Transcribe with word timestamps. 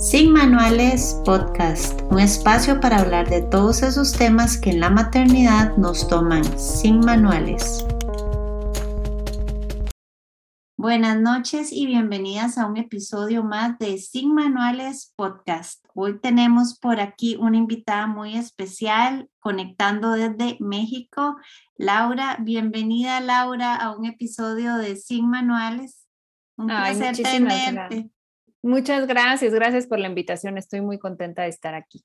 Sin 0.00 0.32
Manuales 0.32 1.20
Podcast, 1.26 2.00
un 2.10 2.20
espacio 2.20 2.80
para 2.80 3.00
hablar 3.00 3.28
de 3.28 3.42
todos 3.42 3.82
esos 3.82 4.14
temas 4.14 4.56
que 4.56 4.70
en 4.70 4.80
la 4.80 4.88
maternidad 4.88 5.76
nos 5.76 6.08
toman 6.08 6.42
sin 6.58 7.00
manuales. 7.00 7.84
Buenas 10.78 11.20
noches 11.20 11.70
y 11.70 11.84
bienvenidas 11.84 12.56
a 12.56 12.64
un 12.64 12.78
episodio 12.78 13.44
más 13.44 13.78
de 13.78 13.98
Sin 13.98 14.32
Manuales 14.34 15.12
Podcast. 15.16 15.84
Hoy 15.92 16.18
tenemos 16.18 16.78
por 16.78 16.98
aquí 16.98 17.36
una 17.38 17.58
invitada 17.58 18.06
muy 18.06 18.38
especial 18.38 19.28
conectando 19.38 20.12
desde 20.12 20.56
México. 20.60 21.36
Laura, 21.76 22.38
bienvenida 22.40 23.20
Laura 23.20 23.76
a 23.76 23.94
un 23.94 24.06
episodio 24.06 24.76
de 24.76 24.96
Sin 24.96 25.28
Manuales. 25.28 26.06
Un 26.56 26.68
placer 26.68 27.18
tenerte. 27.18 28.10
Muchas 28.62 29.06
gracias, 29.06 29.54
gracias 29.54 29.86
por 29.86 29.98
la 29.98 30.08
invitación. 30.08 30.58
Estoy 30.58 30.82
muy 30.82 30.98
contenta 30.98 31.42
de 31.42 31.48
estar 31.48 31.74
aquí. 31.74 32.04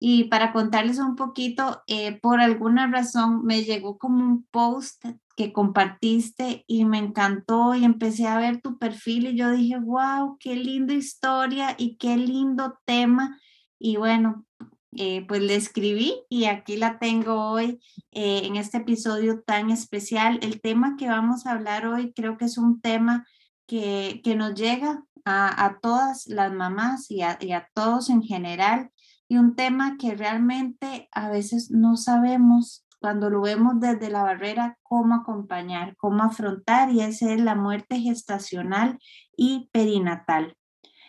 Y 0.00 0.24
para 0.24 0.52
contarles 0.52 0.98
un 0.98 1.16
poquito, 1.16 1.82
eh, 1.86 2.20
por 2.20 2.40
alguna 2.40 2.86
razón 2.86 3.44
me 3.44 3.64
llegó 3.64 3.98
como 3.98 4.24
un 4.24 4.44
post 4.44 5.04
que 5.36 5.52
compartiste 5.52 6.64
y 6.66 6.84
me 6.84 6.98
encantó 6.98 7.74
y 7.74 7.84
empecé 7.84 8.26
a 8.26 8.38
ver 8.38 8.60
tu 8.60 8.78
perfil 8.78 9.28
y 9.28 9.36
yo 9.36 9.50
dije, 9.50 9.78
wow, 9.78 10.36
qué 10.38 10.54
linda 10.54 10.94
historia 10.94 11.74
y 11.78 11.96
qué 11.96 12.16
lindo 12.16 12.78
tema. 12.84 13.40
Y 13.78 13.96
bueno, 13.96 14.44
eh, 14.92 15.24
pues 15.26 15.42
le 15.42 15.56
escribí 15.56 16.14
y 16.28 16.44
aquí 16.44 16.76
la 16.76 16.98
tengo 16.98 17.50
hoy 17.50 17.80
eh, 18.12 18.42
en 18.44 18.56
este 18.56 18.78
episodio 18.78 19.42
tan 19.42 19.70
especial. 19.70 20.38
El 20.42 20.60
tema 20.60 20.96
que 20.96 21.08
vamos 21.08 21.46
a 21.46 21.52
hablar 21.52 21.86
hoy 21.86 22.12
creo 22.12 22.36
que 22.36 22.44
es 22.44 22.56
un 22.56 22.80
tema 22.80 23.26
que, 23.68 24.20
que 24.24 24.34
nos 24.34 24.54
llega 24.54 25.04
a, 25.24 25.78
todas 25.82 26.26
las 26.26 26.52
mamás 26.52 27.10
y 27.10 27.22
a, 27.22 27.38
todos 27.74 28.10
en 28.10 28.22
general 28.22 28.90
y 29.28 29.36
un 29.36 29.54
tema 29.54 29.96
que 29.98 30.14
realmente 30.14 31.08
a 31.12 31.28
veces 31.28 31.70
no 31.70 31.96
sabemos 31.96 32.86
cuando 33.00 33.30
lo 33.30 33.42
vemos 33.42 33.74
desde 33.78 34.10
la 34.10 34.22
barrera 34.22 34.78
cómo 34.82 35.14
acompañar, 35.14 35.96
cómo 35.96 36.22
afrontar 36.22 36.90
y 36.90 37.02
esa 37.02 37.32
es 37.32 37.40
la 37.40 37.54
muerte 37.54 38.00
gestacional 38.00 38.98
y 39.36 39.68
perinatal. 39.70 40.56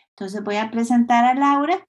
Entonces 0.10 0.44
voy 0.44 0.58
a 0.58 0.70
presentar 0.70 1.26
a 1.26 1.34
Laura. 1.34 1.86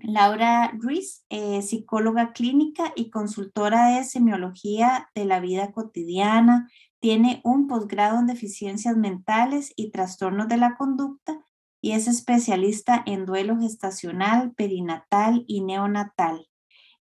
Laura 0.00 0.70
Ruiz, 0.78 1.26
psicóloga 1.28 2.32
clínica 2.32 2.92
y 2.94 3.10
consultora 3.10 3.96
de 3.96 4.04
semiología 4.04 5.10
de 5.12 5.24
la 5.24 5.40
vida 5.40 5.72
cotidiana, 5.72 6.70
tiene 7.00 7.40
un 7.44 7.68
posgrado 7.68 8.18
en 8.18 8.26
deficiencias 8.26 8.96
mentales 8.96 9.72
y 9.76 9.90
trastornos 9.90 10.48
de 10.48 10.56
la 10.56 10.76
conducta 10.76 11.44
y 11.80 11.92
es 11.92 12.08
especialista 12.08 13.02
en 13.06 13.24
duelo 13.24 13.58
gestacional, 13.58 14.52
perinatal 14.54 15.44
y 15.46 15.62
neonatal. 15.62 16.48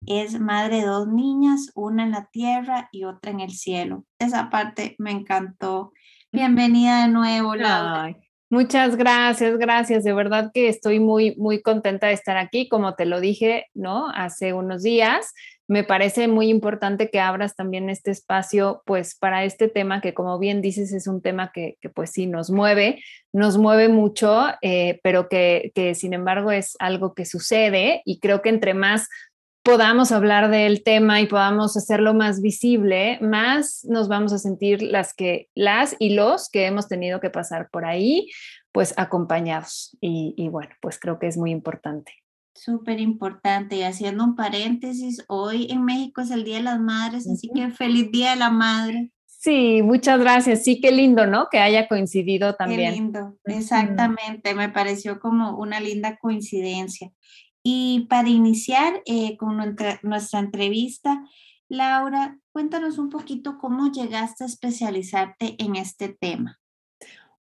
Es 0.06 0.38
madre 0.38 0.80
de 0.80 0.86
dos 0.86 1.08
niñas, 1.08 1.72
una 1.74 2.04
en 2.04 2.10
la 2.10 2.28
tierra 2.30 2.88
y 2.92 3.04
otra 3.04 3.30
en 3.30 3.40
el 3.40 3.52
cielo. 3.52 4.04
Esa 4.18 4.50
parte 4.50 4.94
me 4.98 5.10
encantó. 5.10 5.92
Bienvenida 6.30 7.06
de 7.06 7.08
nuevo, 7.08 7.54
Laura. 7.54 8.14
muchas 8.50 8.96
gracias, 8.96 9.56
gracias. 9.56 10.04
De 10.04 10.12
verdad 10.12 10.50
que 10.52 10.68
estoy 10.68 11.00
muy, 11.00 11.34
muy 11.36 11.62
contenta 11.62 12.08
de 12.08 12.12
estar 12.12 12.36
aquí. 12.36 12.68
Como 12.68 12.94
te 12.94 13.06
lo 13.06 13.20
dije, 13.20 13.66
¿no? 13.72 14.08
Hace 14.10 14.52
unos 14.52 14.82
días 14.82 15.32
me 15.68 15.82
parece 15.84 16.28
muy 16.28 16.48
importante 16.48 17.10
que 17.10 17.20
abras 17.20 17.56
también 17.56 17.90
este 17.90 18.10
espacio, 18.10 18.82
pues 18.86 19.16
para 19.16 19.44
este 19.44 19.68
tema 19.68 20.00
que 20.00 20.14
como 20.14 20.38
bien 20.38 20.62
dices 20.62 20.92
es 20.92 21.06
un 21.06 21.20
tema 21.20 21.50
que, 21.52 21.76
pues 21.94 22.10
sí 22.10 22.26
nos 22.26 22.50
mueve, 22.50 23.02
nos 23.32 23.58
mueve 23.58 23.88
mucho, 23.88 24.46
eh, 24.62 25.00
pero 25.02 25.28
que, 25.28 25.72
sin 25.94 26.12
embargo 26.12 26.52
es 26.52 26.76
algo 26.78 27.14
que 27.14 27.24
sucede 27.24 28.02
y 28.04 28.20
creo 28.20 28.42
que 28.42 28.48
entre 28.50 28.74
más 28.74 29.08
podamos 29.62 30.12
hablar 30.12 30.50
del 30.50 30.84
tema 30.84 31.20
y 31.20 31.26
podamos 31.26 31.76
hacerlo 31.76 32.14
más 32.14 32.40
visible, 32.40 33.18
más 33.20 33.84
nos 33.84 34.06
vamos 34.06 34.32
a 34.32 34.38
sentir 34.38 34.80
las 34.82 35.12
que 35.12 35.48
las 35.56 35.96
y 35.98 36.14
los 36.14 36.48
que 36.48 36.66
hemos 36.66 36.86
tenido 36.86 37.18
que 37.18 37.30
pasar 37.30 37.68
por 37.72 37.84
ahí, 37.84 38.30
pues 38.70 38.94
acompañados. 38.96 39.96
Y 40.00 40.48
bueno, 40.50 40.70
pues 40.80 41.00
creo 41.00 41.18
que 41.18 41.26
es 41.26 41.36
muy 41.36 41.50
importante. 41.50 42.12
Súper 42.56 43.00
importante. 43.00 43.76
Y 43.76 43.82
haciendo 43.82 44.24
un 44.24 44.34
paréntesis, 44.34 45.24
hoy 45.28 45.68
en 45.70 45.84
México 45.84 46.22
es 46.22 46.30
el 46.30 46.44
Día 46.44 46.56
de 46.56 46.62
las 46.62 46.80
Madres, 46.80 47.28
así 47.28 47.50
que 47.54 47.70
feliz 47.70 48.10
Día 48.10 48.30
de 48.30 48.36
la 48.36 48.50
Madre. 48.50 49.12
Sí, 49.26 49.80
muchas 49.82 50.18
gracias. 50.18 50.64
Sí, 50.64 50.80
qué 50.80 50.90
lindo, 50.90 51.26
¿no? 51.26 51.48
Que 51.50 51.58
haya 51.58 51.86
coincidido 51.86 52.56
también. 52.56 52.94
Qué 52.94 53.00
lindo, 53.00 53.38
exactamente. 53.44 54.54
Me 54.54 54.70
pareció 54.70 55.20
como 55.20 55.56
una 55.56 55.78
linda 55.78 56.16
coincidencia. 56.16 57.12
Y 57.62 58.06
para 58.08 58.28
iniciar 58.28 59.02
eh, 59.06 59.36
con 59.36 59.56
nuestra, 59.56 60.00
nuestra 60.02 60.40
entrevista, 60.40 61.22
Laura, 61.68 62.38
cuéntanos 62.52 62.98
un 62.98 63.10
poquito 63.10 63.58
cómo 63.58 63.90
llegaste 63.92 64.44
a 64.44 64.46
especializarte 64.46 65.56
en 65.58 65.76
este 65.76 66.08
tema. 66.08 66.58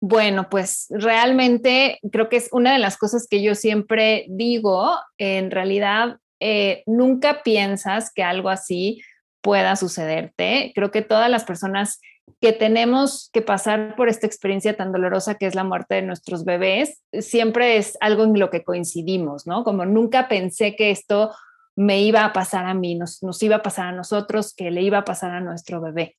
Bueno, 0.07 0.51
pues 0.51 0.89
realmente 0.91 1.99
creo 2.13 2.29
que 2.29 2.37
es 2.37 2.51
una 2.53 2.75
de 2.75 2.79
las 2.79 2.99
cosas 2.99 3.27
que 3.27 3.43
yo 3.43 3.55
siempre 3.55 4.27
digo, 4.29 4.99
en 5.17 5.51
realidad 5.51 6.19
eh, 6.41 6.83
nunca 6.85 7.43
piensas 7.43 8.13
que 8.13 8.23
algo 8.23 8.51
así 8.51 9.01
pueda 9.41 9.77
sucederte. 9.77 10.73
Creo 10.75 10.91
que 10.91 11.01
todas 11.01 11.31
las 11.31 11.45
personas 11.45 12.03
que 12.39 12.53
tenemos 12.53 13.31
que 13.33 13.41
pasar 13.41 13.97
por 13.97 14.11
esta 14.11 14.27
experiencia 14.27 14.77
tan 14.77 14.93
dolorosa 14.93 15.37
que 15.37 15.47
es 15.47 15.55
la 15.55 15.65
muerte 15.65 15.95
de 15.95 16.03
nuestros 16.03 16.45
bebés, 16.45 17.03
siempre 17.21 17.79
es 17.79 17.97
algo 18.03 18.25
en 18.25 18.39
lo 18.39 18.51
que 18.51 18.63
coincidimos, 18.63 19.47
¿no? 19.47 19.65
Como 19.65 19.87
nunca 19.87 20.29
pensé 20.29 20.77
que 20.77 20.91
esto 20.91 21.35
me 21.77 22.03
iba 22.03 22.27
a 22.27 22.35
pasar 22.35 22.67
a 22.67 22.75
mí, 22.75 22.95
nos, 22.95 23.23
nos 23.23 23.43
iba 23.43 23.57
a 23.57 23.63
pasar 23.63 23.87
a 23.87 23.93
nosotros, 23.93 24.53
que 24.55 24.71
le 24.71 24.83
iba 24.83 24.99
a 24.99 25.05
pasar 25.07 25.31
a 25.31 25.41
nuestro 25.41 25.81
bebé. 25.81 26.15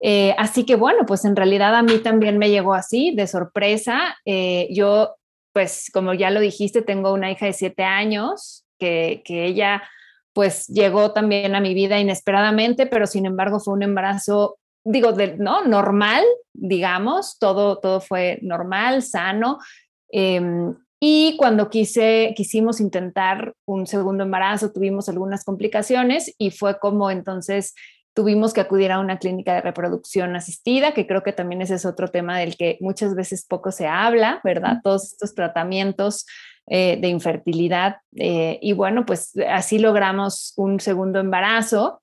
Eh, 0.00 0.34
así 0.38 0.64
que 0.64 0.76
bueno, 0.76 1.06
pues 1.06 1.24
en 1.24 1.36
realidad 1.36 1.74
a 1.74 1.82
mí 1.82 1.98
también 1.98 2.38
me 2.38 2.50
llegó 2.50 2.74
así, 2.74 3.14
de 3.14 3.26
sorpresa. 3.26 4.16
Eh, 4.24 4.68
yo, 4.70 5.16
pues 5.52 5.90
como 5.92 6.14
ya 6.14 6.30
lo 6.30 6.40
dijiste, 6.40 6.82
tengo 6.82 7.12
una 7.12 7.30
hija 7.30 7.46
de 7.46 7.52
siete 7.52 7.82
años 7.84 8.64
que, 8.78 9.22
que 9.24 9.46
ella 9.46 9.82
pues 10.38 10.68
llegó 10.68 11.12
también 11.12 11.56
a 11.56 11.60
mi 11.60 11.74
vida 11.74 11.98
inesperadamente, 11.98 12.86
pero 12.86 13.08
sin 13.08 13.26
embargo 13.26 13.58
fue 13.58 13.74
un 13.74 13.82
embarazo, 13.82 14.58
digo, 14.84 15.12
de, 15.12 15.36
¿no? 15.36 15.64
Normal, 15.64 16.22
digamos, 16.52 17.38
todo, 17.40 17.78
todo 17.80 18.00
fue 18.00 18.38
normal, 18.42 19.02
sano. 19.02 19.58
Em, 20.10 20.76
y 21.00 21.36
cuando 21.38 21.70
quise, 21.70 22.34
quisimos 22.36 22.80
intentar 22.80 23.52
un 23.66 23.88
segundo 23.88 24.22
embarazo, 24.22 24.70
tuvimos 24.72 25.08
algunas 25.08 25.44
complicaciones 25.44 26.32
y 26.38 26.52
fue 26.52 26.78
como 26.78 27.10
entonces 27.10 27.74
tuvimos 28.18 28.52
que 28.52 28.60
acudir 28.60 28.90
a 28.90 28.98
una 28.98 29.20
clínica 29.20 29.54
de 29.54 29.60
reproducción 29.60 30.34
asistida, 30.34 30.92
que 30.92 31.06
creo 31.06 31.22
que 31.22 31.32
también 31.32 31.62
ese 31.62 31.76
es 31.76 31.86
otro 31.86 32.08
tema 32.08 32.36
del 32.36 32.56
que 32.56 32.76
muchas 32.80 33.14
veces 33.14 33.46
poco 33.46 33.70
se 33.70 33.86
habla, 33.86 34.40
¿verdad? 34.42 34.78
Todos 34.82 35.12
estos 35.12 35.36
tratamientos 35.36 36.26
eh, 36.66 36.98
de 37.00 37.06
infertilidad. 37.06 37.98
Eh, 38.16 38.58
y 38.60 38.72
bueno, 38.72 39.06
pues 39.06 39.34
así 39.48 39.78
logramos 39.78 40.52
un 40.56 40.80
segundo 40.80 41.20
embarazo, 41.20 42.02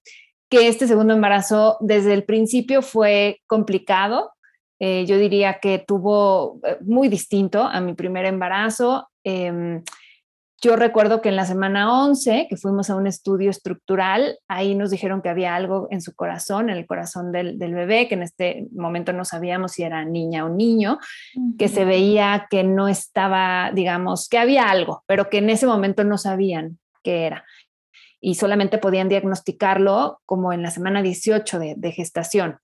que 0.50 0.70
este 0.70 0.88
segundo 0.88 1.14
embarazo 1.14 1.76
desde 1.82 2.14
el 2.14 2.24
principio 2.24 2.82
fue 2.82 3.42
complicado. 3.46 4.32
Eh, 4.80 5.04
yo 5.06 5.18
diría 5.18 5.60
que 5.60 5.84
tuvo 5.86 6.62
muy 6.80 7.10
distinto 7.10 7.62
a 7.62 7.82
mi 7.82 7.94
primer 7.94 8.24
embarazo. 8.24 9.10
Yo 10.66 10.76
recuerdo 10.76 11.22
que 11.22 11.30
en 11.30 11.36
la 11.36 11.46
semana 11.46 12.06
11, 12.06 12.48
que 12.50 12.58
fuimos 12.58 12.90
a 12.90 12.96
un 12.96 13.06
estudio 13.06 13.52
estructural, 13.52 14.40
ahí 14.48 14.74
nos 14.74 14.90
dijeron 14.90 15.22
que 15.22 15.30
había 15.30 15.54
algo 15.54 15.88
en 15.92 16.02
su 16.02 16.16
corazón, 16.16 16.72
en 16.72 16.78
el 16.78 16.88
corazón 16.88 17.32
del, 17.32 17.56
bebé, 17.60 18.08
que 18.08 18.16
en 18.16 18.24
este 18.24 18.66
momento 18.72 19.14
no 19.14 19.26
sabíamos 19.26 19.74
si 19.74 19.84
era 19.84 20.04
niña 20.06 20.44
o 20.44 20.50
niño, 20.50 20.98
que 21.60 21.68
se 21.68 21.86
veía 21.86 22.48
que 22.50 22.64
no 22.64 22.88
estaba, 22.88 23.70
digamos, 23.76 24.28
que 24.28 24.40
había 24.40 24.68
algo, 24.72 25.04
pero 25.06 25.30
que 25.30 25.38
en 25.38 25.52
ese 25.52 25.68
momento 25.68 26.04
no 26.04 26.18
sabían 26.18 26.80
qué 27.04 27.28
era. 27.28 27.46
Y 28.20 28.34
solamente 28.34 28.80
podían 28.80 29.08
diagnosticarlo 29.08 30.20
como 30.26 30.52
en 30.52 30.64
la 30.64 30.72
semana 30.72 31.04
18 31.04 31.60
de, 31.60 31.76
de 31.78 31.92
gestación. 31.92 32.58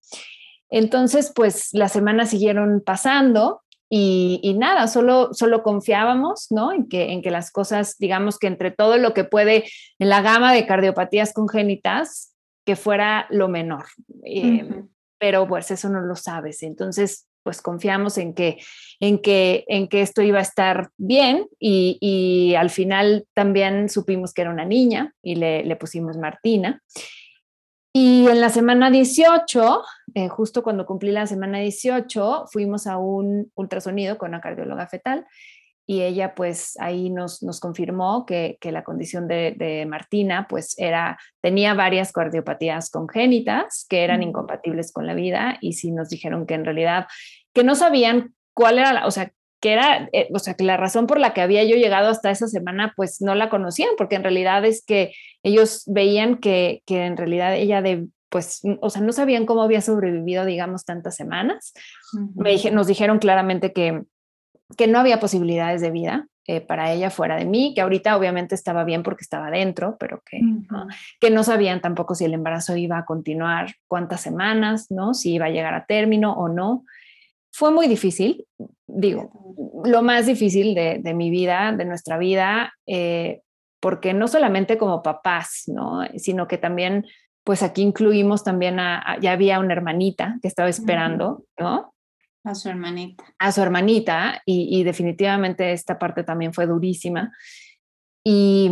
Entonces, 0.71 1.31
pues 1.36 1.69
las 1.71 1.92
semanas 1.92 2.31
siguieron 2.31 2.81
pasando 2.83 3.61
y, 3.94 4.56
nada, 4.58 4.88
solo, 4.88 5.34
solo 5.34 5.64
confiábamos, 5.64 6.48
¿no? 6.50 6.72
En 6.72 6.88
que, 6.88 7.12
en 7.12 7.22
que 7.22 7.30
las 7.30 7.52
cosas, 7.52 7.98
digamos 7.98 8.40
que 8.40 8.48
entre 8.48 8.72
todo 8.72 8.96
lo 8.96 9.14
que 9.14 9.26
puede, 9.26 9.66
en 10.00 10.08
la 10.08 10.22
gama 10.22 10.54
de 10.54 10.66
cardiopatías 10.66 11.34
congénitas, 11.34 12.34
que 12.66 12.78
fuera 12.78 13.28
lo 13.32 13.50
menor. 13.50 13.88
Em, 14.24 14.88
pero 15.20 15.46
pues 15.46 15.72
eso 15.72 15.90
no 15.90 16.00
lo 16.00 16.16
sabes. 16.16 16.64
Entonces, 16.64 17.28
pues 17.44 17.62
confiamos 17.62 18.18
en 18.18 18.34
que, 18.34 18.60
en 19.02 19.22
que, 19.22 19.66
en 19.68 19.90
que 19.90 20.04
esto 20.04 20.22
iba 20.22 20.40
a 20.40 20.44
estar 20.44 20.90
bien 20.96 21.48
y, 21.60 21.98
y 22.00 22.56
al 22.56 22.70
final 22.70 23.26
también 23.34 23.90
supimos 23.90 24.34
que 24.34 24.44
era 24.44 24.52
una 24.52 24.64
niña 24.64 25.14
y 25.22 25.36
le, 25.36 25.66
le 25.66 25.76
pusimos 25.76 26.16
Martina. 26.16 26.82
Y 27.94 28.28
en 28.28 28.40
la 28.40 28.50
semana 28.50 28.90
18, 28.90 29.84
eh, 30.16 30.30
justo 30.30 30.64
cuando 30.64 30.86
cumplí 30.86 31.12
la 31.12 31.28
semana 31.28 31.60
18, 31.60 32.46
fuimos 32.52 32.88
a 32.88 32.98
un 32.98 33.52
ultrasonido 33.56 34.18
con 34.18 34.30
una 34.30 34.40
cardióloga 34.40 34.88
fetal 34.88 35.26
y 35.86 36.04
ella 36.04 36.36
pues 36.36 36.78
ahí 36.80 37.10
nos, 37.10 37.44
nos 37.44 37.60
confirmó 37.60 38.26
que, 38.26 38.58
que 38.62 38.72
la 38.72 38.86
condición 38.86 39.28
de, 39.28 39.56
de, 39.58 39.86
Martina 39.86 40.48
pues 40.50 40.74
era, 40.78 41.20
tenía 41.42 41.74
varias 41.74 42.14
cardiopatías 42.14 42.90
congénitas 42.90 43.88
que 43.90 44.06
eran 44.06 44.24
incompatibles 44.24 44.94
con 44.94 45.06
la 45.06 45.14
vida 45.14 45.58
y 45.60 45.74
sí 45.74 45.92
nos 45.92 46.08
dijeron 46.08 46.46
que 46.46 46.54
en 46.54 46.64
realidad, 46.64 47.08
que 47.54 47.66
no 47.66 47.76
sabían 47.76 48.34
cuál 48.54 48.80
era, 48.80 48.94
la, 48.94 49.06
o 49.06 49.12
sea, 49.12 49.34
que 49.62 49.74
era, 49.74 50.10
eh, 50.12 50.28
o 50.34 50.40
sea, 50.40 50.56
que 50.56 50.63
la 50.63 50.75
razón 50.75 51.08
por 51.08 51.19
la 51.19 51.34
que 51.34 51.42
había 51.42 51.63
yo 51.63 51.75
llegado 51.75 52.10
hasta 52.10 52.31
esa 52.31 52.48
semana, 52.48 52.94
pues 52.96 53.22
no 53.22 53.36
la 53.36 53.50
conocían, 53.50 53.92
porque 53.98 54.16
en 54.16 54.24
realidad 54.24 54.66
es 54.66 54.84
que 54.84 55.13
ellos 55.44 55.84
veían 55.86 56.38
que, 56.38 56.81
que 56.86 57.06
en 57.06 57.16
realidad 57.16 57.56
ella 57.56 57.81
de, 57.84 58.08
pues, 58.30 58.62
o 58.81 58.90
sea, 58.90 59.02
no 59.04 59.13
sabían 59.13 59.46
cómo 59.46 59.62
había 59.62 59.81
sobrevivido, 59.81 60.46
digamos, 60.46 60.84
tantas 60.84 61.16
semanas. 61.16 61.74
Me 62.36 62.52
dije, 62.52 62.72
nos 62.72 62.88
dijeron 62.88 63.19
claramente 63.19 63.72
que, 63.72 64.02
que 64.78 64.88
no 64.88 65.00
había 65.00 65.19
posibilidades 65.19 65.80
de 65.81 65.92
vida 65.92 66.28
eh, 66.48 66.60
para 66.60 66.92
ella 66.92 67.12
fuera 67.12 67.36
de 67.36 67.46
mí, 67.46 67.74
que 67.75 67.81
ahorita 67.81 68.18
obviamente 68.18 68.56
estaba 68.56 68.84
bien 68.84 69.04
porque 69.04 69.22
estaba 69.22 69.52
dentro, 69.52 69.96
pero 70.00 70.24
que, 70.25 70.40
¿no? 70.42 70.88
que 71.19 71.30
no 71.30 71.44
sabían 71.44 71.81
tampoco 71.81 72.16
si 72.16 72.25
el 72.25 72.34
embarazo 72.34 72.75
iba 72.75 72.98
a 72.98 73.06
continuar, 73.06 73.75
cuántas 73.88 74.22
semanas, 74.22 74.90
¿no? 74.90 75.14
Si 75.14 75.34
iba 75.34 75.46
a 75.46 75.52
llegar 75.52 75.75
a 75.75 75.86
término 75.86 76.34
o 76.34 76.50
no. 76.50 76.84
Fue 77.51 77.71
muy 77.71 77.88
difícil, 77.88 78.45
digo, 78.88 79.31
lo 79.86 80.01
más 80.01 80.25
difícil 80.25 80.74
de, 80.74 81.00
de 81.00 81.13
mi 81.13 81.30
vida, 81.30 81.74
de 81.74 81.86
nuestra 81.86 82.18
vida, 82.18 82.74
eh, 82.88 83.42
porque 83.80 84.13
no 84.13 84.27
solamente 84.27 84.77
como 84.77 85.01
papás, 85.01 85.63
¿no? 85.68 86.01
Sino 86.15 86.48
que 86.48 86.57
también, 86.57 87.06
pues 87.44 87.63
aquí 87.63 87.81
incluimos 87.81 88.44
también 88.44 88.80
a, 88.80 89.18
ya 89.19 89.31
había 89.33 89.59
una 89.59 89.74
hermanita 89.74 90.38
que 90.42 90.48
estaba 90.48 90.69
esperando, 90.69 91.45
¿no? 91.59 91.94
A 92.44 92.56
su 92.56 92.69
hermanita. 92.69 93.24
A 93.38 93.51
su 93.51 93.62
hermanita, 93.62 94.42
y, 94.45 94.80
y 94.80 94.83
definitivamente 94.83 95.74
esta 95.74 96.00
parte 96.00 96.24
también 96.24 96.54
fue 96.54 96.68
durísima. 96.68 97.31
Y, 98.24 98.71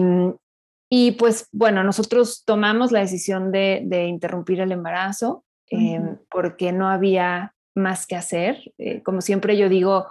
y, 0.89 1.11
pues 1.13 1.47
bueno, 1.51 1.83
nosotros 1.83 2.43
tomamos 2.45 2.91
la 2.91 2.99
decisión 2.99 3.51
de, 3.51 3.81
de 3.85 4.05
interrumpir 4.05 4.59
el 4.61 4.71
embarazo 4.71 5.43
uh 5.71 5.77
-huh. 5.77 6.15
eh, 6.15 6.19
porque 6.31 6.71
no 6.71 6.87
había 6.87 7.53
más 7.79 8.05
que 8.05 8.15
hacer. 8.15 8.71
Eh, 8.77 9.01
como 9.03 9.21
siempre 9.21 9.57
yo 9.57 9.69
digo, 9.69 10.07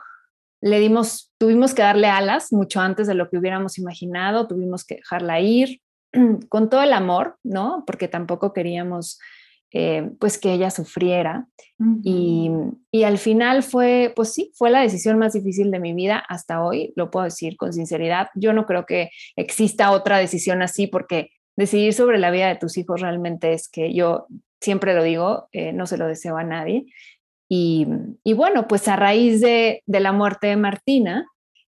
le 0.61 0.81
dimos, 0.81 1.33
tuvimos 1.39 1.75
que 1.75 1.83
darle 1.83 2.09
alas 2.09 2.53
mucho 2.53 2.81
antes 2.81 3.07
de 3.07 3.15
lo 3.15 3.31
que 3.31 3.39
hubiéramos 3.39 3.79
imaginado, 3.79 4.49
tuvimos 4.49 4.85
que 4.85 4.97
dejarla 4.97 5.41
ir 5.41 5.81
con 6.49 6.69
todo 6.69 6.83
el 6.83 6.93
amor, 6.93 7.39
¿no? 7.45 7.85
Porque 7.87 8.09
tampoco 8.09 8.53
queríamos 8.53 9.21
eh, 9.71 10.11
pues 10.19 10.39
que 10.39 10.53
ella 10.53 10.71
sufriera. 10.71 11.47
Uh 11.79 11.85
-huh. 11.85 12.01
y, 12.03 12.51
y, 12.91 13.05
al 13.05 13.19
final 13.19 13.63
fue, 13.63 14.13
pues 14.17 14.33
sí, 14.33 14.51
fue 14.55 14.71
la 14.71 14.81
decisión 14.81 15.19
más 15.19 15.35
difícil 15.35 15.71
de 15.71 15.79
mi 15.79 15.93
vida 15.93 16.19
hasta 16.29 16.65
hoy, 16.65 16.93
lo 16.97 17.11
puedo 17.11 17.25
decir 17.25 17.57
con 17.57 17.73
sinceridad. 17.73 18.29
Yo 18.35 18.53
no 18.53 18.67
creo 18.67 18.87
que 18.87 19.11
exista 19.37 19.93
otra 19.93 20.19
decisión 20.19 20.63
así 20.63 20.87
porque 20.87 21.31
decidir 21.57 21.93
sobre 21.93 22.19
la 22.19 22.31
vida 22.31 22.49
de 22.49 22.57
tus 22.57 22.79
hijos 22.79 23.01
realmente 23.01 23.53
es 23.53 23.69
que 23.69 23.93
yo 23.93 24.27
siempre 24.61 24.95
lo 24.95 25.03
digo, 25.03 25.49
eh, 25.53 25.73
no 25.73 25.87
se 25.87 25.99
lo 25.99 26.07
deseo 26.07 26.37
a 26.37 26.45
nadie. 26.45 26.87
Y, 27.49 27.87
y, 28.25 28.35
bueno, 28.35 28.69
pues 28.69 28.89
a 28.89 28.97
raíz 28.97 29.41
de, 29.41 29.83
de 29.87 30.01
la 30.01 30.13
muerte 30.13 30.49
de 30.49 30.57
Martina, 30.57 31.27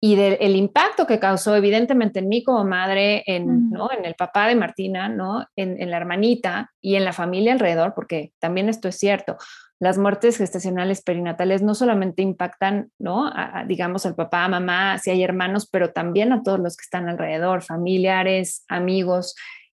y 0.01 0.15
del 0.15 0.55
impacto 0.55 1.05
que 1.05 1.19
causó 1.19 1.55
evidentemente 1.55 2.19
en 2.19 2.29
mí 2.29 2.41
como 2.41 2.63
madre, 2.63 3.23
en, 3.25 3.69
¿no? 3.69 3.91
en 3.91 4.05
el 4.05 4.15
papá 4.15 4.47
de 4.47 4.55
Martina, 4.55 5.09
¿no? 5.09 5.45
En, 5.57 5.81
en, 5.81 5.91
la 5.91 5.97
hermanita 5.97 6.71
y 6.79 6.95
en 6.95 7.03
la 7.03 7.11
familia 7.11 7.51
alrededor, 7.51 7.93
porque 7.93 8.31
también 8.39 8.69
esto 8.69 8.87
es 8.87 8.97
cierto, 8.97 9.35
las 9.77 9.97
muertes 9.97 10.37
gestacionales 10.37 11.01
perinatales 11.01 11.61
no 11.61 11.75
solamente 11.75 12.21
impactan, 12.21 12.91
¿no? 12.97 13.27
A, 13.27 13.59
a, 13.59 13.65
digamos, 13.65 14.05
al 14.05 14.15
papá, 14.15 14.45
a 14.45 14.49
mamá, 14.49 14.97
si 14.99 15.09
hay 15.09 15.21
hermanos, 15.21 15.67
pero 15.69 15.91
también 15.91 16.31
a 16.31 16.43
todos 16.43 16.59
los 16.59 16.77
que 16.77 16.83
están 16.83 17.09
alrededor, 17.09 17.61
familiares, 17.61 18.63
amigos. 18.69 19.35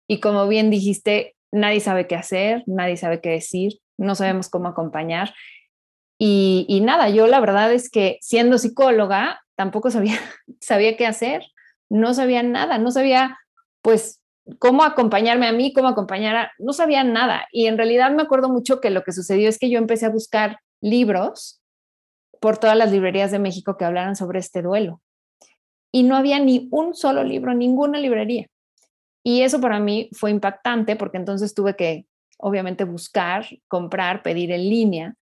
Y 0.07 0.21
como 0.21 0.47
bien 0.49 0.69
dijiste, 0.69 1.35
nadie 1.51 1.81
sabe 1.81 2.07
qué 2.07 2.17
hacer, 2.17 2.63
nadie 2.67 2.99
sabe 2.99 3.23
qué 3.23 3.31
decir, 3.31 3.79
no 3.97 4.15
sabemos 4.15 4.51
cómo 4.51 4.69
acompañar. 4.69 5.33
Y, 6.23 6.67
y, 6.69 6.83
nada, 6.83 7.09
yo 7.09 7.27
la 7.27 7.41
verdad 7.41 7.73
es 7.73 7.89
que 7.89 8.19
siendo 8.21 8.59
psicóloga, 8.59 9.41
tampoco 9.57 9.91
sabía, 9.91 10.19
sabía 10.61 10.95
qué 10.99 11.07
hacer, 11.07 11.43
no 11.89 12.13
sabía 12.13 12.43
nada, 12.43 12.77
no 12.77 12.91
sabía 12.91 13.39
pues 13.81 14.21
cómo 14.59 14.85
acompañarme 14.85 15.47
a 15.47 15.53
mí, 15.53 15.73
cómo 15.73 15.89
acompañar 15.89 16.37
a, 16.37 16.53
no 16.59 16.75
sabía 16.75 17.05
nada. 17.05 17.47
Y 17.53 17.67
en 17.67 17.79
realidad 17.79 18.13
me 18.13 18.23
acuerdo 18.23 18.51
mucho 18.51 18.83
que 18.83 18.91
lo 18.91 19.03
que 19.03 19.13
sucedió 19.13 19.49
es 19.49 19.59
que 19.59 19.71
yo 19.71 19.79
empecé 19.79 20.05
a 20.05 20.11
buscar 20.11 20.59
libros 20.83 21.63
por 22.39 22.59
todas 22.59 22.77
las 22.77 22.93
librerías 22.93 23.31
de 23.31 23.39
México 23.39 23.79
que 23.79 23.87
hablaran 23.87 24.15
sobre 24.15 24.41
este 24.41 24.61
duelo. 24.61 25.01
Y 25.91 26.03
no 26.03 26.17
había 26.17 26.39
ni 26.39 26.69
un 26.71 26.95
solo 26.95 27.25
libro, 27.25 27.55
ninguna 27.55 27.99
librería. 27.99 28.47
Y 29.25 29.41
eso 29.41 29.59
para 29.59 29.81
mí 29.81 30.11
fue 30.13 30.31
impactante 30.31 30.97
porque 30.97 31.17
entonces 31.17 31.55
tuve 31.55 31.77
que, 31.77 32.05
obviamente, 32.37 32.85
buscar, 32.85 33.47
comprar, 33.69 34.23
pedir 34.23 34.53
en 34.53 34.69
línea 34.69 35.15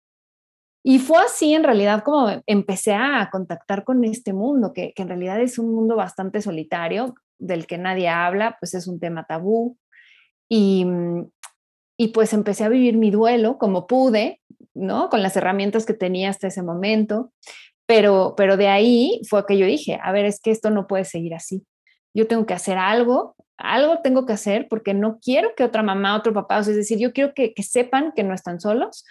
y 0.83 0.99
fue 0.99 1.17
así 1.23 1.53
en 1.53 1.63
realidad 1.63 2.03
como 2.03 2.29
empecé 2.45 2.93
a 2.93 3.29
contactar 3.31 3.83
con 3.83 4.03
este 4.05 4.33
mundo, 4.33 4.71
que, 4.73 4.93
que, 4.93 5.01
en 5.01 5.09
realidad 5.09 5.41
es 5.41 5.59
un 5.59 5.73
mundo 5.73 5.95
bastante 5.95 6.41
solitario, 6.41 7.15
del 7.39 7.67
que 7.67 7.77
nadie 7.77 8.09
habla, 8.09 8.57
pues 8.59 8.73
es 8.73 8.87
un 8.87 8.99
tema 8.99 9.25
tabú. 9.25 9.77
Y, 10.49 10.85
y 11.97 12.09
pues 12.09 12.33
empecé 12.33 12.63
a 12.63 12.69
vivir 12.69 12.97
mi 12.97 13.11
duelo 13.11 13.57
como 13.57 13.87
pude, 13.87 14.41
¿no? 14.73 15.09
Con 15.09 15.23
las 15.23 15.35
herramientas 15.35 15.85
que 15.85 15.93
tenía 15.93 16.29
hasta 16.29 16.47
ese 16.47 16.63
momento. 16.63 17.31
Pero, 17.85 18.35
pero 18.37 18.55
de 18.55 18.67
ahí 18.67 19.21
fue 19.27 19.45
que 19.45 19.57
yo 19.57 19.65
dije, 19.65 19.99
a 20.01 20.11
ver, 20.11 20.25
es 20.25 20.39
que 20.39 20.51
esto 20.51 20.69
no 20.69 20.85
puede 20.87 21.05
seguir 21.05 21.33
así. 21.33 21.65
Yo 22.13 22.27
tengo 22.27 22.45
que 22.45 22.53
hacer 22.53 22.77
algo, 22.77 23.35
algo 23.57 24.01
tengo 24.01 24.25
que 24.25 24.33
hacer 24.33 24.67
porque 24.69 24.93
no 24.93 25.19
quiero 25.19 25.55
que 25.55 25.63
otra 25.63 25.83
mamá, 25.83 26.15
otro 26.15 26.33
papá, 26.33 26.59
o 26.59 26.63
sea, 26.63 26.71
es 26.71 26.77
decir, 26.77 26.99
yo 26.99 27.13
quiero 27.13 27.33
que, 27.33 27.53
que 27.53 27.63
sepan 27.63 28.13
que 28.15 28.23
no 28.23 28.33
están 28.33 28.59
solos, 28.59 29.05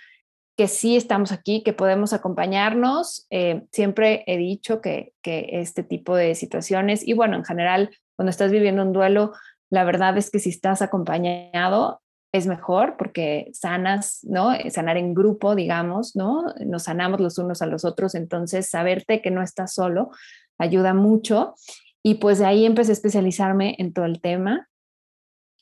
que 0.59 0.67
sí 0.67 0.97
estamos 0.97 1.31
aquí, 1.31 1.63
que 1.63 1.73
podemos 1.73 2.13
acompañarnos. 2.13 3.29
Eh, 3.31 3.63
siempre 3.71 4.25
he 4.27 4.37
dicho 4.37 4.81
que, 4.81 5.13
que, 5.23 5.49
este 5.53 5.85
tipo 5.85 6.17
de 6.17 6.35
situaciones, 6.35 7.07
y 7.07 7.13
bueno, 7.13 7.37
en 7.37 7.45
general, 7.45 7.91
cuando 8.17 8.31
estás 8.31 8.51
viviendo 8.51 8.83
un 8.83 8.93
duelo, 8.93 9.35
la 9.71 9.85
verdad 9.85 10.19
es 10.19 10.33
que 10.33 10.41
si 10.41 10.51
estás 10.51 10.83
acompañado 10.83 12.03
es 12.33 12.49
mejor 12.49 12.97
porque 12.97 13.51
sanas, 13.53 14.19
¿no? 14.25 14.51
Sanar 14.71 14.97
en 14.97 15.15
grupo, 15.15 15.55
digamos, 15.55 16.17
¿no? 16.17 16.53
Nos 16.67 16.83
sanamos 16.83 17.21
los 17.21 17.39
unos 17.39 17.63
a 17.63 17.67
los 17.67 17.85
otros, 17.85 18.17
entonces 18.17 18.69
saberte 18.69 19.23
que 19.23 19.31
no 19.31 19.43
estás 19.43 19.73
solo 19.73 20.11
ayuda 20.59 20.93
mucho. 20.93 21.55
Y 22.03 22.17
pues 22.17 22.41
de 22.41 22.47
ahí 22.47 22.67
empecé 22.67 22.91
a 22.91 22.95
especializarme 22.95 23.77
en 23.79 23.93
todo 23.93 24.07
el 24.07 24.21
tema. 24.21 24.69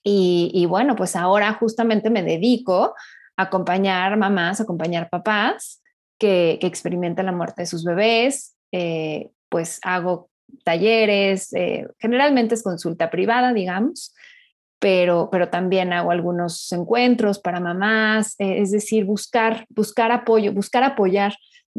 Y, 0.03 0.51
y 0.55 0.65
bueno, 0.65 0.97
pues 0.97 1.17
ahora 1.17 1.53
justamente 1.53 2.09
me 2.09 2.23
dedico 2.23 2.95
acompañar 3.37 4.17
mamás, 4.17 4.61
acompañar 4.61 5.09
papás 5.11 5.83
que, 6.19 6.59
que 6.61 6.67
experimentan 6.67 7.27
la 7.27 7.33
muerte 7.33 7.63
de 7.63 7.67
sus 7.67 7.85
bebés, 7.85 8.57
eh, 8.73 9.31
pues 9.49 9.79
hago 9.83 10.31
talleres, 10.65 11.53
eh, 11.55 11.87
generalmente 11.99 12.55
es 12.55 12.63
consulta 12.63 13.11
privada, 13.11 13.53
digamos, 13.53 14.15
pero, 14.79 15.29
pero 15.31 15.49
también 15.49 15.93
hago 15.93 16.11
algunos 16.11 16.71
encuentros 16.73 17.39
para 17.39 17.61
mamás, 17.61 18.35
eh, 18.39 18.61
es 18.61 18.71
decir, 18.71 19.05
buscar, 19.05 19.67
buscar 19.71 20.13
apoyo, 20.13 20.53
buscar 20.53 20.83
apoyar 20.83 21.35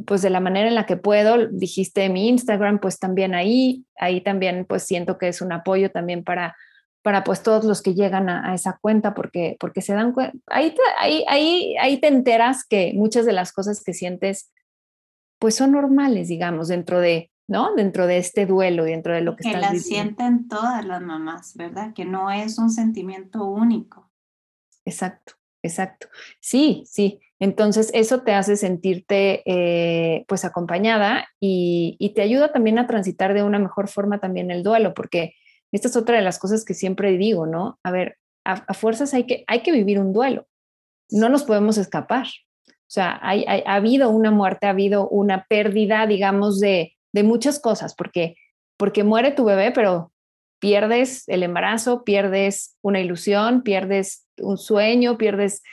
pues 0.05 0.21
de 0.21 0.29
la 0.29 0.39
manera 0.39 0.67
en 0.67 0.75
la 0.75 0.85
que 0.85 0.97
puedo, 0.97 1.47
dijiste 1.47 2.07
mi 2.09 2.27
Instagram, 2.29 2.79
pues 2.79 2.99
también 2.99 3.33
ahí, 3.33 3.83
ahí 3.97 4.21
también 4.21 4.65
pues 4.65 4.83
siento 4.83 5.17
que 5.17 5.27
es 5.27 5.41
un 5.41 5.51
apoyo 5.51 5.89
también 5.89 6.23
para 6.23 6.55
para 7.07 7.23
pues 7.23 7.41
todos 7.41 7.63
los 7.63 7.81
que 7.81 7.93
llegan 7.93 8.27
a, 8.27 8.51
a 8.51 8.53
esa 8.53 8.79
cuenta 8.81 9.13
porque, 9.13 9.55
porque 9.61 9.81
se 9.81 9.93
dan 9.93 10.11
cuenta, 10.11 10.37
ahí, 10.47 10.75
ahí, 10.99 11.23
ahí, 11.29 11.77
ahí 11.77 12.01
te 12.01 12.07
enteras 12.07 12.65
que 12.67 12.91
muchas 12.95 13.25
de 13.25 13.31
las 13.31 13.53
cosas 13.53 13.81
que 13.81 13.93
sientes 13.93 14.51
pues 15.39 15.55
son 15.55 15.71
normales, 15.71 16.27
digamos, 16.27 16.67
dentro 16.67 16.99
de, 16.99 17.31
¿no? 17.47 17.73
Dentro 17.75 18.07
de 18.07 18.17
este 18.17 18.45
duelo 18.45 18.85
y 18.85 18.91
dentro 18.91 19.13
de 19.13 19.21
lo 19.21 19.37
que, 19.37 19.43
que 19.43 19.51
estás 19.51 19.61
las 19.61 19.71
viviendo. 19.71 20.17
sienten 20.17 20.49
todas 20.49 20.85
las 20.85 21.01
mamás, 21.01 21.55
¿verdad? 21.55 21.93
Que 21.93 22.03
no 22.03 22.29
es 22.29 22.59
un 22.59 22.69
sentimiento 22.69 23.45
único. 23.45 24.11
Exacto, 24.83 25.35
exacto. 25.63 26.09
Sí, 26.41 26.83
sí. 26.87 27.21
Entonces 27.39 27.89
eso 27.93 28.23
te 28.23 28.33
hace 28.33 28.57
sentirte 28.57 29.43
eh, 29.45 30.25
pues 30.27 30.43
acompañada 30.43 31.29
y, 31.39 31.95
y, 31.99 32.09
te 32.15 32.21
ayuda 32.21 32.51
también 32.51 32.79
a 32.79 32.87
transitar 32.87 33.33
de 33.33 33.43
una 33.43 33.59
mejor 33.59 33.87
forma 33.87 34.19
también 34.19 34.51
el 34.51 34.61
duelo, 34.61 34.93
porque 34.93 35.35
esta 35.71 35.87
es 35.87 35.95
otra 35.95 36.17
de 36.17 36.23
las 36.23 36.39
cosas 36.39 36.65
que 36.65 36.73
siempre 36.73 37.17
digo, 37.17 37.45
¿no? 37.45 37.79
A 37.83 37.91
ver, 37.91 38.17
a, 38.45 38.73
fuerzas 38.73 39.13
hay 39.13 39.25
que, 39.25 39.43
hay 39.47 39.61
que 39.61 39.71
vivir 39.71 39.99
un 39.99 40.13
duelo, 40.13 40.47
no 41.09 41.29
nos 41.29 41.43
podemos 41.43 41.77
escapar. 41.77 42.27
O 42.67 42.89
sea, 42.89 43.19
ha 43.21 43.75
habido 43.75 44.09
una 44.09 44.31
muerte, 44.31 44.65
ha 44.65 44.69
habido 44.69 45.09
una 45.09 45.45
pérdida, 45.49 46.07
digamos, 46.07 46.61
de, 46.61 46.95
de 47.11 47.23
muchas 47.23 47.59
cosas, 47.59 47.93
porque, 47.93 48.35
porque 48.77 49.03
muere 49.03 49.31
tu 49.31 49.43
bebé, 49.43 49.71
pero 49.71 50.13
pierdes 50.59 51.27
el 51.27 51.43
embarazo, 51.43 52.03
pierdes 52.03 52.77
una 52.81 53.01
ilusión, 53.01 53.61
pierdes 53.63 54.25
un 54.37 54.57
sueño, 54.57 55.17
pierdes 55.17 55.63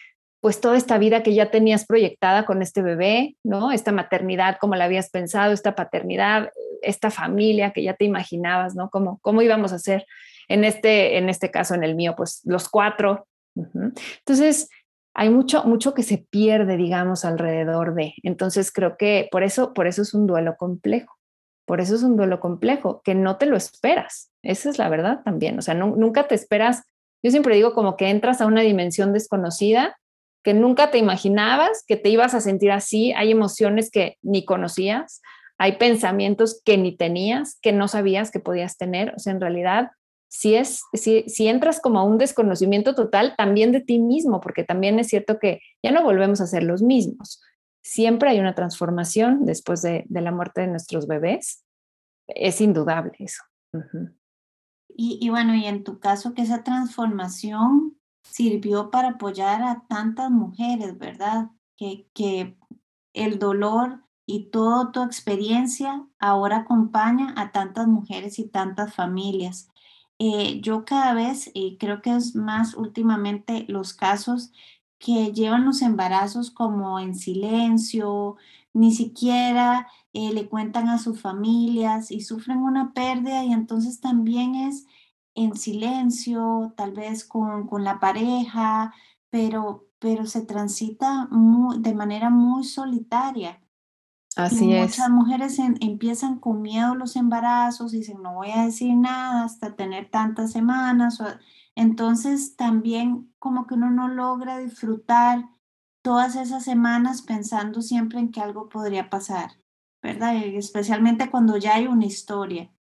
pues 0.45 0.61
toda 0.61 0.77
esta 0.77 0.99
vida 0.99 1.23
que 1.23 1.33
ya 1.33 1.51
tenías 1.51 1.87
proyectada 1.87 2.45
con 2.45 2.61
este 2.61 2.83
bebé, 2.83 3.35
¿no? 3.45 3.73
Esta 3.73 3.93
maternidad 3.93 4.59
como 4.61 4.75
la 4.75 4.85
habías 4.85 5.09
pensado, 5.09 5.55
esta 5.55 5.75
paternidad, 5.75 6.51
esta 6.83 7.11
familia 7.11 7.71
que 7.71 7.83
ya 7.83 7.95
te 7.95 8.05
imaginabas, 8.05 8.75
¿no? 8.75 8.91
¿Cómo, 8.91 9.19
cómo 9.23 9.41
íbamos 9.41 9.73
a 9.73 9.77
hacer? 9.77 10.05
En 10.49 10.65
este, 10.65 11.17
en 11.17 11.31
este 11.31 11.51
caso, 11.51 11.75
en 11.75 11.83
el 11.83 11.95
mío, 11.95 12.13
pues 12.15 12.43
los 12.45 12.69
cuatro. 12.69 13.27
Entonces, 13.57 14.69
hay 15.15 15.31
mucho, 15.31 15.65
mucho 15.65 15.95
que 15.95 16.03
se 16.03 16.19
pierde, 16.19 16.77
digamos, 16.77 17.25
alrededor 17.25 17.95
de. 17.95 18.13
Entonces, 18.23 18.71
creo 18.71 18.99
que 18.99 19.31
por 19.33 19.45
eso, 19.45 19.73
por 19.73 19.87
eso 19.87 20.03
es 20.03 20.13
un 20.13 20.27
duelo 20.27 20.59
complejo. 20.59 21.17
Por 21.65 21.81
eso 21.81 21.95
es 21.95 22.03
un 22.03 22.19
duelo 22.19 22.41
complejo, 22.41 23.01
que 23.03 23.15
no 23.15 23.39
te 23.39 23.47
lo 23.47 23.57
esperas. 23.57 24.31
Esa 24.43 24.69
es 24.69 24.77
la 24.77 24.91
verdad 24.91 25.23
también. 25.25 25.59
O 25.59 25.63
sea, 25.63 25.73
nunca 25.73 26.29
te 26.29 26.35
esperas. 26.35 26.83
Yo 27.23 27.31
siempre 27.31 27.55
digo 27.57 27.73
como 27.73 27.97
que 27.97 28.11
entras 28.11 28.43
a 28.43 28.47
una 28.47 28.61
dimensión 28.61 29.15
desconocida 29.15 29.97
que 30.45 30.55
nunca 30.55 30.91
te 30.91 30.99
imaginabas 30.99 31.83
que 31.89 31.97
te 31.97 32.11
ibas 32.11 32.35
a 32.35 32.41
sentir 32.41 32.71
así. 32.71 33.13
Hay 33.15 33.33
emociones 33.33 33.91
que 33.91 34.19
ni 34.23 34.45
conocías, 34.45 35.23
hay 35.59 35.79
pensamientos 35.79 36.61
que 36.65 36.77
ni 36.77 36.95
tenías, 36.97 37.59
que 37.63 37.73
no 37.73 37.89
sabías 37.89 38.31
que 38.31 38.41
podías 38.41 38.77
tener. 38.77 39.15
O 39.17 39.19
sea, 39.19 39.33
en 39.33 39.41
realidad 39.41 39.91
si, 40.29 40.55
es, 40.55 40.83
si, 40.93 41.25
si 41.29 41.49
entras 41.49 41.81
como 41.81 41.99
a 41.99 42.05
un 42.05 42.19
desconocimiento 42.19 42.95
total 42.95 43.35
también 43.37 43.73
de 43.73 43.81
ti 43.81 43.99
mismo, 43.99 44.41
porque 44.41 44.65
también 44.65 44.99
es 44.99 45.09
cierto 45.09 45.39
que 45.39 45.61
ya 45.83 45.93
no 45.93 46.03
volvemos 46.03 46.41
a 46.41 46.47
ser 46.47 46.63
los 46.63 46.83
mismos. 46.83 47.41
Siempre 47.83 48.29
hay 48.29 48.39
una 48.39 48.55
transformación 48.55 49.47
después 49.47 49.81
de, 49.81 50.05
la 50.11 50.33
muerte 50.33 50.61
de 50.61 50.67
nuestros 50.67 51.07
bebés. 51.07 51.65
Es 52.27 52.61
indudable 52.61 53.13
eso. 53.19 53.43
y, 54.95 55.19
y 55.23 55.31
bueno, 55.31 55.55
y 55.55 55.65
en 55.67 55.85
tu 55.85 56.01
caso, 56.01 56.35
que 56.35 56.43
esa 56.43 56.65
transformación 56.65 57.97
sirvió 58.25 58.91
para 58.91 59.11
apoyar 59.11 59.63
a 59.63 59.85
tantas 59.89 60.31
mujeres, 60.31 60.99
¿verdad? 60.99 61.51
Que, 61.77 62.09
que 62.15 62.57
el 63.13 63.39
dolor 63.39 64.05
y 64.27 64.47
toda 64.51 64.91
tu 64.91 65.03
experiencia 65.03 66.07
ahora 66.19 66.59
acompaña 66.59 67.35
a 67.37 67.53
tantas 67.53 67.87
mujeres 67.87 68.39
y 68.39 68.49
tantas 68.49 68.95
familias. 68.95 69.69
Eh, 70.19 70.61
yo 70.61 70.85
cada 70.85 71.15
vez, 71.15 71.51
y 71.55 71.77
creo 71.79 72.01
que 72.01 72.15
es 72.15 72.35
más 72.35 72.75
últimamente 72.75 73.67
los 73.69 73.95
casos 73.95 74.53
que 74.99 75.33
llevan 75.33 75.65
los 75.65 75.83
embarazos 75.83 76.51
como 76.51 76.99
en 77.01 77.15
silencio, 77.15 78.37
ni 78.73 78.93
siquiera 78.93 79.89
eh, 80.13 80.33
le 80.33 80.49
cuentan 80.49 80.89
a 80.89 80.99
sus 80.99 81.21
familias 81.21 82.11
y 82.11 82.23
sufren 82.23 82.59
una 82.59 82.93
pérdida 82.93 83.45
y 83.45 83.53
entonces 83.53 84.01
también 84.01 84.55
es 84.55 84.87
en 85.35 85.57
silencio, 85.57 86.73
tal 86.77 86.93
vez 86.93 87.25
con, 87.25 87.67
con 87.67 87.85
la 87.85 87.99
pareja, 88.01 88.95
pero, 89.31 89.89
pero 89.99 90.27
se 90.27 90.43
transita 90.43 91.29
de 91.79 91.95
manera 91.95 92.31
muy 92.31 92.65
solitaria. 92.65 93.61
Así. 94.37 94.67
Muchas 94.67 95.11
mujeres 95.11 95.59
empiezan 95.59 96.39
con 96.39 96.61
miedo 96.61 96.95
los 96.95 97.15
embarazos, 97.15 97.93
dicen 97.93 98.21
no 98.21 98.35
voy 98.35 98.51
a 98.51 98.65
decir 98.65 98.95
nada 98.97 99.45
hasta 99.45 99.77
tener 99.77 100.11
tantas 100.11 100.51
semanas. 100.53 101.23
entonces 101.77 102.57
también 102.57 103.33
como 103.39 103.67
que 103.67 103.75
uno 103.75 103.91
no 103.91 104.09
logra 104.09 104.59
disfrutar 104.59 105.49
todas 106.03 106.37
esas 106.37 106.65
semanas 106.65 107.23
pensando 107.23 107.81
siempre 107.81 108.19
en 108.19 108.31
que 108.31 108.41
algo 108.41 108.69
podría 108.69 109.09
pasar, 109.09 109.53
¿verdad? 110.03 110.37
especialmente 110.37 111.31
cuando 111.31 111.57
ya 111.57 111.77
hay 111.77 111.87
una 111.87 112.05
historia. 112.05 112.74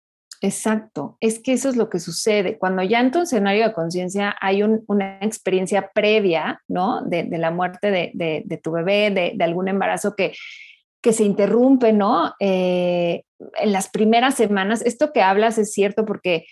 Exacto, 0.45 1.17
es 1.21 1.39
que 1.39 1.53
eso 1.53 1.69
es 1.69 1.77
lo 1.77 1.89
que 1.89 2.01
sucede. 2.01 2.59
Cuando 2.59 2.83
ya 2.83 2.99
en 2.99 3.13
tu 3.13 3.21
escenario 3.21 3.65
de 3.65 3.73
conciencia 3.73 4.35
hay 4.41 4.65
una 4.65 5.19
experiencia 5.21 5.93
previa, 5.95 6.61
¿no? 6.67 7.01
De, 7.03 7.25
la 7.39 7.53
muerte 7.53 7.93
de, 7.93 8.61
tu 8.61 8.73
bebé, 8.73 9.13
de, 9.13 9.45
algún 9.45 9.69
embarazo 9.69 10.17
que, 10.17 10.33
se 11.13 11.23
interrumpe, 11.23 11.93
¿no? 11.93 12.35
Eh, 12.41 13.23
en 13.55 13.71
las 13.71 13.89
primeras 13.89 14.35
semanas, 14.35 14.83
esto 14.83 15.13
que 15.13 15.23
hablas 15.23 15.59
es 15.59 15.73
cierto 15.73 16.05
porque 16.05 16.47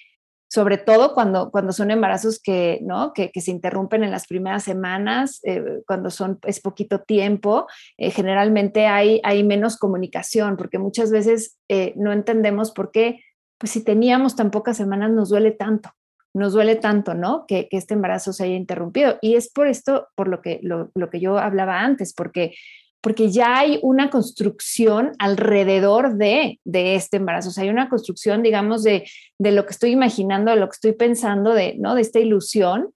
sobre 0.49 0.78
todo 0.78 1.14
cuando, 1.14 1.50
son 1.73 1.90
embarazos 1.90 2.40
que, 2.40 2.78
¿no? 2.82 3.12
que, 3.12 3.30
se 3.40 3.50
interrumpen 3.50 4.04
en 4.04 4.12
las 4.12 4.28
primeras 4.28 4.62
semanas, 4.62 5.40
eh, 5.44 5.82
cuando 5.85 6.11
son, 6.11 6.38
es 6.47 6.61
poquito 6.61 7.00
tiempo, 7.00 7.66
eh, 7.97 8.11
generalmente 8.12 8.87
hay 8.87 9.44
menos 9.44 9.76
comunicación, 9.76 10.56
porque 10.56 10.78
muchas 10.78 11.11
veces 11.11 11.59
no 11.97 12.12
entendemos 12.12 12.70
por 12.70 12.92
qué, 12.92 13.20
pues 13.61 13.73
si 13.73 13.85
teníamos 13.85 14.35
tan 14.35 14.50
pocas 14.50 14.79
semanas 14.79 15.11
nos 15.11 15.29
duele 15.29 15.50
tanto, 15.50 15.90
nos 16.33 16.55
duele 16.55 16.76
tanto, 16.76 17.12
¿no? 17.12 17.45
Que, 17.47 17.69
que 17.69 17.76
este 17.76 17.93
embarazo 17.93 18.33
se 18.33 18.45
haya 18.45 18.57
interrumpido. 18.57 19.19
Y 19.21 19.35
es 19.35 19.52
por 19.52 19.69
esto, 19.69 20.09
por 20.17 20.29
lo 20.29 20.40
que, 20.40 20.61
lo, 20.62 20.90
lo 20.95 21.11
que 21.11 21.21
yo 21.21 21.38
hablaba 21.38 21.81
antes, 21.81 22.14
porque 22.14 22.55
porque 23.02 23.31
ya 23.31 23.59
hay 23.59 23.79
una 23.83 24.11
construcción 24.11 25.12
alrededor 25.19 26.17
de, 26.17 26.61
de 26.64 26.97
este 26.97 27.17
embarazo. 27.17 27.49
O 27.49 27.52
sea, 27.52 27.64
hay 27.64 27.71
una 27.71 27.88
construcción, 27.88 28.43
digamos, 28.43 28.83
de, 28.83 29.09
de, 29.38 29.52
lo 29.52 29.64
que 29.64 29.73
estoy 29.73 29.90
imaginando, 29.90 30.50
de 30.50 30.59
lo 30.59 30.69
que 30.69 30.75
estoy 30.75 30.93
pensando, 30.93 31.55
de, 31.55 31.76
¿no? 31.79 31.95
de 31.95 32.02
esta 32.02 32.19
ilusión. 32.19 32.93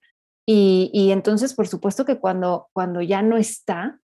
Y, 0.47 0.91
y, 0.93 1.11
entonces, 1.11 1.55
por 1.55 1.67
supuesto 1.67 2.05
que 2.05 2.19
cuando, 2.19 2.67
cuando 2.71 3.01
ya 3.01 3.23
no 3.23 3.35
está, 3.35 3.99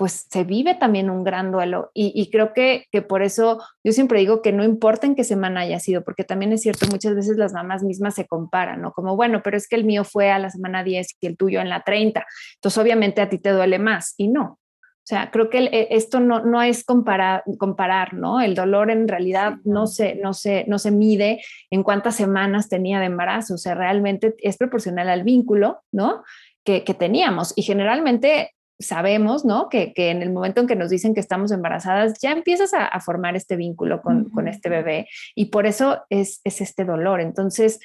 pues 0.00 0.28
se 0.30 0.44
vive 0.44 0.76
también 0.76 1.10
un 1.10 1.24
gran 1.24 1.52
duelo. 1.52 1.90
Y, 1.92 2.10
y 2.14 2.30
creo 2.30 2.54
que, 2.54 2.86
que, 2.90 3.02
por 3.02 3.20
eso 3.20 3.62
yo 3.84 3.92
siempre 3.92 4.18
digo 4.18 4.40
que 4.40 4.50
no 4.50 4.64
importa 4.64 5.06
en 5.06 5.14
qué 5.14 5.24
semana 5.24 5.60
haya 5.60 5.78
sido, 5.78 6.02
porque 6.02 6.24
también 6.24 6.54
es 6.54 6.62
cierto, 6.62 6.86
muchas 6.90 7.14
veces 7.14 7.36
las 7.36 7.52
mamás 7.52 7.82
mismas 7.82 8.14
se 8.14 8.26
comparan, 8.26 8.80
¿no? 8.80 8.92
Como, 8.92 9.14
bueno, 9.14 9.42
pero 9.44 9.58
es 9.58 9.68
que 9.68 9.76
el 9.76 9.84
mío 9.84 10.04
fue 10.04 10.30
a 10.30 10.38
la 10.38 10.48
semana 10.48 10.82
10 10.82 11.18
y 11.20 11.26
el 11.26 11.36
tuyo 11.36 11.60
en 11.60 11.68
la 11.68 11.82
30. 11.82 12.24
Entonces, 12.54 12.78
obviamente 12.78 13.20
a 13.20 13.28
ti 13.28 13.36
te 13.36 13.50
duele 13.50 13.78
más. 13.78 14.14
Y 14.16 14.28
no, 14.28 14.42
o 14.42 15.02
sea, 15.02 15.30
creo 15.30 15.50
que 15.50 15.64
e, 15.64 15.88
esto 15.90 16.18
no, 16.18 16.46
no 16.46 16.62
es 16.62 16.82
comparar, 16.82 17.42
comparar, 17.58 18.14
¿no? 18.14 18.40
El 18.40 18.54
dolor 18.54 18.90
en 18.90 19.06
realidad 19.06 19.56
no, 19.64 19.86
se, 19.86 20.14
no, 20.14 20.32
se, 20.32 20.64
no 20.66 20.78
se 20.78 20.92
mide 20.92 21.42
en 21.68 21.82
cuántas 21.82 22.16
semanas 22.16 22.70
tenía 22.70 23.00
de 23.00 23.06
embarazo, 23.06 23.52
o 23.52 23.58
sea, 23.58 23.74
realmente 23.74 24.34
es 24.38 24.56
proporcional 24.56 25.10
al 25.10 25.24
vínculo, 25.24 25.82
¿no? 25.92 26.22
Que, 26.64 26.84
que 26.84 26.94
teníamos. 26.94 27.52
Y 27.54 27.64
generalmente 27.64 28.54
sabemos, 28.80 29.44
¿no? 29.44 29.68
Que, 29.68 29.92
que, 29.92 30.10
en 30.10 30.22
el 30.22 30.32
momento 30.32 30.60
en 30.60 30.66
que 30.66 30.76
nos 30.76 30.90
dicen 30.90 31.14
que 31.14 31.20
estamos 31.20 31.52
embarazadas, 31.52 32.18
ya 32.20 32.32
empiezas 32.32 32.74
a, 32.74 32.86
a 32.86 33.00
formar 33.00 33.36
este 33.36 33.56
vínculo 33.56 34.02
con, 34.02 34.30
con, 34.30 34.48
este 34.48 34.68
bebé 34.68 35.08
y 35.34 35.46
por 35.46 35.66
eso 35.66 36.02
es, 36.10 36.40
es 36.44 36.60
este 36.60 36.84
dolor. 36.84 37.20
Entonces, 37.20 37.80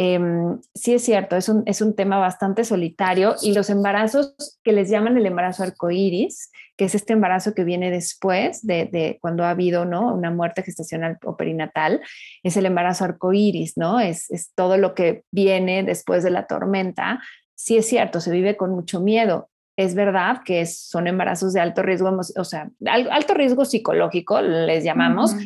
Em, 0.00 0.60
sí 0.76 0.94
es 0.94 1.02
cierto, 1.02 1.34
es 1.34 1.48
un, 1.48 1.64
es 1.66 1.80
un 1.80 1.96
tema 1.96 2.18
bastante 2.18 2.62
solitario 2.62 3.34
y 3.42 3.52
los 3.52 3.68
embarazos 3.68 4.32
que 4.62 4.70
les 4.70 4.88
llaman 4.88 5.16
el 5.16 5.26
embarazo 5.26 5.64
arcoíris, 5.64 6.52
que 6.76 6.84
es 6.84 6.94
este 6.94 7.14
embarazo 7.14 7.52
que 7.52 7.64
viene 7.64 7.90
después 7.90 8.64
de, 8.64 8.84
de, 8.84 9.18
cuando 9.20 9.42
ha 9.42 9.50
habido 9.50 9.86
¿no? 9.86 10.14
una 10.14 10.30
muerte 10.30 10.62
gestacional 10.62 11.18
o 11.24 11.36
perinatal, 11.36 12.00
es 12.44 12.56
el 12.56 12.66
embarazo 12.66 13.06
arcoíris, 13.06 13.76
¿no? 13.76 13.98
Es, 13.98 14.30
es 14.30 14.52
todo 14.54 14.76
lo 14.76 14.94
que 14.94 15.24
viene 15.32 15.82
después 15.82 16.22
de 16.22 16.30
la 16.30 16.46
tormenta. 16.46 17.20
Sí 17.56 17.76
es 17.76 17.88
cierto, 17.88 18.20
se 18.20 18.30
vive 18.30 18.56
con 18.56 18.70
mucho 18.70 19.00
miedo, 19.00 19.50
es 19.78 19.94
verdad 19.94 20.42
que 20.44 20.66
son 20.66 21.06
embarazos 21.06 21.52
de 21.52 21.60
alto 21.60 21.82
riesgo, 21.82 22.10
o 22.36 22.44
sea, 22.44 22.68
alto 22.84 23.32
riesgo 23.32 23.64
psicológico, 23.64 24.42
les 24.42 24.82
llamamos, 24.82 25.36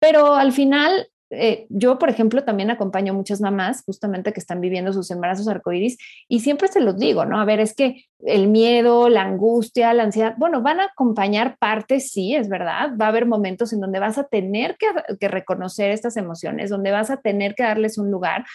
pero 0.00 0.34
al 0.34 0.52
final 0.52 1.08
eh, 1.28 1.66
yo, 1.68 1.98
por 1.98 2.08
ejemplo, 2.08 2.42
también 2.42 2.70
acompaño 2.70 3.12
a 3.12 3.16
muchas 3.16 3.42
mamás 3.42 3.82
justamente 3.84 4.32
que 4.32 4.40
están 4.40 4.62
viviendo 4.62 4.94
sus 4.94 5.10
embarazos 5.10 5.46
arcoíris 5.46 5.98
y 6.26 6.40
siempre 6.40 6.68
se 6.68 6.80
los 6.80 6.96
digo, 6.96 7.26
¿no? 7.26 7.38
A 7.38 7.44
ver, 7.44 7.60
es 7.60 7.74
que 7.74 8.06
el 8.20 8.48
miedo, 8.48 9.10
la 9.10 9.24
angustia, 9.24 9.92
la 9.92 10.04
ansiedad, 10.04 10.36
bueno, 10.38 10.62
van 10.62 10.80
a 10.80 10.84
acompañar 10.86 11.58
partes, 11.58 12.10
sí, 12.10 12.34
es 12.34 12.48
verdad. 12.48 12.92
Va 12.98 13.06
a 13.06 13.08
haber 13.08 13.26
momentos 13.26 13.74
en 13.74 13.80
donde 13.80 13.98
vas 13.98 14.16
a 14.16 14.24
tener 14.24 14.78
que, 14.78 14.86
que 15.20 15.28
reconocer 15.28 15.90
estas 15.90 16.16
emociones, 16.16 16.70
donde 16.70 16.92
vas 16.92 17.10
a 17.10 17.18
tener 17.18 17.54
que 17.54 17.64
darles 17.64 17.98
un 17.98 18.10
lugar, 18.10 18.46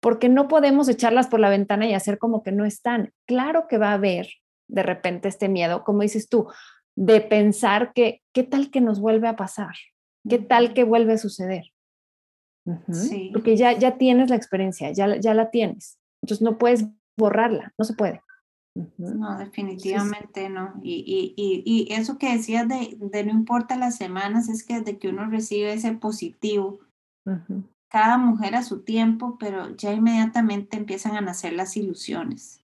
porque 0.00 0.28
no 0.28 0.46
podemos 0.46 0.88
echarlas 0.88 1.26
por 1.26 1.40
la 1.40 1.50
ventana 1.50 1.86
y 1.86 1.94
hacer 1.94 2.18
como 2.18 2.44
que 2.44 2.52
no 2.52 2.64
están. 2.64 3.12
Claro 3.26 3.66
que 3.68 3.78
va 3.78 3.90
a 3.90 3.94
haber 3.94 4.28
de 4.68 4.82
repente 4.82 5.28
este 5.28 5.48
miedo, 5.48 5.84
como 5.84 6.02
dices 6.02 6.28
tú, 6.28 6.48
de 6.96 7.20
pensar 7.20 7.92
que, 7.92 8.22
¿qué 8.34 8.42
tal 8.42 8.70
que 8.70 8.80
nos 8.80 9.00
vuelve 9.00 9.28
a 9.28 9.36
pasar? 9.36 9.74
¿Qué 10.28 10.38
tal 10.38 10.74
que 10.74 10.84
vuelve 10.84 11.14
a 11.14 11.18
suceder? 11.18 11.64
Porque 13.32 13.56
ya, 13.56 13.72
ya 13.72 13.98
tienes 13.98 14.30
la 14.30 14.36
experiencia, 14.36 14.92
ya, 14.92 15.16
ya 15.18 15.34
la 15.34 15.50
tienes. 15.50 15.98
Entonces 16.22 16.42
no 16.42 16.58
puedes 16.58 16.86
borrarla, 17.16 17.72
no 17.78 17.84
se 17.84 17.94
puede. 17.94 18.20
No, 18.96 19.36
definitivamente 19.36 20.48
no. 20.48 20.74
Y, 20.82 21.34
y, 21.36 21.62
y, 21.66 21.92
eso 21.92 22.16
que 22.16 22.32
decías 22.32 22.66
de, 22.68 22.96
de, 22.98 23.24
no 23.24 23.30
importa 23.30 23.76
las 23.76 23.96
semanas, 23.96 24.48
es 24.48 24.64
que 24.64 24.78
desde 24.78 24.98
que 24.98 25.08
uno 25.08 25.28
recibe 25.28 25.74
ese 25.74 25.92
positivo, 25.92 26.80
cada 27.88 28.16
mujer 28.16 28.54
a 28.54 28.62
su 28.62 28.82
tiempo, 28.82 29.36
pero 29.38 29.76
ya 29.76 29.92
inmediatamente 29.92 30.78
empiezan 30.78 31.16
a 31.16 31.20
nacer 31.20 31.52
las 31.52 31.76
ilusiones. 31.76 32.61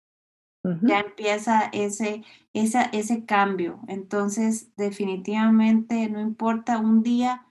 Ya 0.82 1.00
empieza 1.00 1.68
ese, 1.72 2.24
esa, 2.52 2.82
ese 2.82 3.24
cambio. 3.24 3.80
Entonces, 3.88 4.74
definitivamente 4.76 6.08
no 6.08 6.20
importa 6.20 6.78
un 6.78 7.02
día 7.02 7.46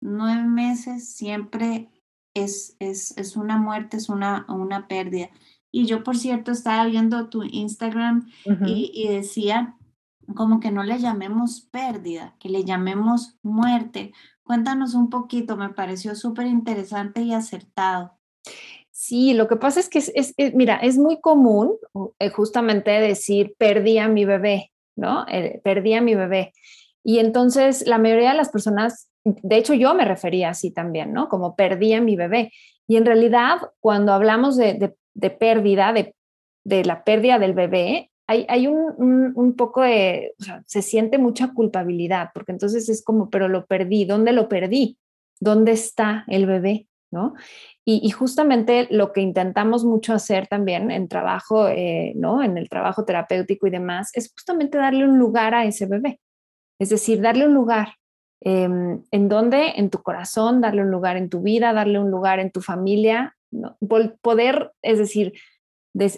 nueve 0.00 0.44
meses 0.44 1.08
siempre 1.08 1.88
es, 2.34 2.76
es, 2.78 3.16
es 3.16 3.36
una 3.36 3.56
muerte, 3.56 3.96
es 3.96 4.08
una, 4.08 4.46
una 4.48 4.88
pérdida. 4.88 5.30
Y 5.72 5.86
yo, 5.86 6.02
por 6.02 6.16
cierto, 6.16 6.52
estaba 6.52 6.86
viendo 6.86 7.28
tu 7.28 7.42
Instagram 7.42 8.30
y, 8.64 8.90
y 8.94 9.08
decía 9.08 9.76
como 10.34 10.60
que 10.60 10.70
no 10.70 10.82
le 10.82 10.98
llamemos 10.98 11.60
pérdida, 11.60 12.34
que 12.40 12.48
le 12.48 12.64
llamemos 12.64 13.38
muerte. 13.42 14.12
Cuéntanos 14.42 14.94
un 14.94 15.10
poquito, 15.10 15.56
me 15.56 15.70
pareció 15.70 16.14
súper 16.14 16.46
interesante 16.46 17.22
y 17.22 17.32
acertado. 17.32 18.18
Sí, 19.06 19.34
lo 19.34 19.46
que 19.46 19.54
pasa 19.54 19.78
es 19.78 19.88
que 19.88 20.00
es, 20.00 20.34
mira, 20.54 20.78
es 20.78 20.98
muy 20.98 21.20
común 21.20 21.76
eh, 22.18 22.28
justamente 22.30 22.90
decir 22.90 23.54
perdí 23.56 23.98
a 23.98 24.08
mi 24.08 24.24
bebé, 24.24 24.72
¿no? 24.96 25.24
Eh, 25.28 25.60
perdí 25.62 25.94
a 25.94 26.00
mi 26.00 26.16
bebé. 26.16 26.52
Y 27.04 27.20
entonces 27.20 27.86
la 27.86 27.98
mayoría 27.98 28.30
de 28.30 28.36
las 28.36 28.48
personas, 28.48 29.08
de 29.22 29.58
hecho 29.58 29.74
yo 29.74 29.94
me 29.94 30.04
refería 30.04 30.48
así 30.48 30.72
también, 30.72 31.12
¿no? 31.12 31.28
Como 31.28 31.54
perdí 31.54 31.92
a 31.92 32.00
mi 32.00 32.16
bebé. 32.16 32.50
Y 32.88 32.96
en 32.96 33.06
realidad, 33.06 33.58
cuando 33.78 34.12
hablamos 34.12 34.56
de, 34.56 34.96
pérdida, 35.38 35.92
de, 35.92 36.84
la 36.84 37.04
pérdida 37.04 37.38
del 37.38 37.54
bebé, 37.54 38.10
hay, 38.26 38.44
hay 38.48 38.66
un, 38.66 39.32
un, 39.36 39.54
poco 39.54 39.82
de, 39.82 40.34
o 40.40 40.42
sea, 40.42 40.64
se 40.66 40.82
siente 40.82 41.16
mucha 41.16 41.52
culpabilidad, 41.52 42.30
porque 42.34 42.50
entonces 42.50 42.88
es 42.88 43.04
como, 43.04 43.30
pero 43.30 43.46
lo 43.46 43.66
perdí, 43.66 44.04
¿dónde 44.04 44.32
lo 44.32 44.48
perdí? 44.48 44.98
¿Dónde 45.38 45.70
está 45.70 46.24
el 46.26 46.46
bebé? 46.46 46.88
Y, 47.84 48.10
justamente 48.10 48.88
lo 48.90 49.12
que 49.12 49.20
intentamos 49.20 49.84
mucho 49.84 50.12
hacer 50.12 50.48
también 50.48 50.90
en 50.90 51.08
trabajo, 51.08 51.68
eh, 51.68 52.12
¿no? 52.16 52.42
En 52.42 52.58
el 52.58 52.68
trabajo 52.68 53.04
terapéutico 53.04 53.66
y 53.66 53.70
demás, 53.70 54.10
es 54.14 54.32
justamente 54.32 54.76
darle 54.78 55.04
un 55.04 55.18
lugar 55.18 55.54
a 55.54 55.64
ese 55.64 55.86
bebé. 55.86 56.20
Es 56.80 56.88
decir, 56.88 57.20
darle 57.20 57.46
un 57.46 57.54
lugar. 57.54 57.94
Em, 58.40 59.02
¿En 59.12 59.28
dónde? 59.28 59.74
En 59.76 59.90
tu 59.90 60.02
corazón, 60.02 60.60
darle 60.60 60.82
un 60.82 60.90
lugar 60.90 61.16
en 61.16 61.30
tu 61.30 61.42
vida, 61.42 61.72
darle 61.72 61.98
un 62.00 62.10
lugar 62.10 62.40
en 62.40 62.50
tu 62.50 62.60
familia, 62.60 63.36
poder, 64.20 64.72
es 64.82 64.98
decir, 64.98 65.32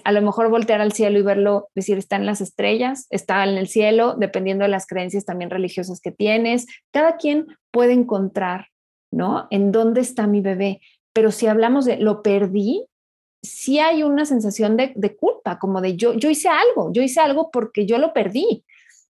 a 0.05 0.13
lo 0.13 0.23
mejor 0.23 0.51
voltear 0.51 0.81
al 0.81 0.93
cielo 0.93 1.19
y 1.19 1.23
verlo, 1.23 1.69
decir, 1.75 1.99
está 1.99 2.17
en 2.17 2.27
las 2.27 2.41
estrellas, 2.41 3.07
está 3.11 3.45
en 3.45 3.57
el 3.57 3.69
cielo, 3.69 4.17
dependiendo 4.19 4.65
de 4.65 4.71
las 4.71 4.87
creencias 4.87 5.25
también 5.25 5.51
religiosas 5.51 6.01
que 6.01 6.11
tienes. 6.11 6.67
Cada 6.93 7.17
quien 7.17 7.47
puede 7.71 7.93
encontrar 7.93 8.67
¿no? 9.11 9.47
¿En 9.51 9.73
dónde 9.73 10.01
está 10.01 10.27
mi 10.27 10.41
bebé? 10.41 10.81
Pero 11.13 11.31
si 11.31 11.47
hablamos 11.47 11.85
de 11.85 11.97
lo 11.97 12.23
perdí, 12.23 12.87
sí 13.43 13.79
hay 13.79 14.03
una 14.03 14.25
sensación 14.25 14.77
de, 14.77 15.17
culpa, 15.17 15.59
como 15.59 15.81
de 15.81 15.97
yo, 15.97 16.15
yo 16.15 16.31
hice 16.31 16.49
algo, 16.49 16.93
yo 16.93 17.03
hice 17.03 17.21
algo 17.21 17.51
porque 17.51 17.87
yo 17.87 17.99
lo 17.99 18.13
perdí. 18.13 18.65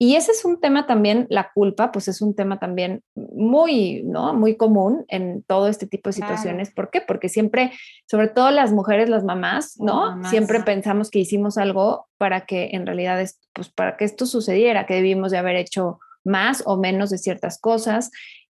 Y 0.01 0.15
ese 0.15 0.31
es 0.31 0.45
un 0.45 0.61
tema 0.61 0.87
también, 0.87 1.27
la 1.29 1.51
culpa, 1.53 1.91
pues 1.91 2.07
es 2.07 2.21
un 2.21 2.33
tema 2.33 2.57
también 2.57 3.03
muy, 3.15 4.01
¿no? 4.03 4.33
Muy 4.33 4.55
común 4.55 5.03
en 5.09 5.43
todo 5.43 5.67
este 5.67 5.87
tipo 5.87 6.07
de 6.07 6.13
situaciones. 6.13 6.71
¿Por 6.71 6.89
qué? 6.89 7.01
Porque 7.01 7.27
siempre, 7.27 7.73
sobre 8.09 8.29
todo 8.29 8.49
las 8.49 8.71
mujeres, 8.71 9.09
las 9.09 9.25
mamás, 9.25 9.77
¿no? 9.77 10.23
Siempre 10.29 10.61
pensamos 10.61 11.11
que 11.11 11.19
hicimos 11.19 11.57
algo 11.57 12.07
para 12.17 12.45
que 12.45 12.69
en 12.71 12.85
realidad, 12.85 13.21
pues 13.51 13.67
para 13.67 13.97
que 13.97 14.05
esto 14.05 14.25
sucediera, 14.25 14.85
que 14.85 14.93
debimos 14.93 15.31
de 15.31 15.37
haber 15.37 15.57
hecho 15.57 15.99
más 16.23 16.63
o 16.65 16.77
menos 16.77 17.09
de 17.09 17.17
ciertas 17.17 17.59
cosas. 17.59 18.09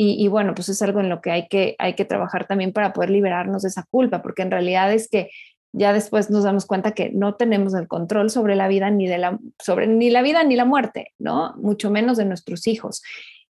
Y, 0.05 0.27
bueno, 0.29 0.55
pues 0.55 0.69
es 0.69 0.83
algo 0.83 1.01
en 1.01 1.09
lo 1.09 1.21
que 1.21 1.31
hay, 1.31 1.49
que 1.49 1.77
hay 1.79 1.95
que 1.95 2.05
trabajar 2.05 2.47
también 2.47 2.73
para 2.73 2.93
poder 2.93 3.11
liberarnos 3.11 3.63
de 3.63 3.69
esa 3.69 3.85
culpa, 3.89 4.21
porque 4.23 4.43
en 4.43 4.51
realidad 4.51 4.93
es 4.93 5.09
que 5.09 5.31
ya 5.73 5.93
después 5.93 6.29
nos 6.29 6.45
damos 6.45 6.67
cuenta 6.67 6.93
que 6.93 7.11
no 7.11 7.35
tenemos 7.35 7.75
el 7.75 7.89
control 7.89 8.31
sobre 8.31 8.57
la 8.57 8.69
vida 8.69 8.91
ni 8.91 9.07
de 9.07 9.19
la 9.19 9.39
sobre 9.59 9.87
ni 9.87 10.11
la 10.11 10.23
vida 10.23 10.45
ni 10.45 10.57
la 10.57 10.65
muerte, 10.65 11.13
¿no? 11.19 11.55
Mucho 11.57 11.91
menos 11.91 12.17
de 12.17 12.25
nuestros 12.25 12.67
hijos. 12.67 13.03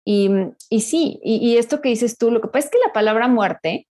Y, 0.04 0.30
y 0.68 0.80
sí, 0.80 1.20
y, 1.22 1.56
esto 1.56 1.80
que 1.80 1.88
dices 1.88 2.18
tú, 2.18 2.30
lo 2.30 2.40
que 2.40 2.48
pasa 2.48 2.66
es 2.66 2.70
que 2.72 2.78
la 2.84 2.92
palabra 2.92 3.28
muerte, 3.28 3.88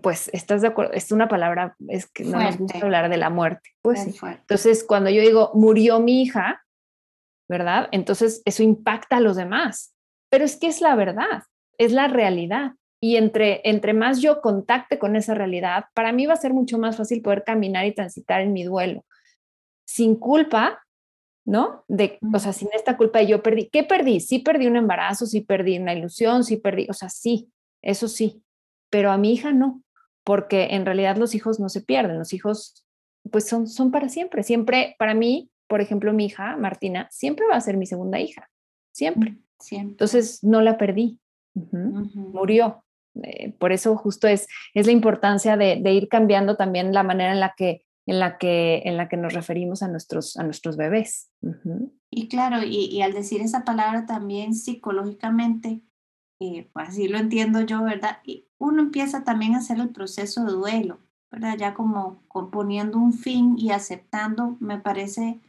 pues 0.00 0.30
estás 0.32 0.62
de 0.62 0.68
acuerdo, 0.68 0.92
es 0.92 1.12
una 1.12 1.28
palabra, 1.28 1.76
es 1.88 2.06
que 2.06 2.24
no 2.24 2.40
nos 2.40 2.56
gusta 2.56 2.78
hablar 2.78 3.08
de 3.08 3.16
la 3.16 3.30
muerte. 3.30 3.70
Pues 3.82 4.02
sí. 4.02 4.16
Entonces, 4.22 4.84
cuando 4.84 5.10
yo 5.10 5.20
digo 5.20 5.50
murió 5.54 6.00
mi 6.00 6.22
hija, 6.22 6.64
¿verdad? 7.48 7.88
Entonces 7.92 8.42
eso 8.44 8.62
impacta 8.62 9.16
a 9.16 9.20
los 9.20 9.36
demás. 9.36 9.95
Pero 10.30 10.44
es 10.44 10.56
que 10.56 10.66
es 10.66 10.80
la 10.80 10.94
verdad, 10.94 11.44
es 11.78 11.92
la 11.92 12.08
realidad. 12.08 12.72
Y 13.00 13.16
entre, 13.16 13.60
entre 13.64 13.92
más 13.92 14.20
yo 14.20 14.40
contacte 14.40 14.98
con 14.98 15.16
esa 15.16 15.34
realidad, 15.34 15.86
para 15.94 16.12
mí 16.12 16.26
va 16.26 16.34
a 16.34 16.38
ser 16.38 16.52
mucho 16.52 16.78
más 16.78 16.96
fácil 16.96 17.22
poder 17.22 17.44
caminar 17.44 17.86
y 17.86 17.94
transitar 17.94 18.40
en 18.40 18.52
mi 18.52 18.64
duelo. 18.64 19.04
Sin 19.86 20.16
culpa, 20.16 20.84
¿no? 21.44 21.84
De, 21.88 22.18
o 22.34 22.38
sea, 22.38 22.52
sin 22.52 22.68
esta 22.74 22.96
culpa 22.96 23.20
de 23.20 23.28
yo 23.28 23.42
perdí. 23.42 23.68
¿Qué 23.68 23.84
perdí? 23.84 24.20
Sí 24.20 24.40
perdí 24.40 24.66
un 24.66 24.76
embarazo, 24.76 25.26
sí 25.26 25.42
perdí 25.42 25.78
una 25.78 25.94
ilusión, 25.94 26.42
sí 26.42 26.56
perdí, 26.56 26.86
o 26.90 26.94
sea, 26.94 27.08
sí, 27.08 27.50
eso 27.82 28.08
sí. 28.08 28.42
Pero 28.90 29.12
a 29.12 29.18
mi 29.18 29.32
hija 29.32 29.52
no, 29.52 29.82
porque 30.24 30.68
en 30.70 30.84
realidad 30.84 31.16
los 31.16 31.34
hijos 31.34 31.60
no 31.60 31.68
se 31.68 31.82
pierden, 31.82 32.18
los 32.18 32.32
hijos 32.32 32.84
pues 33.30 33.46
son, 33.46 33.68
son 33.68 33.90
para 33.90 34.08
siempre. 34.08 34.42
Siempre, 34.42 34.96
para 34.98 35.14
mí, 35.14 35.50
por 35.68 35.80
ejemplo, 35.80 36.12
mi 36.12 36.26
hija, 36.26 36.56
Martina, 36.56 37.08
siempre 37.10 37.46
va 37.46 37.56
a 37.56 37.60
ser 37.60 37.76
mi 37.76 37.86
segunda 37.86 38.20
hija, 38.20 38.50
siempre. 38.92 39.36
Entonces 39.70 40.42
no 40.42 40.60
la 40.60 40.78
perdí, 40.78 41.18
murió. 41.54 42.82
Eh, 43.22 43.52
por 43.58 43.72
eso 43.72 43.96
justo 43.96 44.28
es, 44.28 44.46
es 44.74 44.86
la 44.86 44.92
importancia 44.92 45.56
de, 45.56 45.80
ir 45.92 46.08
cambiando 46.08 46.56
también 46.56 46.92
la 46.92 47.02
manera 47.02 47.32
en 47.32 47.40
la 47.40 47.54
que, 47.56 47.86
en 48.06 48.18
la 48.18 48.38
que, 48.38 48.82
en 48.84 48.96
la 48.96 49.08
que 49.08 49.16
nos 49.16 49.32
referimos 49.32 49.82
a 49.82 49.88
nuestros, 49.88 50.36
a 50.36 50.44
nuestros 50.44 50.76
bebés. 50.76 51.30
Y 52.10 52.28
claro, 52.28 52.58
y, 52.62 53.00
al 53.02 53.12
decir 53.12 53.40
esa 53.40 53.64
palabra 53.64 54.06
también 54.06 54.54
psicológicamente, 54.54 55.82
eh, 56.40 56.68
pues 56.72 56.90
así 56.90 57.08
lo 57.08 57.18
entiendo 57.18 57.62
yo, 57.62 57.82
¿verdad? 57.82 58.18
Y 58.24 58.48
uno 58.58 58.82
empieza 58.82 59.24
también 59.24 59.54
a 59.54 59.58
hacer 59.58 59.78
el 59.80 59.90
proceso 59.90 60.44
de 60.44 60.52
duelo, 60.52 61.00
¿verdad? 61.30 61.56
Ya 61.58 61.74
como, 61.74 62.22
como 62.28 62.50
poniendo 62.50 62.98
un 62.98 63.14
fin 63.14 63.56
y 63.58 63.70
aceptando, 63.70 64.56
me 64.60 64.78
parece 64.78 65.40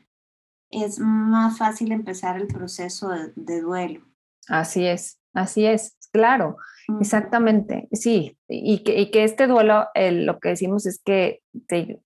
es 0.71 0.99
más 0.99 1.57
fácil 1.57 1.91
empezar 1.91 2.37
el 2.37 2.47
proceso 2.47 3.09
de, 3.35 3.61
duelo. 3.61 4.01
Así 4.47 4.85
es, 4.85 5.19
así 5.33 5.65
es, 5.65 5.97
claro, 6.11 6.57
exactamente, 7.01 7.87
sí, 7.91 8.37
y 8.47 8.83
que, 8.83 9.11
que 9.11 9.23
este 9.23 9.47
duelo, 9.47 9.87
lo 9.95 10.39
que 10.39 10.49
decimos 10.49 10.85
es 10.85 11.01
que 11.03 11.41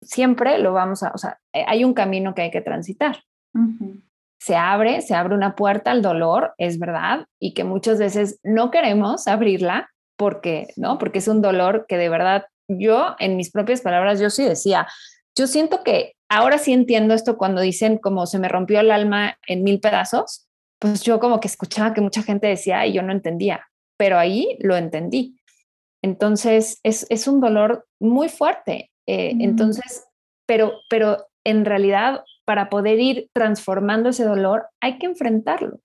siempre 0.02 0.58
lo 0.60 0.74
vamos 0.74 1.04
a, 1.04 1.12
o 1.14 1.18
sea, 1.18 1.40
eh, 1.54 1.66
hay 1.68 1.84
un 1.84 1.94
camino 1.94 2.34
que 2.34 2.44
hay 2.44 2.52
que 2.52 2.62
transitar. 2.62 3.24
Se 4.40 4.56
abre, 4.56 5.02
se 5.02 5.14
abre 5.14 5.36
una 5.36 5.56
puerta 5.56 5.92
al 5.92 6.02
dolor, 6.02 6.56
es 6.58 6.80
verdad, 6.80 7.28
y 7.40 7.54
que 7.54 7.64
muchas 7.64 8.00
veces 8.00 8.40
no 8.44 8.72
queremos 8.72 9.28
abrirla 9.28 9.92
porque, 10.18 10.68
¿no? 10.78 10.98
Porque 10.98 11.20
es 11.20 11.28
un 11.28 11.42
dolor 11.42 11.86
que 11.88 11.98
de 11.98 12.10
verdad 12.10 12.46
yo, 12.68 13.16
en 13.20 13.38
mis 13.38 13.52
propias 13.52 13.82
palabras, 13.82 14.20
yo 14.20 14.30
sí 14.30 14.44
decía, 14.44 14.88
yo 15.38 15.48
siento 15.48 15.84
que 15.84 16.16
ahora 16.30 16.58
sí 16.58 16.74
entiendo 16.74 17.14
esto 17.14 17.38
cuando 17.38 17.62
dicen 17.62 17.98
como 17.98 18.26
se 18.26 18.40
me 18.40 18.50
rompió 18.50 18.80
el 18.80 18.92
alma 18.92 19.38
en 19.48 19.64
mil 19.64 19.80
pedazos, 19.80 20.48
pues 20.80 21.02
yo 21.04 21.20
como 21.20 21.40
que 21.40 21.48
escuchaba 21.48 21.94
que 21.94 22.02
mucha 22.02 22.24
gente 22.24 22.48
decía 22.48 22.86
y 22.86 22.94
yo 22.94 23.02
no 23.04 23.12
entendía, 23.12 23.68
pero 23.98 24.18
ahí 24.18 24.58
lo 24.60 24.76
entendí. 24.76 25.38
Entonces 26.02 26.80
es, 26.84 27.06
es 27.10 27.28
un 27.28 27.40
dolor 27.40 27.86
muy 28.00 28.30
fuerte. 28.30 28.92
Eh, 29.08 29.36
entonces, 29.40 30.06
pero, 30.46 30.74
pero 30.90 31.28
en 31.44 31.66
realidad 31.66 32.24
para 32.46 32.70
poder 32.70 33.00
ir 33.00 33.30
transformando 33.34 34.10
ese 34.10 34.24
dolor 34.24 34.68
hay 34.80 34.98
que 34.98 35.06
enfrentarlo. 35.06 35.80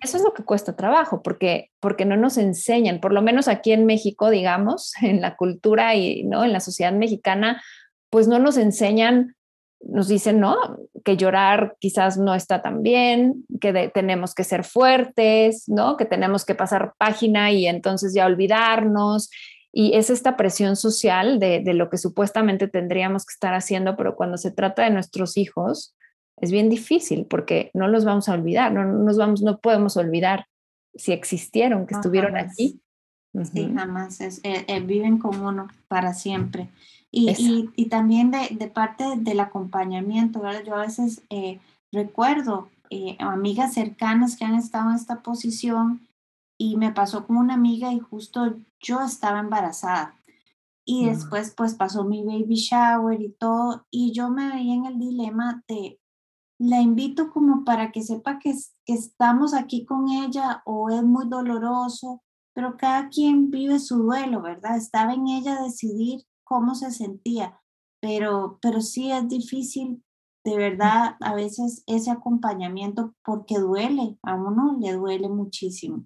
Eso 0.00 0.16
es 0.16 0.22
lo 0.22 0.34
que 0.34 0.44
cuesta 0.44 0.76
trabajo, 0.76 1.22
porque, 1.22 1.70
porque 1.80 2.04
no 2.04 2.16
nos 2.16 2.36
enseñan, 2.36 3.00
por 3.00 3.12
lo 3.12 3.22
menos 3.22 3.48
aquí 3.48 3.72
en 3.72 3.86
México, 3.86 4.30
digamos, 4.30 4.92
en 5.02 5.20
la 5.20 5.36
cultura 5.36 5.94
y 5.94 6.24
¿no? 6.24 6.44
en 6.44 6.52
la 6.52 6.60
sociedad 6.60 6.92
mexicana, 6.92 7.62
pues 8.10 8.28
no 8.28 8.38
nos 8.38 8.56
enseñan, 8.56 9.36
nos 9.80 10.08
dicen, 10.08 10.40
¿no? 10.40 10.56
Que 11.04 11.16
llorar 11.16 11.76
quizás 11.78 12.18
no 12.18 12.34
está 12.34 12.62
tan 12.62 12.82
bien, 12.82 13.44
que 13.60 13.90
tenemos 13.92 14.34
que 14.34 14.44
ser 14.44 14.64
fuertes, 14.64 15.68
¿no? 15.68 15.96
Que 15.96 16.04
tenemos 16.04 16.44
que 16.44 16.54
pasar 16.54 16.94
página 16.98 17.52
y 17.52 17.66
entonces 17.66 18.14
ya 18.14 18.26
olvidarnos. 18.26 19.30
Y 19.72 19.94
es 19.94 20.08
esta 20.08 20.36
presión 20.36 20.76
social 20.76 21.38
de, 21.38 21.60
de 21.60 21.74
lo 21.74 21.90
que 21.90 21.98
supuestamente 21.98 22.66
tendríamos 22.66 23.26
que 23.26 23.32
estar 23.32 23.54
haciendo, 23.54 23.96
pero 23.96 24.16
cuando 24.16 24.38
se 24.38 24.50
trata 24.50 24.84
de 24.84 24.90
nuestros 24.90 25.36
hijos, 25.36 25.94
es 26.38 26.50
bien 26.50 26.68
difícil 26.68 27.26
porque 27.26 27.70
no 27.74 27.88
los 27.88 28.04
vamos 28.04 28.28
a 28.28 28.34
olvidar, 28.34 28.72
no, 28.72 28.84
nos 28.84 29.16
vamos, 29.16 29.42
no 29.42 29.58
podemos 29.58 29.96
olvidar 29.96 30.46
si 30.94 31.12
existieron, 31.12 31.86
que 31.86 31.94
estuvieron 31.94 32.36
aquí. 32.36 32.80
Sí, 33.52 33.70
jamás, 33.74 34.20
es, 34.22 34.40
eh, 34.44 34.64
eh, 34.66 34.80
viven 34.80 35.18
como 35.18 35.48
uno 35.48 35.68
para 35.88 36.14
siempre. 36.14 36.70
Y, 37.18 37.70
y, 37.76 37.86
también 37.86 38.30
de, 38.30 38.48
de, 38.50 38.68
parte 38.68 39.16
del 39.16 39.40
acompañamiento, 39.40 40.40
¿verdad? 40.40 40.62
Yo 40.66 40.74
a 40.74 40.82
veces 40.82 41.22
eh, 41.30 41.60
recuerdo 41.90 42.68
eh, 42.90 43.16
amigas 43.20 43.72
cercanas 43.72 44.36
que 44.36 44.44
han 44.44 44.54
estado 44.54 44.90
en 44.90 44.96
esta 44.96 45.22
posición 45.22 46.06
y 46.58 46.76
me 46.76 46.92
pasó 46.92 47.26
con 47.26 47.38
una 47.38 47.54
amiga 47.54 47.90
y 47.90 48.00
justo 48.00 48.56
yo 48.80 49.00
estaba 49.00 49.40
embarazada. 49.40 50.14
Y 50.84 51.06
después 51.06 51.54
pues 51.56 51.74
pasó 51.74 52.04
mi 52.04 52.22
baby 52.22 52.54
shower 52.56 53.20
y 53.20 53.30
todo 53.30 53.86
y 53.90 54.12
yo 54.12 54.28
me 54.28 54.50
veía 54.50 54.74
en 54.74 54.84
el 54.84 54.98
dilema 54.98 55.64
de, 55.66 55.98
la 56.58 56.80
invito 56.80 57.30
como 57.30 57.64
para 57.64 57.92
que 57.92 58.02
sepa 58.02 58.38
que, 58.38 58.54
que 58.84 58.92
estamos 58.92 59.54
aquí 59.54 59.84
con 59.84 60.10
ella 60.10 60.62
o 60.64 60.90
es 60.90 61.02
muy 61.02 61.28
doloroso, 61.28 62.22
pero 62.54 62.76
cada 62.76 63.08
quien 63.08 63.50
vive 63.50 63.78
su 63.78 64.02
duelo, 64.02 64.42
¿verdad? 64.42 64.76
Estaba 64.76 65.14
en 65.14 65.26
ella 65.28 65.62
decidir 65.62 66.26
cómo 66.46 66.74
se 66.74 66.90
sentía. 66.90 67.60
pero, 68.00 68.58
pero 68.62 68.80
sí 68.80 69.10
es 69.10 69.28
difícil, 69.28 70.02
de 70.44 70.56
verdad, 70.56 71.16
a 71.20 71.34
veces 71.34 71.82
ese 71.88 72.10
acompañamiento 72.10 73.14
porque 73.24 73.58
duele, 73.58 74.16
a 74.22 74.36
uno 74.36 74.76
le 74.80 74.92
duele 74.92 75.28
muchísimo. 75.28 76.04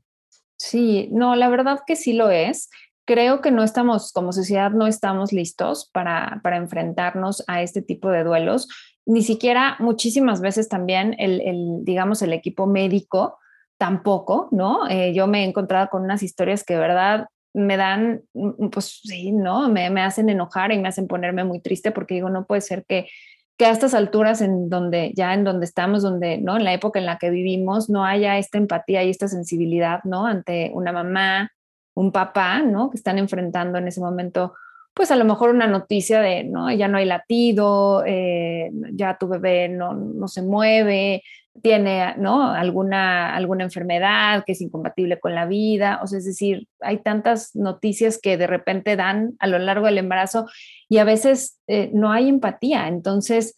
Sí, 0.58 1.10
no, 1.12 1.36
la 1.36 1.50
verdad 1.50 1.80
que 1.86 1.94
sí 1.94 2.14
lo 2.14 2.30
es. 2.30 2.70
Creo 3.06 3.42
que 3.42 3.50
no 3.50 3.62
estamos, 3.62 4.12
como 4.12 4.32
sociedad, 4.32 4.70
no 4.70 4.86
estamos 4.86 5.32
listos 5.32 5.90
para, 5.92 6.40
para 6.42 6.56
enfrentarnos 6.56 7.44
a 7.48 7.60
este 7.60 7.82
tipo 7.82 8.08
de 8.08 8.24
duelos. 8.24 8.68
Ni 9.04 9.22
siquiera 9.22 9.76
muchísimas 9.78 10.40
veces 10.40 10.68
también 10.68 11.16
el, 11.18 11.42
el 11.42 11.84
digamos, 11.84 12.22
el 12.22 12.32
equipo 12.32 12.66
médico 12.66 13.36
tampoco, 13.78 14.48
¿no? 14.52 14.88
Eh, 14.88 15.12
yo 15.12 15.26
me 15.26 15.42
he 15.42 15.48
encontrado 15.48 15.88
con 15.90 16.02
unas 16.02 16.22
historias 16.22 16.64
que 16.64 16.74
de 16.74 16.80
verdad 16.80 17.26
me 17.54 17.76
dan, 17.76 18.22
mm, 18.34 18.68
pues 18.68 19.00
sí, 19.02 19.32
¿no? 19.32 19.68
Me, 19.68 19.90
me, 19.90 20.02
hacen 20.02 20.28
enojar 20.28 20.72
y 20.72 20.78
me 20.78 20.88
hacen 20.88 21.06
ponerme 21.06 21.44
muy 21.44 21.60
triste 21.60 21.90
porque 21.90 22.14
digo, 22.14 22.30
no 22.30 22.46
puede 22.46 22.60
ser 22.60 22.84
que, 22.86 23.08
que 23.56 23.66
a 23.66 23.70
estas 23.70 23.94
alturas 23.94 24.40
en 24.40 24.70
donde, 24.70 25.12
ya 25.14 25.34
en 25.34 25.44
donde 25.44 25.66
estamos, 25.66 26.02
donde, 26.02 26.38
¿no? 26.38 26.56
En 26.56 26.64
la 26.64 26.72
época 26.72 26.98
en 26.98 27.06
la 27.06 27.18
que 27.18 27.30
vivimos, 27.30 27.90
no 27.90 28.04
haya 28.04 28.38
esta 28.38 28.58
empatía 28.58 29.02
y 29.04 29.10
esta 29.10 29.28
sensibilidad, 29.28 30.00
¿no? 30.04 30.26
Ante 30.26 30.70
una 30.72 30.92
mamá, 30.92 31.52
un 31.94 32.12
papá, 32.12 32.62
¿no? 32.62 32.90
Que 32.90 32.96
están 32.96 33.18
enfrentando 33.18 33.78
en 33.78 33.88
ese 33.88 34.00
momento, 34.00 34.54
pues 34.94 35.10
a 35.10 35.16
lo 35.16 35.24
mejor 35.24 35.50
una 35.50 35.66
noticia 35.66 36.20
de, 36.20 36.44
¿no? 36.44 36.70
Ya 36.72 36.88
no 36.88 36.98
hay 36.98 37.04
latido, 37.04 38.02
eh, 38.06 38.70
ya 38.92 39.18
tu 39.18 39.28
bebé 39.28 39.68
no, 39.68 39.92
no 39.92 40.28
se 40.28 40.42
mueve, 40.42 41.22
tiene 41.62 42.14
¿no? 42.16 42.50
alguna, 42.50 43.34
alguna 43.34 43.64
enfermedad 43.64 44.44
que 44.46 44.52
es 44.52 44.60
incompatible 44.60 45.18
con 45.18 45.34
la 45.34 45.46
vida, 45.46 46.00
o 46.02 46.06
sea, 46.06 46.18
es 46.18 46.24
decir, 46.24 46.68
hay 46.80 46.98
tantas 46.98 47.54
noticias 47.54 48.18
que 48.18 48.36
de 48.36 48.46
repente 48.46 48.96
dan 48.96 49.34
a 49.38 49.46
lo 49.46 49.58
largo 49.58 49.86
del 49.86 49.98
embarazo 49.98 50.46
y 50.88 50.98
a 50.98 51.04
veces 51.04 51.58
eh, 51.66 51.90
no 51.92 52.12
hay 52.12 52.28
empatía, 52.28 52.88
entonces 52.88 53.56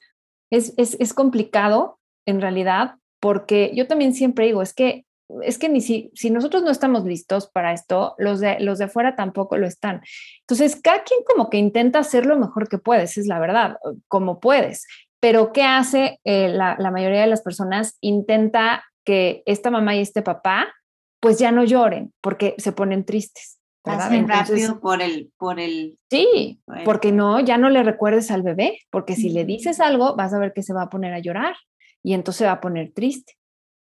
es, 0.50 0.74
es, 0.76 0.96
es, 1.00 1.14
complicado 1.14 1.98
en 2.26 2.40
realidad 2.40 2.96
porque 3.20 3.72
yo 3.74 3.86
también 3.86 4.14
siempre 4.14 4.46
digo, 4.46 4.62
es 4.62 4.74
que 4.74 5.04
es 5.42 5.58
que 5.58 5.68
ni 5.68 5.80
si, 5.80 6.10
si 6.14 6.30
nosotros 6.30 6.62
no 6.62 6.70
estamos 6.70 7.04
listos 7.04 7.48
para 7.48 7.72
esto, 7.72 8.14
los 8.18 8.40
de, 8.40 8.60
los 8.60 8.78
de 8.78 8.84
afuera 8.84 9.16
tampoco 9.16 9.56
lo 9.56 9.66
están. 9.66 10.02
Entonces, 10.40 10.76
cada 10.76 11.04
quien 11.04 11.20
como 11.24 11.48
que 11.48 11.56
intenta 11.56 12.00
hacer 12.00 12.26
lo 12.26 12.38
mejor 12.38 12.68
que 12.68 12.76
puedes, 12.76 13.16
es 13.16 13.26
la 13.26 13.38
verdad, 13.38 13.78
como 14.08 14.40
puedes. 14.40 14.86
Pero 15.22 15.52
¿qué 15.52 15.62
hace 15.62 16.18
eh, 16.24 16.48
la, 16.48 16.76
mayoría 16.90 17.20
de 17.20 17.28
las 17.28 17.42
personas? 17.42 17.96
Intenta 18.00 18.82
que 19.04 19.44
esta 19.46 19.70
mamá 19.70 19.94
y 19.94 20.00
este 20.00 20.20
papá 20.20 20.74
pues 21.20 21.38
ya 21.38 21.52
no 21.52 21.62
lloren 21.62 22.12
porque 22.20 22.56
se 22.58 22.72
ponen 22.72 23.04
tristes. 23.04 23.60
¿verdad? 23.84 24.10
rápido 24.26 24.80
por 24.80 25.00
el, 25.00 25.32
por 25.38 25.60
el. 25.60 25.96
Sí, 26.10 26.60
porque 26.84 27.12
no, 27.12 27.38
ya 27.38 27.56
no 27.56 27.70
le 27.70 27.84
recuerdes 27.84 28.32
al 28.32 28.42
bebé, 28.42 28.80
porque 28.90 29.14
si 29.14 29.30
le 29.30 29.44
dices 29.44 29.78
algo, 29.78 30.16
vas 30.16 30.34
a 30.34 30.38
ver 30.40 30.52
que 30.52 30.64
se 30.64 30.72
va 30.72 30.82
a 30.82 30.90
poner 30.90 31.14
a 31.14 31.20
llorar 31.20 31.54
y 32.02 32.14
entonces 32.14 32.38
se 32.38 32.46
va 32.46 32.52
a 32.52 32.60
poner 32.60 32.92
triste. 32.92 33.34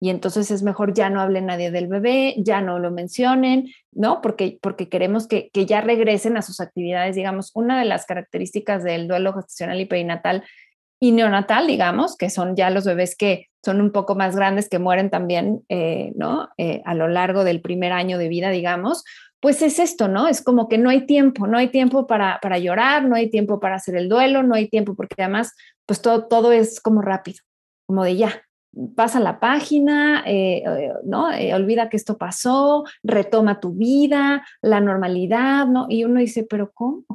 Y 0.01 0.09
entonces 0.09 0.49
es 0.49 0.63
mejor 0.63 0.93
ya 0.93 1.11
no 1.11 1.21
hable 1.21 1.41
nadie 1.41 1.69
del 1.69 1.87
bebé, 1.87 2.33
ya 2.37 2.61
no 2.61 2.79
lo 2.79 2.89
mencionen, 2.89 3.67
¿no? 3.91 4.21
Porque, 4.21 4.57
porque 4.61 4.89
queremos 4.89 5.27
que, 5.27 5.49
que 5.51 5.65
ya 5.67 5.81
regresen 5.81 6.37
a 6.37 6.41
sus 6.41 6.59
actividades. 6.59 7.15
Digamos, 7.15 7.51
una 7.53 7.77
de 7.77 7.85
las 7.85 8.05
características 8.05 8.83
del 8.83 9.07
duelo 9.07 9.33
gestacional 9.33 9.79
y 9.79 9.85
perinatal 9.85 10.43
y 10.99 11.11
neonatal, 11.11 11.67
digamos, 11.67 12.17
que 12.17 12.29
son 12.29 12.55
ya 12.55 12.69
los 12.69 12.85
bebés 12.85 13.15
que 13.15 13.47
son 13.63 13.81
un 13.81 13.91
poco 13.91 14.15
más 14.15 14.35
grandes, 14.35 14.69
que 14.69 14.79
mueren 14.79 15.09
también, 15.09 15.63
eh, 15.69 16.11
¿no? 16.15 16.49
Eh, 16.57 16.81
a 16.85 16.93
lo 16.93 17.07
largo 17.07 17.43
del 17.43 17.61
primer 17.61 17.93
año 17.93 18.17
de 18.17 18.27
vida, 18.27 18.49
digamos, 18.49 19.03
pues 19.41 19.61
es 19.61 19.79
esto, 19.79 20.07
¿no? 20.07 20.27
Es 20.27 20.41
como 20.41 20.67
que 20.67 20.77
no 20.77 20.89
hay 20.89 21.05
tiempo, 21.05 21.47
no 21.47 21.57
hay 21.57 21.69
tiempo 21.69 22.07
para, 22.07 22.39
para 22.41 22.57
llorar, 22.57 23.05
no 23.05 23.15
hay 23.15 23.29
tiempo 23.29 23.59
para 23.59 23.75
hacer 23.75 23.95
el 23.95 24.09
duelo, 24.09 24.43
no 24.43 24.55
hay 24.55 24.67
tiempo 24.69 24.95
porque 24.95 25.21
además, 25.21 25.53
pues 25.85 26.01
todo, 26.01 26.27
todo 26.27 26.51
es 26.51 26.81
como 26.81 27.01
rápido, 27.01 27.39
como 27.85 28.03
de 28.03 28.17
ya, 28.17 28.41
pasa 28.95 29.19
la 29.19 29.39
página, 29.39 30.23
eh, 30.25 30.63
¿no? 31.05 31.29
olvida 31.53 31.89
que 31.89 31.97
esto 31.97 32.17
pasó, 32.17 32.83
retoma 33.03 33.59
tu 33.59 33.73
vida, 33.73 34.45
la 34.61 34.81
normalidad, 34.81 35.65
¿no? 35.67 35.87
Y 35.89 36.03
uno 36.03 36.19
dice, 36.19 36.45
pero 36.49 36.71
¿cómo? 36.73 37.05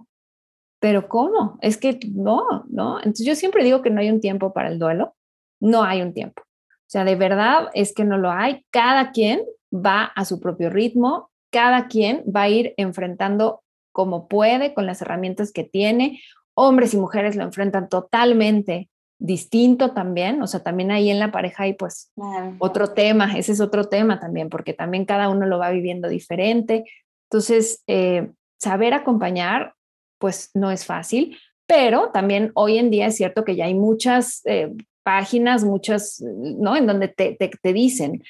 Pero 0.84 1.08
¿cómo? 1.08 1.56
Es 1.62 1.78
que 1.78 1.98
no, 2.12 2.66
¿no? 2.68 2.98
Entonces 2.98 3.24
yo 3.24 3.34
siempre 3.34 3.64
digo 3.64 3.80
que 3.80 3.88
no 3.88 4.02
hay 4.02 4.10
un 4.10 4.20
tiempo 4.20 4.52
para 4.52 4.68
el 4.68 4.78
duelo, 4.78 5.14
no 5.58 5.82
hay 5.82 6.02
un 6.02 6.12
tiempo. 6.12 6.42
O 6.42 6.88
sea, 6.88 7.04
de 7.04 7.16
verdad 7.16 7.70
es 7.72 7.94
que 7.94 8.04
no 8.04 8.18
lo 8.18 8.30
hay. 8.30 8.66
Cada 8.70 9.10
quien 9.10 9.40
va 9.74 10.04
a 10.04 10.26
su 10.26 10.40
propio 10.40 10.68
ritmo, 10.68 11.30
cada 11.50 11.88
quien 11.88 12.22
va 12.24 12.42
a 12.42 12.48
ir 12.50 12.74
enfrentando 12.76 13.62
como 13.92 14.28
puede, 14.28 14.74
con 14.74 14.84
las 14.84 15.00
herramientas 15.00 15.52
que 15.52 15.64
tiene. 15.64 16.20
Hombres 16.52 16.92
y 16.92 16.98
mujeres 16.98 17.34
lo 17.34 17.44
enfrentan 17.44 17.88
totalmente 17.88 18.90
distinto 19.18 19.92
también, 19.92 20.42
o 20.42 20.46
sea, 20.46 20.62
también 20.62 20.90
ahí 20.90 21.08
en 21.08 21.18
la 21.18 21.32
pareja 21.32 21.62
hay 21.62 21.72
pues 21.72 22.12
otro 22.58 22.88
tema, 22.88 23.38
ese 23.38 23.52
es 23.52 23.60
otro 23.62 23.88
tema 23.88 24.20
también, 24.20 24.50
porque 24.50 24.74
también 24.74 25.06
cada 25.06 25.30
uno 25.30 25.46
lo 25.46 25.58
va 25.58 25.70
viviendo 25.70 26.10
diferente. 26.10 26.84
Entonces, 27.30 27.82
eh, 27.86 28.32
saber 28.58 28.92
acompañar 28.92 29.72
pues 30.24 30.50
no 30.54 30.70
es 30.70 30.86
fácil, 30.86 31.36
pero 31.66 32.10
también 32.10 32.50
hoy 32.54 32.78
en 32.78 32.90
día 32.90 33.08
es 33.08 33.16
cierto 33.16 33.44
que 33.44 33.56
ya 33.56 33.66
hay 33.66 33.74
muchas 33.74 34.40
eh, 34.46 34.72
páginas, 35.02 35.64
muchas, 35.64 36.22
¿no? 36.22 36.76
En 36.76 36.86
donde 36.86 37.08
te, 37.08 37.36
te, 37.36 37.72
dicen 37.74 38.24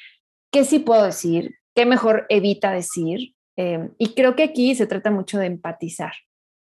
qué 0.50 0.64
sí 0.64 0.80
puedo 0.80 1.04
decir, 1.04 1.54
qué 1.72 1.86
mejor 1.86 2.26
evita 2.30 2.72
decir. 2.72 3.36
Eh, 3.56 3.90
y 3.96 4.14
creo 4.14 4.34
que 4.34 4.42
aquí 4.42 4.74
se 4.74 4.88
trata 4.88 5.12
mucho 5.12 5.38
de 5.38 5.46
empatizar. 5.46 6.14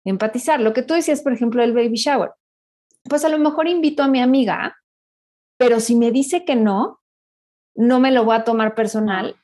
Empatizar. 0.04 0.60
Lo 0.62 0.74
que 0.74 0.82
tú 0.82 0.96
decías, 0.96 1.22
por 1.22 1.34
ejemplo, 1.34 1.62
el 1.62 1.74
baby 1.74 1.98
shower. 1.98 2.32
Pues 3.08 3.24
a 3.24 3.30
lo 3.30 3.38
mejor 3.38 3.68
invito 3.68 4.02
a 4.02 4.08
mi 4.08 4.22
amiga, 4.22 4.76
pero 5.60 5.80
si 5.80 5.96
me 5.96 6.10
dice 6.10 6.44
que 6.44 6.56
no, 6.56 6.99
no 7.80 8.02
me 8.02 8.12
lo 8.12 8.26
voy 8.26 8.36
a 8.36 8.44
tomar 8.44 8.76
personal 8.76 9.38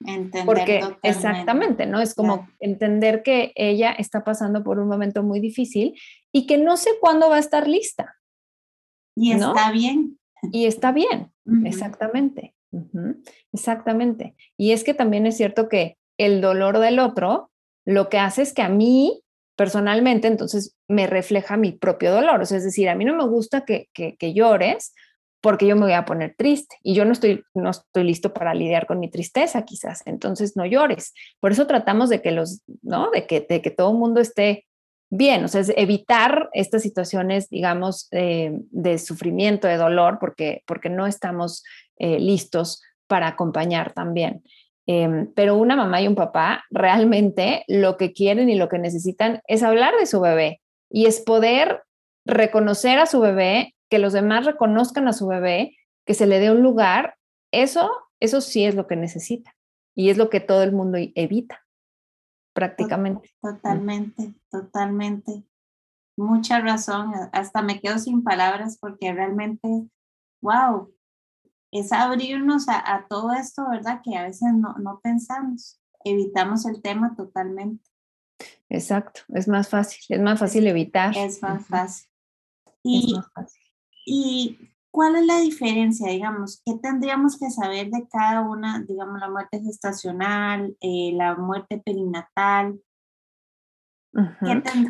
porque 0.46 0.82
exactamente, 1.04 1.86
¿no? 1.86 2.02
Es 2.02 2.14
como 2.14 2.50
entender 2.60 3.24
que 3.24 3.54
ella 3.56 3.94
está 3.94 4.26
pasando 4.26 4.62
por 4.62 4.78
un 4.78 4.90
momento 4.90 5.24
muy 5.24 5.40
difícil 5.40 5.98
y 6.34 6.46
que 6.46 6.58
no 6.58 6.76
sé 6.76 6.90
cuándo 7.00 7.30
va 7.30 7.38
a 7.38 7.40
estar 7.40 7.66
lista. 7.66 8.18
Y 9.16 9.32
está 9.32 9.72
bien. 9.72 10.20
Y 10.52 10.66
está 10.66 10.92
bien, 10.92 11.32
exactamente. 11.64 12.54
Exactamente. 13.54 14.36
Y 14.58 14.74
es 14.74 14.84
que 14.84 14.94
también 14.94 15.26
es 15.28 15.38
cierto 15.38 15.70
que 15.70 15.98
el 16.18 16.42
dolor 16.42 16.80
del 16.80 17.00
otro 17.00 17.52
lo 17.86 18.10
que 18.10 18.20
hace 18.20 18.42
es 18.42 18.52
que 18.52 18.64
a 18.64 18.70
mí 18.70 19.24
personalmente 19.56 20.28
entonces 20.28 20.76
me 20.90 21.08
refleja 21.08 21.56
mi 21.56 21.72
propio 21.72 22.12
dolor. 22.12 22.42
O 22.42 22.46
sea, 22.46 22.58
es 22.58 22.66
decir, 22.66 22.90
a 22.90 22.96
mí 22.96 23.06
no 23.06 23.16
me 23.16 23.26
gusta 23.26 23.64
que, 23.64 23.88
que, 23.94 24.18
que 24.18 24.34
llores 24.34 24.94
porque 25.46 25.68
yo 25.68 25.76
me 25.76 25.84
voy 25.84 25.94
a 25.94 26.06
poner 26.06 26.34
triste 26.36 26.76
y 26.82 26.96
yo 26.96 27.06
no 27.06 27.12
estoy, 27.12 27.44
no 27.54 27.70
estoy 27.70 28.04
listo 28.04 28.34
para 28.34 28.56
lidiar 28.56 28.88
con 28.88 29.00
mi 29.00 29.12
tristeza 29.12 29.62
quizás, 29.62 30.02
entonces 30.08 30.58
no 30.58 30.66
llores. 30.66 31.14
Por 31.40 31.52
eso 31.52 31.68
tratamos 31.68 32.10
de 32.10 32.20
que 32.20 32.32
los, 32.32 32.64
¿no? 32.82 33.12
De 33.12 33.28
que, 33.28 33.46
de 33.48 33.62
que 33.62 33.70
todo 33.70 33.92
el 33.92 33.98
mundo 34.00 34.20
esté 34.22 34.66
bien, 35.12 35.46
o 35.46 35.48
sea, 35.48 35.62
es 35.62 35.72
evitar 35.78 36.50
estas 36.54 36.82
situaciones, 36.82 37.48
digamos, 37.52 38.08
eh, 38.10 38.54
de 38.72 38.98
sufrimiento, 38.98 39.68
de 39.68 39.78
dolor, 39.78 40.18
porque, 40.20 40.64
porque 40.66 40.90
no 40.90 41.06
estamos 41.06 41.64
eh, 42.00 42.20
listos 42.20 42.82
para 43.06 43.28
acompañar 43.28 43.94
también. 43.94 44.42
Em, 44.88 45.32
pero 45.36 45.58
una 45.58 45.76
mamá 45.76 46.02
y 46.02 46.08
un 46.08 46.16
papá 46.16 46.64
realmente 46.72 47.66
lo 47.68 47.98
que 47.98 48.14
quieren 48.14 48.50
y 48.50 48.56
lo 48.56 48.68
que 48.68 48.80
necesitan 48.80 49.42
es 49.46 49.62
hablar 49.62 49.94
de 50.00 50.08
su 50.08 50.20
bebé 50.22 50.60
y 50.90 51.06
es 51.06 51.22
poder 51.22 51.84
reconocer 52.26 52.98
a 52.98 53.06
su 53.06 53.20
bebé 53.20 53.75
que 53.90 54.00
los 54.00 54.14
demás 54.14 54.46
reconozcan 54.46 55.08
a 55.08 55.14
su 55.14 55.28
bebé, 55.28 55.78
que 56.06 56.14
se 56.14 56.28
le 56.28 56.40
dé 56.40 56.52
un 56.52 56.62
lugar, 56.62 57.18
eso, 57.52 57.92
eso 58.20 58.42
sí 58.42 58.66
es 58.66 58.76
lo 58.76 58.88
que 58.88 58.96
necesita 58.96 59.56
y 59.96 60.10
es 60.10 60.18
lo 60.18 60.30
que 60.30 60.40
todo 60.40 60.64
el 60.64 60.72
mundo 60.72 60.98
evita 61.16 61.66
prácticamente. 62.54 63.30
Totalmente, 63.42 64.34
totalmente. 64.50 65.44
Mucha 66.18 66.62
razón, 66.62 67.14
hasta 67.34 67.62
me 67.62 67.82
quedo 67.82 68.00
sin 68.00 68.24
palabras 68.24 68.78
porque 68.80 69.12
realmente, 69.14 69.68
wow, 70.42 70.94
es 71.72 71.92
abrirnos 71.92 72.68
a, 72.70 73.06
todo 73.10 73.34
esto, 73.34 73.70
¿verdad? 73.70 74.02
Que 74.02 74.16
a 74.16 74.24
veces 74.24 74.54
no, 74.54 74.76
no 74.78 75.02
pensamos, 75.02 75.82
evitamos 76.06 76.66
el 76.66 76.82
tema 76.82 77.16
totalmente. 77.16 77.84
Exacto, 78.70 79.22
es 79.30 79.48
más 79.48 79.68
fácil, 79.70 80.00
es 80.10 80.22
más 80.22 80.40
fácil 80.40 80.68
evitar. 80.68 81.16
Es 81.18 81.42
más 81.42 81.68
fácil. 81.68 82.08
Y, 82.84 83.12
es 83.12 83.18
más 83.18 83.32
fácil. 83.34 83.65
¿Y 84.06 84.60
cuál 84.92 85.16
es 85.16 85.26
la 85.26 85.40
diferencia, 85.40 86.10
digamos? 86.10 86.62
¿Qué 86.66 86.76
tendríamos 86.82 87.38
que 87.38 87.50
saber 87.50 87.90
de 87.90 88.08
cada 88.08 88.42
una, 88.42 88.82
digamos, 88.88 89.20
la 89.20 89.30
muerte 89.30 89.60
gestacional, 89.60 90.78
eh, 90.80 91.12
la 91.14 91.36
muerte 91.36 91.82
perinatal? 91.84 92.80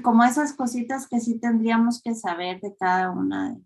como 0.04 0.24
esas 0.24 0.54
cositas 0.54 1.08
que 1.08 1.20
sí 1.20 1.40
tendríamos 1.40 2.00
que 2.00 2.14
saber 2.14 2.62
de 2.62 2.76
cada 2.80 3.10
una. 3.10 3.58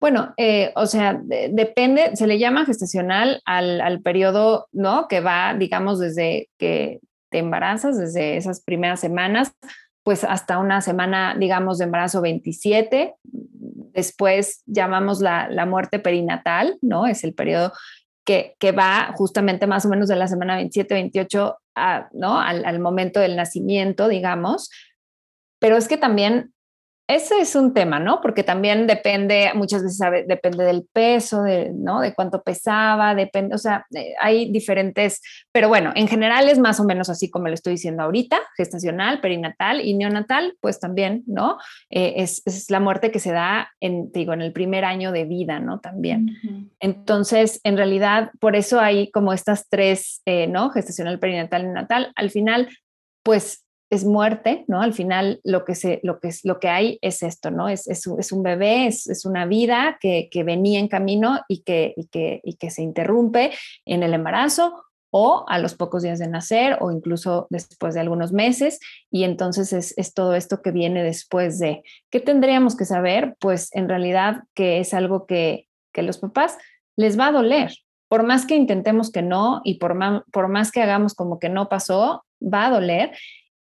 Bueno, 0.00 0.34
eh, 0.36 0.72
o 0.74 0.86
sea, 0.86 1.22
depende, 1.22 2.16
se 2.16 2.26
le 2.26 2.40
llama 2.40 2.66
gestacional 2.66 3.40
al, 3.44 3.80
al 3.80 4.02
periodo, 4.02 4.66
¿no? 4.72 5.06
Que 5.06 5.20
va, 5.20 5.54
digamos, 5.54 6.00
desde 6.00 6.48
que 6.58 6.98
te 7.30 7.38
embarazas, 7.38 7.96
desde 7.96 8.36
esas 8.36 8.60
primeras 8.60 8.98
semanas 8.98 9.54
pues 10.02 10.24
hasta 10.24 10.58
una 10.58 10.80
semana, 10.80 11.36
digamos, 11.38 11.78
de 11.78 11.84
embarazo 11.84 12.20
27. 12.20 13.14
Después 13.22 14.62
llamamos 14.66 15.20
la, 15.20 15.48
la 15.48 15.66
muerte 15.66 15.98
perinatal, 15.98 16.78
¿no? 16.80 17.06
Es 17.06 17.24
el 17.24 17.34
periodo 17.34 17.72
que, 18.24 18.54
que, 18.58 18.72
va 18.72 19.12
justamente 19.16 19.66
más 19.66 19.84
o 19.84 19.88
menos 19.88 20.08
de 20.08 20.16
la 20.16 20.28
semana 20.28 20.56
27, 20.56 20.94
28, 20.94 21.58
a, 21.74 22.08
¿no? 22.12 22.40
Al, 22.40 22.64
al 22.64 22.78
momento 22.78 23.20
del 23.20 23.36
nacimiento, 23.36 24.08
digamos. 24.08 24.70
Pero 25.58 25.76
es 25.76 25.88
que 25.88 25.96
también 25.96 26.52
ese 27.14 27.40
es 27.40 27.56
un 27.56 27.74
tema, 27.74 27.98
¿no? 27.98 28.20
Porque 28.20 28.44
también 28.44 28.86
depende, 28.86 29.50
muchas 29.54 29.82
veces 29.82 29.98
depende 30.26 30.64
del 30.64 30.86
peso, 30.92 31.42
de, 31.42 31.72
¿no? 31.74 32.00
De 32.00 32.14
cuánto 32.14 32.42
pesaba, 32.42 33.14
depende, 33.14 33.54
o 33.54 33.58
sea, 33.58 33.84
eh, 33.94 34.14
hay 34.20 34.52
diferentes, 34.52 35.20
pero 35.52 35.68
bueno, 35.68 35.92
en 35.96 36.06
general 36.06 36.48
es 36.48 36.58
más 36.58 36.78
o 36.78 36.84
menos 36.84 37.08
así 37.10 37.28
como 37.28 37.48
lo 37.48 37.54
estoy 37.54 37.72
diciendo 37.72 38.04
ahorita, 38.04 38.38
gestacional, 38.56 39.20
perinatal 39.20 39.80
y 39.80 39.94
neonatal, 39.94 40.56
pues 40.60 40.78
también, 40.78 41.24
¿no? 41.26 41.58
Eh, 41.90 42.14
es, 42.18 42.42
es, 42.46 42.70
la 42.70 42.78
muerte 42.78 43.10
que 43.10 43.18
se 43.18 43.32
da 43.32 43.70
en, 43.80 44.12
digo, 44.12 44.32
en 44.32 44.42
el 44.42 44.52
primer 44.52 44.84
año 44.84 45.10
de 45.10 45.24
vida, 45.24 45.58
¿no? 45.58 45.80
También. 45.80 46.36
Entonces, 46.78 47.60
en 47.64 47.76
realidad, 47.76 48.30
por 48.38 48.54
eso 48.54 48.78
hay 48.78 49.10
como 49.10 49.32
estas 49.32 49.68
tres, 49.68 50.22
eh, 50.26 50.46
¿no? 50.46 50.70
Gestacional, 50.70 51.18
perinatal, 51.18 51.64
neonatal. 51.64 52.12
Al 52.14 52.30
final, 52.30 52.68
pues 53.24 53.64
es 53.90 54.04
muerte, 54.04 54.64
¿no? 54.68 54.80
Al 54.80 54.94
final 54.94 55.40
lo 55.42 55.64
que, 55.64 55.74
se, 55.74 56.00
lo 56.04 56.20
que, 56.20 56.30
lo 56.44 56.60
que 56.60 56.68
hay 56.68 56.98
es 57.02 57.22
esto, 57.22 57.50
¿no? 57.50 57.68
Es, 57.68 57.88
es, 57.88 58.06
es 58.06 58.32
un 58.32 58.42
bebé, 58.44 58.86
es, 58.86 59.08
es, 59.08 59.24
una 59.24 59.46
vida 59.46 59.98
que, 60.00 60.28
que 60.30 60.44
venía 60.44 60.78
en 60.78 60.86
camino 60.86 61.40
y 61.48 61.62
que, 61.62 61.92
y, 61.96 62.06
que, 62.06 62.40
y 62.44 62.54
que 62.54 62.70
se 62.70 62.82
interrumpe 62.82 63.50
en 63.84 64.04
el 64.04 64.14
embarazo 64.14 64.84
o 65.10 65.44
a 65.48 65.58
los 65.58 65.74
pocos 65.74 66.04
días 66.04 66.20
de 66.20 66.28
nacer 66.28 66.78
o 66.80 66.92
incluso 66.92 67.48
después 67.50 67.94
de 67.94 68.00
algunos 68.00 68.32
meses. 68.32 68.78
Y 69.10 69.24
entonces 69.24 69.72
es, 69.72 69.92
es, 69.98 70.14
todo 70.14 70.34
esto 70.34 70.62
que 70.62 70.70
viene 70.70 71.02
después 71.02 71.58
de. 71.58 71.82
¿Qué 72.10 72.20
tendríamos 72.20 72.76
que 72.76 72.84
saber? 72.84 73.36
Pues 73.40 73.74
en 73.74 73.88
realidad 73.88 74.44
que 74.54 74.78
es 74.78 74.94
algo 74.94 75.26
que, 75.26 75.66
que 75.92 76.02
los 76.02 76.18
papás 76.18 76.56
les 76.96 77.18
va 77.18 77.26
a 77.26 77.32
doler. 77.32 77.72
Por 78.08 78.22
más 78.22 78.46
que 78.46 78.54
intentemos 78.54 79.10
que 79.10 79.22
no 79.22 79.62
y 79.64 79.74
por, 79.74 79.96
por 80.32 80.48
más 80.48 80.70
que 80.70 80.82
hagamos 80.82 81.14
como 81.14 81.40
que 81.40 81.48
no 81.48 81.68
pasó, 81.68 82.24
va 82.40 82.66
a 82.66 82.70
doler 82.70 83.12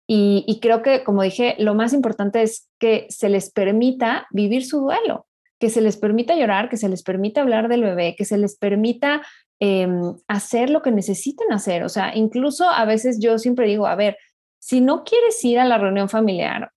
y, 0.06 0.58
creo 0.60 0.82
que, 0.82 1.02
como 1.02 1.22
dije, 1.22 1.56
lo 1.58 1.74
más 1.74 1.94
importante 1.94 2.42
es 2.42 2.68
que 2.78 3.06
se 3.08 3.30
les 3.30 3.50
permita 3.50 4.26
vivir 4.30 4.64
su 4.66 4.80
duelo, 4.80 5.26
que 5.58 5.70
se 5.70 5.80
les 5.80 5.96
permita 5.96 6.36
llorar, 6.36 6.68
que 6.68 6.76
se 6.76 6.90
les 6.90 7.02
permita 7.02 7.40
hablar 7.40 7.68
del 7.68 7.82
bebé, 7.82 8.14
que 8.16 8.26
se 8.26 8.36
les 8.36 8.56
permita 8.58 9.22
em, 9.60 10.14
hacer 10.28 10.68
lo 10.68 10.82
que 10.82 10.90
necesiten 10.90 11.52
hacer. 11.52 11.84
O 11.84 11.88
sea, 11.88 12.14
incluso 12.14 12.68
a 12.68 12.84
veces 12.84 13.18
yo 13.18 13.38
siempre 13.38 13.66
digo, 13.66 13.86
a 13.86 13.94
ver, 13.94 14.18
si 14.58 14.82
no 14.82 15.04
quieres 15.04 15.42
ir 15.42 15.58
a 15.58 15.64
la 15.64 15.78
reunión 15.78 16.10
familiar, 16.10 16.70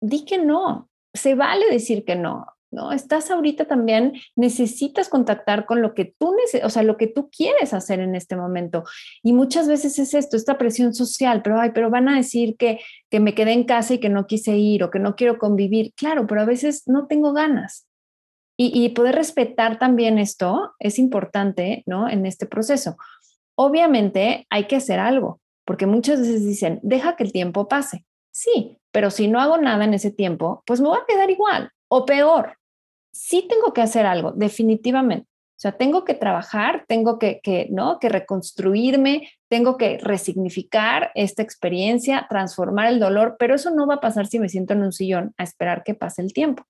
di 0.00 0.24
que 0.24 0.38
no. 0.38 0.88
Se 1.12 1.34
vale 1.34 1.70
decir 1.70 2.04
que 2.04 2.16
no. 2.16 2.46
¿No? 2.74 2.92
Estás 2.92 3.30
ahorita 3.30 3.64
también, 3.66 4.14
necesitas 4.36 5.08
contactar 5.08 5.64
con 5.64 5.80
lo 5.80 5.94
que 5.94 6.14
tú, 6.18 6.34
o 6.62 6.70
sea, 6.70 6.82
lo 6.82 6.96
que 6.96 7.06
tú 7.06 7.30
quieres 7.30 7.72
hacer 7.72 8.00
en 8.00 8.14
este 8.14 8.36
momento. 8.36 8.84
Y 9.22 9.32
muchas 9.32 9.68
veces 9.68 9.98
es 9.98 10.12
esto, 10.12 10.36
esta 10.36 10.58
presión 10.58 10.92
social, 10.92 11.40
pero, 11.42 11.60
ay, 11.60 11.70
pero 11.72 11.88
van 11.88 12.08
a 12.08 12.16
decir 12.16 12.56
que, 12.56 12.80
que 13.10 13.20
me 13.20 13.34
quedé 13.34 13.52
en 13.52 13.64
casa 13.64 13.94
y 13.94 14.00
que 14.00 14.08
no 14.08 14.26
quise 14.26 14.56
ir 14.56 14.82
o 14.82 14.90
que 14.90 14.98
no 14.98 15.16
quiero 15.16 15.38
convivir. 15.38 15.94
Claro, 15.94 16.26
pero 16.26 16.42
a 16.42 16.46
veces 16.46 16.82
no 16.86 17.06
tengo 17.06 17.32
ganas. 17.32 17.86
Y, 18.56 18.84
y 18.84 18.90
poder 18.90 19.14
respetar 19.14 19.78
también 19.78 20.18
esto 20.18 20.74
es 20.78 20.98
importante, 20.98 21.82
¿no? 21.86 22.08
En 22.08 22.26
este 22.26 22.46
proceso. 22.46 22.96
Obviamente 23.56 24.46
hay 24.50 24.64
que 24.64 24.76
hacer 24.76 24.98
algo, 24.98 25.40
porque 25.64 25.86
muchas 25.86 26.20
veces 26.20 26.44
dicen, 26.44 26.80
deja 26.82 27.16
que 27.16 27.24
el 27.24 27.32
tiempo 27.32 27.68
pase. 27.68 28.04
Sí, 28.32 28.78
pero 28.92 29.10
si 29.10 29.28
no 29.28 29.40
hago 29.40 29.58
nada 29.58 29.84
en 29.84 29.94
ese 29.94 30.10
tiempo, 30.10 30.62
pues 30.66 30.80
me 30.80 30.88
voy 30.88 30.98
a 30.98 31.06
quedar 31.06 31.30
igual 31.30 31.70
o 31.88 32.04
peor, 32.04 32.56
sí 33.14 33.46
tengo 33.48 33.72
que 33.72 33.80
hacer 33.80 34.04
algo, 34.04 34.32
definitivamente. 34.32 35.28
O 35.56 35.60
sea, 35.64 35.72
tengo 35.72 36.04
que 36.04 36.14
trabajar, 36.14 36.84
tengo 36.88 37.18
que, 37.18 37.40
¿no? 37.70 37.98
que 38.00 38.08
reconstruirme, 38.08 39.30
tengo 39.48 39.76
que 39.76 39.98
resignificar 39.98 41.12
esta 41.14 41.42
experiencia, 41.42 42.26
transformar 42.28 42.88
el 42.88 42.98
dolor, 42.98 43.36
pero 43.38 43.54
eso 43.54 43.70
no 43.70 43.86
va 43.86 43.94
a 43.94 44.00
pasar 44.00 44.26
si 44.26 44.40
me 44.40 44.48
siento 44.48 44.74
en 44.74 44.82
un 44.82 44.92
sillón 44.92 45.32
a 45.38 45.44
esperar 45.44 45.84
que 45.84 45.94
pase 45.94 46.22
el 46.22 46.32
tiempo. 46.32 46.66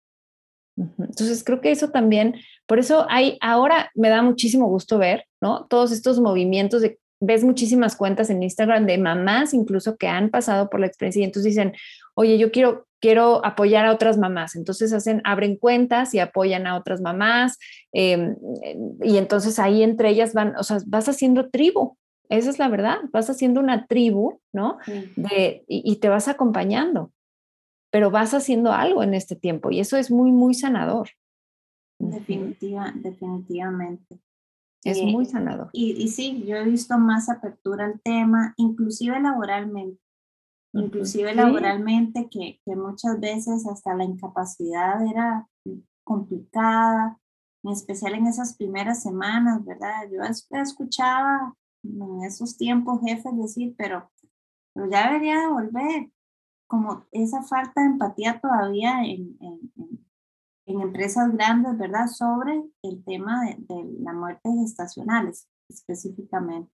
Entonces, 0.76 1.42
creo 1.44 1.60
que 1.60 1.70
eso 1.70 1.90
también, 1.90 2.34
por 2.66 2.78
eso 2.78 3.06
hay, 3.08 3.38
ahora 3.40 3.90
me 3.94 4.10
da 4.10 4.22
muchísimo 4.22 4.66
gusto 4.66 4.98
ver, 4.98 5.24
¿no? 5.40 5.66
Todos 5.66 5.92
estos 5.92 6.20
movimientos 6.20 6.82
de, 6.82 6.98
ves 7.20 7.42
muchísimas 7.42 7.96
cuentas 7.96 8.28
en 8.28 8.42
Instagram 8.42 8.84
de 8.86 8.98
mamás 8.98 9.54
incluso 9.54 9.96
que 9.96 10.08
han 10.08 10.30
pasado 10.30 10.68
por 10.68 10.80
la 10.80 10.86
experiencia 10.86 11.20
y 11.20 11.24
entonces 11.24 11.54
dicen, 11.54 11.72
oye, 12.14 12.38
yo 12.38 12.50
quiero 12.50 12.86
quiero 13.04 13.44
apoyar 13.44 13.84
a 13.84 13.92
otras 13.92 14.16
mamás. 14.16 14.56
Entonces 14.56 14.90
hacen, 14.94 15.20
abren 15.24 15.56
cuentas 15.58 16.14
y 16.14 16.20
apoyan 16.20 16.66
a 16.66 16.74
otras 16.74 17.02
mamás. 17.02 17.58
Em, 17.92 18.34
y 19.02 19.18
entonces 19.18 19.58
ahí 19.58 19.82
entre 19.82 20.08
ellas 20.08 20.32
van, 20.32 20.56
o 20.56 20.62
sea, 20.62 20.78
vas 20.86 21.06
haciendo 21.06 21.50
tribu. 21.50 21.98
Esa 22.30 22.48
es 22.48 22.58
la 22.58 22.68
verdad, 22.68 23.00
vas 23.12 23.28
haciendo 23.28 23.60
una 23.60 23.86
tribu, 23.86 24.40
¿no? 24.54 24.78
De, 25.16 25.64
y, 25.68 25.96
te 25.96 26.08
vas 26.08 26.28
acompañando, 26.28 27.12
pero 27.90 28.10
vas 28.10 28.32
haciendo 28.32 28.72
algo 28.72 29.02
en 29.02 29.12
este 29.12 29.36
tiempo 29.36 29.70
y 29.70 29.80
eso 29.80 29.98
es 29.98 30.10
muy, 30.10 30.32
muy 30.32 30.54
sanador. 30.54 31.10
Definitiva, 31.98 32.90
definitivamente. 32.94 34.18
Es 34.82 34.96
eh, 34.96 35.04
muy 35.04 35.26
sanador. 35.26 35.68
Y, 35.74 36.02
y 36.02 36.08
sí, 36.08 36.42
yo 36.46 36.56
he 36.56 36.64
visto 36.64 36.96
más 36.96 37.28
apertura 37.28 37.84
al 37.84 38.00
tema, 38.00 38.54
inclusive 38.56 39.20
laboralmente 39.20 40.03
inclusive 40.74 41.34
laboralmente, 41.34 42.28
que, 42.28 42.60
que, 42.64 42.76
muchas 42.76 43.18
veces 43.20 43.66
hasta 43.66 43.94
la 43.94 44.04
incapacidad 44.04 45.06
era 45.06 45.48
complicada, 46.04 47.18
en 47.62 47.72
especial 47.72 48.14
en 48.14 48.26
esas 48.26 48.56
primeras 48.56 49.02
semanas, 49.02 49.64
¿verdad? 49.64 50.08
Yo 50.10 50.20
escuchaba 50.58 51.54
en 51.82 52.22
esos 52.24 52.56
tiempos 52.56 53.00
jefes 53.02 53.36
decir, 53.36 53.74
pero, 53.78 54.10
pero 54.74 54.90
ya 54.90 55.08
debería 55.08 55.40
de 55.40 55.48
volver, 55.48 56.10
como 56.66 57.06
esa 57.12 57.42
falta 57.42 57.80
de 57.80 57.88
empatía 57.88 58.40
todavía 58.40 59.04
en, 59.04 59.36
en, 59.40 59.72
en 60.66 60.80
empresas 60.80 61.32
grandes, 61.32 61.78
¿verdad? 61.78 62.06
Sobre 62.08 62.64
el 62.82 63.04
tema 63.04 63.44
de, 63.44 63.56
de 63.58 63.98
la 64.00 64.12
muerte 64.12 64.50
gestacionales 64.60 65.48
específicamente. 65.68 66.70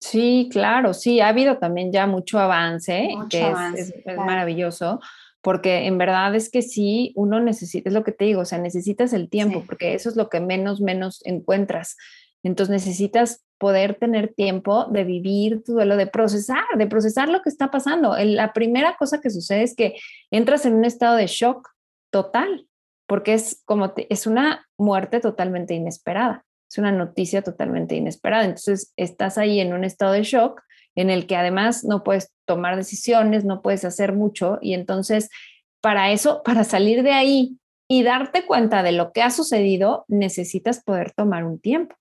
Sí, 0.00 0.48
claro, 0.52 0.94
sí, 0.94 1.20
ha 1.20 1.28
habido 1.28 1.58
también 1.58 1.90
ya 1.90 2.06
mucho 2.06 2.38
avance, 2.38 3.08
que 3.30 3.52
es, 3.74 3.94
maravilloso, 4.16 5.00
porque 5.40 5.86
en 5.86 5.96
verdad 5.96 6.34
es 6.34 6.50
que 6.50 6.62
sí, 6.62 7.12
uno 7.16 7.40
necesita, 7.40 7.88
es 7.88 7.94
lo 7.94 8.04
que 8.04 8.12
te 8.12 8.26
digo, 8.26 8.42
o 8.42 8.44
sea, 8.44 8.58
necesitas 8.58 9.12
el 9.12 9.30
tiempo, 9.30 9.64
porque 9.66 9.94
eso 9.94 10.08
es 10.08 10.16
lo 10.16 10.28
que 10.28 10.40
menos, 10.40 10.80
menos 10.80 11.22
encuentras. 11.24 11.96
Entonces 12.42 12.72
necesitas 12.72 13.44
poder 13.58 13.94
tener 13.94 14.34
tiempo 14.34 14.84
de 14.84 15.04
vivir 15.04 15.64
tu 15.64 15.72
duelo, 15.72 15.96
de 15.96 16.06
procesar, 16.06 16.64
de 16.76 16.86
procesar 16.86 17.28
lo 17.28 17.42
que 17.42 17.48
está 17.48 17.70
pasando. 17.70 18.14
La 18.18 18.52
primera 18.52 18.96
cosa 18.96 19.20
que 19.20 19.30
sucede 19.30 19.62
es 19.62 19.74
que 19.74 19.96
entras 20.30 20.66
en 20.66 20.74
un 20.74 20.84
estado 20.84 21.16
de 21.16 21.26
shock 21.26 21.70
total, 22.10 22.68
porque 23.06 23.34
es 23.34 23.62
como, 23.64 23.92
es 23.96 24.26
una 24.26 24.68
muerte 24.76 25.20
totalmente 25.20 25.74
inesperada 25.74 26.44
es 26.68 26.78
una 26.78 26.92
noticia 26.92 27.42
totalmente 27.42 27.94
inesperada. 27.94 28.44
Entonces, 28.44 28.92
estás 28.96 29.38
ahí 29.38 29.60
en 29.60 29.72
un 29.72 29.84
estado 29.84 30.12
de 30.12 30.22
shock 30.22 30.62
en 30.94 31.10
el 31.10 31.26
que 31.26 31.36
además 31.36 31.84
no 31.84 32.02
puedes 32.02 32.32
tomar 32.46 32.76
decisiones, 32.76 33.44
no 33.44 33.62
puedes 33.62 33.84
hacer 33.84 34.12
mucho. 34.12 34.58
Y 34.62 34.74
entonces, 34.74 35.28
para 35.80 36.10
eso, 36.10 36.42
para 36.42 36.64
salir 36.64 37.02
de 37.02 37.12
ahí 37.12 37.58
y 37.88 38.02
darte 38.02 38.46
cuenta 38.46 38.82
de 38.82 38.92
lo 38.92 39.12
que 39.12 39.22
ha 39.22 39.30
sucedido, 39.30 40.04
necesitas 40.08 40.82
poder 40.82 41.12
tomar 41.12 41.44
un 41.44 41.60
tiempo. 41.60 41.94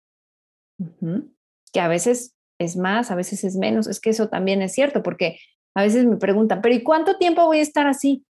Que 1.73 1.80
a 1.80 1.88
veces 1.88 2.34
es 2.58 2.78
más, 2.78 3.12
a 3.12 3.15
veces 3.15 3.43
es 3.43 3.58
menos. 3.58 3.88
Es 3.88 3.99
que 3.99 4.10
eso 4.10 4.30
también 4.30 4.62
es 4.62 4.73
cierto, 4.73 5.04
porque 5.04 5.39
a 5.75 5.84
veces 5.84 6.06
me 6.06 6.15
preguntan, 6.15 6.62
pero 6.62 6.73
¿y 6.73 6.84
cuánto 6.84 7.17
tiempo 7.17 7.45
voy 7.45 7.60
a 7.60 7.63
estar 7.63 7.86
así? 7.88 8.25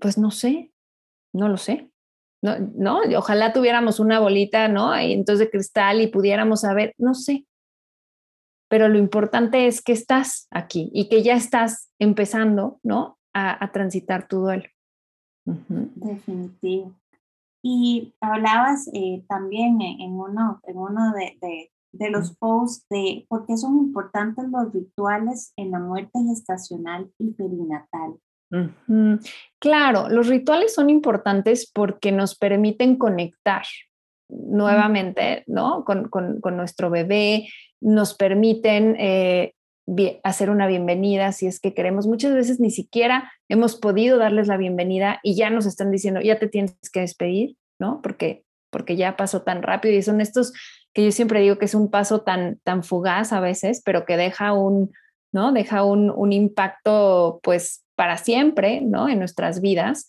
Pues 0.00 0.16
no 0.16 0.30
sé, 0.30 0.72
no 1.32 1.48
lo 1.48 1.58
sé. 1.58 1.89
¿No? 2.42 2.58
¿no? 2.74 3.00
Ojalá 3.16 3.52
tuviéramos 3.52 4.00
una 4.00 4.18
bolita, 4.20 4.68
¿no? 4.68 4.98
Y 5.00 5.12
entonces 5.12 5.46
de 5.46 5.50
cristal 5.50 6.00
y 6.00 6.06
pudiéramos 6.06 6.62
saber, 6.62 6.94
no 6.98 7.14
sé. 7.14 7.46
Pero 8.68 8.88
lo 8.88 8.98
importante 8.98 9.66
es 9.66 9.82
que 9.82 9.92
estás 9.92 10.46
aquí 10.50 10.90
y 10.94 11.08
que 11.08 11.22
ya 11.22 11.34
estás 11.34 11.90
empezando, 11.98 12.78
¿no? 12.82 13.18
A, 13.34 13.70
transitar 13.72 14.26
tu 14.26 14.40
duelo. 14.40 14.64
Definitivo. 15.44 16.94
Y 17.62 18.14
hablabas 18.20 18.88
eh, 18.92 19.24
también 19.28 19.80
en 19.82 20.12
uno, 20.12 20.60
en 20.64 20.76
uno 20.76 21.12
de, 21.12 21.38
de, 21.40 21.70
de 21.92 22.10
los 22.10 22.36
posts 22.36 22.86
de 22.88 23.26
por 23.28 23.46
qué 23.46 23.56
son 23.56 23.76
importantes 23.78 24.44
los 24.48 24.72
rituales 24.72 25.52
en 25.56 25.70
la 25.70 25.78
muerte 25.78 26.18
gestacional 26.26 27.12
y 27.18 27.32
perinatal. 27.32 28.18
Claro, 29.58 30.08
los 30.08 30.26
rituales 30.26 30.74
son 30.74 30.90
importantes 30.90 31.70
porque 31.72 32.12
nos 32.12 32.36
permiten 32.36 32.96
conectar 32.96 33.62
nuevamente, 34.28 35.44
¿no? 35.46 35.84
Con, 35.84 36.08
con, 36.08 36.56
nuestro 36.56 36.90
bebé, 36.90 37.48
nos 37.80 38.14
permiten 38.14 38.96
eh, 38.98 39.54
hacer 40.22 40.50
una 40.50 40.66
bienvenida 40.66 41.32
si 41.32 41.46
es 41.46 41.60
que 41.60 41.74
queremos. 41.74 42.06
Muchas 42.06 42.34
veces 42.34 42.60
ni 42.60 42.70
siquiera 42.70 43.32
hemos 43.48 43.76
podido 43.76 44.18
darles 44.18 44.48
la 44.48 44.56
bienvenida 44.56 45.20
y 45.22 45.36
ya 45.36 45.50
nos 45.50 45.66
están 45.66 45.90
diciendo, 45.90 46.20
ya 46.20 46.38
te 46.38 46.48
tienes 46.48 46.76
que 46.92 47.00
despedir, 47.00 47.56
¿no? 47.78 48.00
Porque, 48.02 48.44
porque 48.70 48.96
ya 48.96 49.16
pasó 49.16 49.42
tan 49.42 49.62
rápido 49.62 49.94
y 49.94 50.02
son 50.02 50.20
estos 50.20 50.52
que 50.92 51.04
yo 51.04 51.12
siempre 51.12 51.40
digo 51.40 51.56
que 51.56 51.66
es 51.66 51.74
un 51.74 51.90
paso 51.90 52.22
tan, 52.22 52.58
tan 52.64 52.82
fugaz 52.82 53.32
a 53.32 53.40
veces, 53.40 53.82
pero 53.84 54.04
que 54.04 54.16
deja 54.16 54.52
un, 54.52 54.92
¿no? 55.32 55.52
Deja 55.52 55.84
un, 55.84 56.10
un 56.10 56.32
impacto 56.32 57.40
pues 57.42 57.84
para 58.00 58.16
siempre, 58.16 58.80
¿no? 58.80 59.10
En 59.10 59.18
nuestras 59.18 59.60
vidas. 59.60 60.08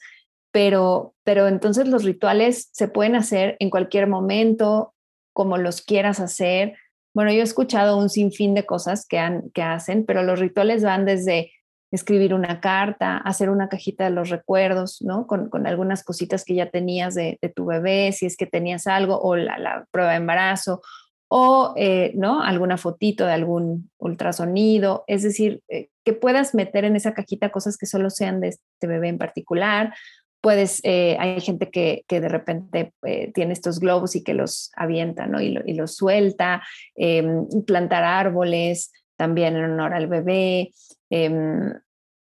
Pero, 0.53 1.13
pero 1.25 1.49
entonces 1.49 1.89
los 1.89 2.05
rituales 2.05 2.69
se 2.71 2.87
pueden 2.87 3.17
hacer 3.17 3.57
en 3.59 3.69
cualquier 3.69 4.07
momento, 4.07 4.93
como 5.33 5.57
los 5.57 5.81
quieras 5.81 6.21
hacer, 6.21 6.75
bueno, 7.13 7.33
yo 7.33 7.39
he 7.39 7.43
escuchado 7.43 7.97
un 7.97 8.09
sinfín 8.09 8.53
de 8.53 8.65
cosas 8.65 9.05
que, 9.05 9.19
hacen, 9.61 10.05
pero 10.05 10.23
los 10.23 10.39
rituales 10.39 10.83
van 10.83 11.03
desde 11.05 11.51
escribir 11.91 12.33
una 12.33 12.61
carta, 12.61 13.17
hacer 13.17 13.49
una 13.49 13.67
cajita 13.67 14.05
de 14.05 14.11
los 14.11 14.29
recuerdos, 14.29 15.01
¿no? 15.01 15.27
Con, 15.27 15.67
algunas 15.67 16.05
cositas 16.05 16.45
que 16.45 16.55
ya 16.55 16.69
tenías 16.69 17.13
de, 17.13 17.37
tu 17.53 17.65
bebé, 17.65 18.13
si 18.13 18.25
es 18.25 18.37
que 18.37 18.45
tenías 18.45 18.87
algo, 18.87 19.19
o 19.19 19.35
la, 19.35 19.85
prueba 19.91 20.11
de 20.11 20.17
embarazo, 20.17 20.81
o, 21.29 21.73
eh, 21.75 22.13
¿no? 22.15 22.41
Alguna 22.41 22.77
fotito 22.77 23.25
de 23.25 23.33
algún 23.33 23.91
ultrasonido, 23.97 25.03
es 25.07 25.23
decir, 25.23 25.61
eh, 25.67 25.89
que 26.03 26.13
puedas 26.13 26.53
meter 26.55 26.85
en 26.85 26.95
esa 26.95 27.13
cajita 27.13 27.51
cosas 27.51 27.77
que 27.77 27.85
solo 27.85 28.09
sean 28.09 28.41
de 28.41 28.49
este 28.49 28.87
bebé 28.87 29.09
en 29.09 29.17
particular, 29.17 29.93
puedes, 30.41 30.81
eh, 30.83 31.15
hay 31.19 31.39
gente 31.39 31.69
que, 31.69 32.03
de 32.09 32.27
repente 32.27 32.93
eh, 33.03 33.31
tiene 33.33 33.53
estos 33.53 33.79
globos 33.79 34.15
y 34.15 34.23
que 34.23 34.33
los 34.33 34.71
avienta, 34.75 35.27
¿no? 35.27 35.39
Y, 35.39 35.73
los 35.73 35.95
suelta, 35.95 36.63
em, 36.95 37.47
plantar 37.65 38.03
árboles 38.03 38.91
también 39.15 39.55
en 39.55 39.65
honor 39.65 39.93
al 39.93 40.07
bebé. 40.07 40.71
Em, 41.11 41.73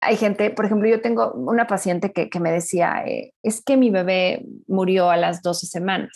hay 0.01 0.17
gente, 0.17 0.51
por 0.51 0.65
ejemplo, 0.65 0.87
yo 0.87 1.01
tengo 1.01 1.33
una 1.33 1.65
paciente 1.65 2.11
que, 2.11 2.39
me 2.39 2.51
decía, 2.51 3.03
eh, 3.07 3.33
es 3.41 3.63
que 3.63 3.75
mi 3.75 3.89
bebé 3.89 4.45
murió 4.67 5.09
a 5.09 5.17
las 5.17 5.41
12 5.41 5.65
semanas. 5.65 6.11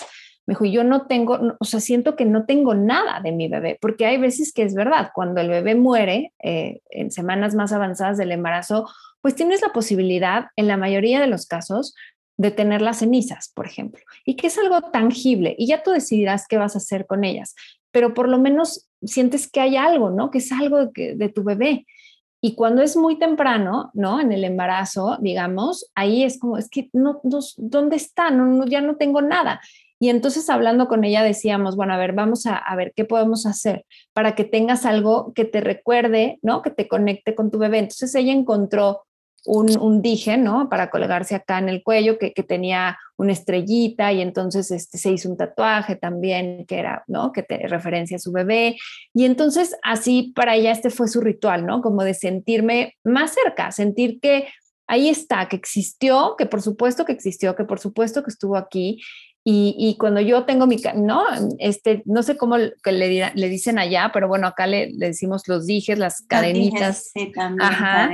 Me 0.50 0.54
dijo, 0.54 0.66
yo 0.66 0.84
no 0.84 1.06
tengo, 1.06 1.56
o 1.60 1.64
sea, 1.64 1.80
siento 1.80 2.16
que 2.16 2.26
no 2.26 2.48
tengo 2.48 2.74
nada 2.74 3.22
de 3.22 3.32
mi 3.32 3.48
bebé, 3.48 3.78
porque 3.80 4.08
hay 4.08 4.18
veces 4.18 4.52
que 4.52 4.64
es 4.64 4.74
verdad, 4.74 5.12
cuando 5.14 5.42
el 5.42 5.48
bebé 5.48 5.76
muere 5.76 6.34
en 6.40 7.12
semanas 7.12 7.54
más 7.54 7.72
avanzadas 7.72 8.18
del 8.18 8.32
embarazo, 8.32 8.88
pues 9.22 9.36
tienes 9.36 9.62
la 9.62 9.70
posibilidad, 9.70 10.48
en 10.56 10.68
la 10.68 10.76
mayoría 10.76 11.22
de 11.22 11.28
los 11.28 11.46
casos, 11.46 11.94
de 12.40 12.50
tener 12.50 12.82
las 12.82 13.00
cenizas, 13.00 13.52
por 13.54 13.68
ejemplo, 13.68 14.02
y 14.26 14.38
que 14.38 14.48
es 14.48 14.58
algo 14.58 14.82
tangible 14.92 15.56
y 15.60 15.68
ya 15.68 15.84
tú 15.84 15.92
decidirás 15.92 16.48
qué 16.48 16.58
vas 16.58 16.74
a 16.74 16.80
hacer 16.80 17.06
con 17.06 17.26
ellas, 17.26 17.54
pero 17.92 18.14
por 18.14 18.28
lo 18.30 18.40
menos 18.40 18.90
sientes 19.04 19.52
que 19.52 19.60
hay 19.60 19.76
algo, 19.76 20.10
¿no? 20.10 20.32
Que 20.32 20.40
es 20.40 20.52
algo 20.52 20.88
de, 20.88 21.32
tu 21.36 21.44
bebé. 21.44 21.86
Y 22.42 22.56
cuando 22.56 22.82
es 22.82 22.96
muy 22.96 23.20
temprano, 23.20 23.92
¿no? 23.94 24.22
En 24.22 24.32
el 24.32 24.46
embarazo, 24.46 25.18
digamos, 25.20 25.92
ahí 25.96 26.24
es 26.24 26.40
como, 26.40 26.58
es 26.58 26.70
que 26.70 26.90
no, 26.94 27.20
¿dónde 27.58 27.98
está? 27.98 28.32
No, 28.32 28.66
ya 28.66 28.82
no 28.82 28.96
tengo 28.96 29.22
nada. 29.22 29.60
Y 30.00 30.10
entonces 30.10 30.50
hablando 30.50 30.88
con 30.88 31.04
ella 31.04 31.24
decíamos, 31.24 31.76
bueno, 31.76 31.94
a 31.94 31.98
ver, 31.98 32.14
vamos 32.14 32.46
a, 32.46 32.64
ver 32.76 32.94
qué 32.96 33.04
podemos 33.04 33.46
hacer 33.46 33.86
para 34.14 34.34
que 34.34 34.46
tengas 34.46 34.86
algo 34.86 35.34
que 35.34 35.46
te 35.46 35.60
recuerde, 35.60 36.40
¿no? 36.42 36.62
Que 36.62 36.72
te 36.72 36.88
conecte 36.88 37.36
con 37.36 37.52
tu 37.52 37.60
bebé. 37.60 37.80
Entonces 37.80 38.16
ella 38.16 38.32
encontró 38.32 39.04
un, 39.46 40.02
dije, 40.02 40.38
¿no? 40.38 40.70
Para 40.70 40.90
colgarse 40.90 41.36
acá 41.36 41.60
en 41.60 41.70
el 41.70 41.84
cuello, 41.84 42.18
que, 42.18 42.32
tenía 42.48 42.98
una 43.18 43.34
estrellita 43.34 44.12
y 44.14 44.22
entonces 44.22 44.72
este, 44.72 44.98
se 44.98 45.12
hizo 45.12 45.30
un 45.30 45.38
tatuaje 45.38 45.96
también 45.96 46.66
que 46.66 46.80
era, 46.80 47.04
¿no? 47.08 47.32
Que 47.32 47.44
te 47.44 47.68
referencia 47.68 48.18
a 48.18 48.20
su 48.20 48.32
bebé. 48.32 48.78
Y 49.14 49.26
entonces 49.26 49.76
así 49.84 50.34
para 50.36 50.56
ella 50.56 50.72
este 50.72 50.90
fue 50.90 51.08
su 51.08 51.22
ritual, 51.22 51.66
¿no? 51.66 51.82
Como 51.82 52.04
de 52.04 52.14
sentirme 52.14 52.96
más 53.04 53.34
cerca, 53.34 53.72
sentir 53.72 54.20
que 54.20 54.48
ahí 54.88 55.08
está, 55.08 55.48
que 55.48 55.56
existió, 55.56 56.36
que 56.38 56.48
por 56.48 56.62
supuesto 56.62 57.06
que 57.06 57.12
existió, 57.14 57.56
que 57.56 57.64
por 57.64 57.80
supuesto 57.80 58.24
que 58.24 58.32
estuvo 58.32 58.58
aquí. 58.58 59.00
Y, 59.44 59.96
cuando 60.00 60.22
yo 60.22 60.46
tengo 60.46 60.68
mi, 60.68 60.78
no, 60.96 61.24
este, 61.58 62.04
no 62.06 62.22
sé 62.22 62.38
cómo 62.38 62.58
le, 62.58 62.72
le 63.34 63.50
dicen 63.50 63.80
allá, 63.80 64.12
pero 64.14 64.28
bueno, 64.28 64.46
acá 64.46 64.68
le, 64.68 64.92
decimos 64.94 65.48
los 65.48 65.66
dijes, 65.66 65.98
las 65.98 66.22
cadenitas. 66.22 67.10
sí, 67.12 67.32
también, 67.32 67.68
Ajá 67.68 68.12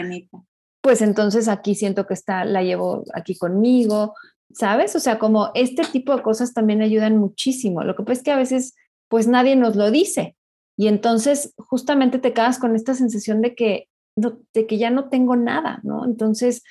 pues 0.86 1.02
entonces 1.02 1.48
aquí 1.48 1.74
siento 1.74 2.06
que 2.06 2.14
está, 2.14 2.46
la 2.46 2.62
llevo 2.62 3.06
aquí 3.16 3.36
conmigo, 3.36 4.14
¿sabes? 4.54 4.96
O 4.96 5.00
sea, 5.00 5.18
como 5.18 5.50
este 5.56 5.82
tipo 5.82 6.16
de 6.16 6.22
cosas 6.22 6.54
también 6.54 6.84
ayudan 6.84 7.18
muchísimo. 7.18 7.84
Lo 7.84 7.96
que 7.96 8.04
pasa 8.04 8.14
es 8.14 8.24
que 8.24 8.32
a 8.32 8.38
veces, 8.38 8.76
pues 9.08 9.26
nadie 9.26 9.56
nos 9.56 9.76
lo 9.76 9.90
dice. 9.90 10.38
Y 10.78 10.88
entonces 10.88 11.56
justamente 11.58 12.20
te 12.20 12.34
quedas 12.34 12.60
con 12.60 12.76
esta 12.76 12.94
sensación 12.94 13.42
de 13.42 13.56
que, 13.56 13.90
de 14.16 14.68
que 14.68 14.78
ya 14.78 14.92
no 14.92 15.10
tengo 15.10 15.36
nada, 15.36 15.80
¿no? 15.82 16.06
Entonces, 16.06 16.62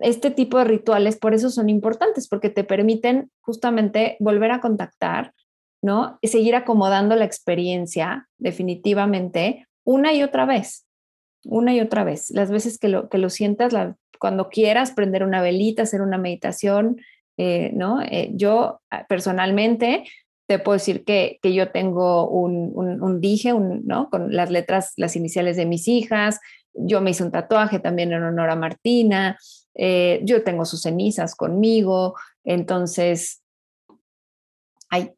este 0.00 0.30
tipo 0.30 0.58
de 0.58 0.64
rituales 0.64 1.16
por 1.16 1.34
eso 1.34 1.50
son 1.50 1.68
importantes, 1.68 2.28
porque 2.28 2.50
te 2.50 2.64
permiten 2.64 3.30
justamente 3.40 4.16
volver 4.20 4.50
a 4.50 4.60
contactar, 4.60 5.34
¿no? 5.82 6.18
Y 6.20 6.28
seguir 6.28 6.54
acomodando 6.54 7.16
la 7.16 7.24
experiencia 7.24 8.28
definitivamente 8.38 9.66
una 9.84 10.12
y 10.12 10.22
otra 10.22 10.46
vez 10.46 10.86
una 11.44 11.74
y 11.74 11.80
otra 11.80 12.04
vez. 12.04 12.30
Las 12.30 12.50
veces 12.50 12.78
que 12.78 12.88
lo, 12.88 13.08
que 13.08 13.18
lo 13.18 13.30
sientas, 13.30 13.72
cuando 14.18 14.48
quieras 14.48 14.92
prender 14.92 15.24
una 15.24 15.42
velita, 15.42 15.82
hacer 15.82 16.02
una 16.02 16.18
meditación, 16.18 17.00
eh, 17.36 17.70
¿no? 17.74 18.02
Eh, 18.02 18.30
yo 18.34 18.80
ah, 18.90 19.06
personalmente 19.08 20.04
te 20.46 20.58
puedo 20.58 20.74
decir 20.74 21.04
que, 21.04 21.38
que 21.42 21.54
yo 21.54 21.70
tengo 21.70 22.28
un, 22.28 22.72
un, 22.74 23.20
dije, 23.20 23.52
un, 23.52 23.82
¿no? 23.86 24.10
Con 24.10 24.34
las 24.34 24.50
letras, 24.50 24.92
las 24.96 25.16
iniciales 25.16 25.56
de 25.56 25.66
mis 25.66 25.88
hijas. 25.88 26.40
Yo 26.74 27.00
me 27.00 27.10
hice 27.10 27.24
un 27.24 27.32
tatuaje 27.32 27.78
también 27.78 28.12
en 28.12 28.22
honor 28.22 28.50
a 28.50 28.56
Martina. 28.56 29.38
Eh, 29.74 30.20
yo 30.24 30.42
tengo 30.44 30.64
sus 30.64 30.82
cenizas 30.82 31.34
conmigo. 31.34 32.14
Entonces, 32.44 33.42
hay, 34.90 35.14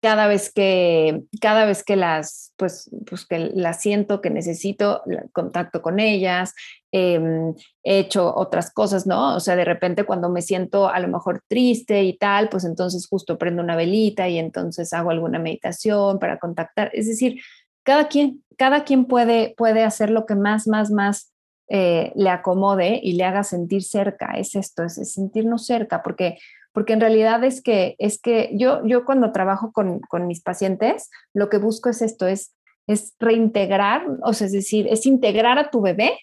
cada 0.00 0.28
vez 0.28 0.52
que, 0.52 1.24
cada 1.40 1.64
vez 1.64 1.82
que 1.82 1.96
las, 1.96 2.52
pues, 2.56 2.90
pues 3.06 3.26
que 3.26 3.38
las 3.38 3.80
siento, 3.80 4.20
que 4.20 4.30
necesito 4.30 5.02
contacto 5.32 5.82
con 5.82 5.98
ellas, 5.98 6.54
em, 6.92 7.54
he 7.82 7.98
hecho 7.98 8.32
otras 8.34 8.72
cosas, 8.72 9.06
¿no? 9.06 9.34
O 9.34 9.40
sea, 9.40 9.56
de 9.56 9.64
repente 9.64 10.04
cuando 10.04 10.28
me 10.28 10.42
siento 10.42 10.88
a 10.88 11.00
lo 11.00 11.08
mejor 11.08 11.42
triste 11.48 12.04
y 12.04 12.16
tal, 12.16 12.48
pues 12.48 12.64
entonces 12.64 13.08
justo 13.08 13.38
prendo 13.38 13.62
una 13.62 13.76
velita 13.76 14.28
y 14.28 14.38
entonces 14.38 14.92
hago 14.92 15.10
alguna 15.10 15.38
meditación 15.40 16.18
para 16.20 16.38
contactar. 16.38 16.90
Es 16.94 17.08
decir, 17.08 17.40
cada 17.82 18.08
quien, 18.08 18.44
cada 18.56 18.84
quien 18.84 19.06
puede, 19.06 19.54
puede 19.56 19.82
hacer 19.82 20.10
lo 20.10 20.26
que 20.26 20.36
más, 20.36 20.68
más, 20.68 20.90
más 20.90 21.32
eh, 21.68 22.12
le 22.14 22.30
acomode 22.30 23.00
y 23.02 23.12
le 23.12 23.24
haga 23.24 23.44
sentir 23.44 23.82
cerca. 23.82 24.32
Es 24.36 24.54
esto, 24.54 24.84
es 24.84 25.12
sentirnos 25.12 25.66
cerca, 25.66 26.02
porque 26.02 26.38
porque 26.78 26.92
en 26.92 27.00
realidad 27.00 27.42
es 27.42 27.60
que, 27.60 27.96
es 27.98 28.20
que 28.20 28.50
yo, 28.54 28.86
yo 28.86 29.04
cuando 29.04 29.32
trabajo 29.32 29.72
con, 29.72 30.00
mis 30.28 30.40
pacientes, 30.42 31.10
lo 31.34 31.48
que 31.48 31.58
busco 31.58 31.88
es 31.88 32.02
esto, 32.02 32.28
es, 32.28 32.54
es 32.86 33.16
reintegrar, 33.18 34.06
o 34.22 34.32
sea, 34.32 34.46
es 34.46 34.52
decir, 34.52 34.86
es 34.88 35.04
integrar 35.04 35.58
a 35.58 35.70
tu 35.70 35.80
bebé 35.80 36.16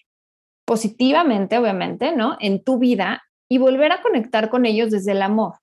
positivamente, 0.64 1.58
obviamente, 1.58 2.16
¿no? 2.16 2.38
En 2.40 2.64
tu 2.64 2.78
vida 2.78 3.22
y 3.50 3.58
volver 3.58 3.92
a 3.92 4.00
conectar 4.00 4.48
con 4.48 4.64
ellos 4.64 4.90
desde 4.90 5.12
el 5.12 5.20
amor. 5.20 5.56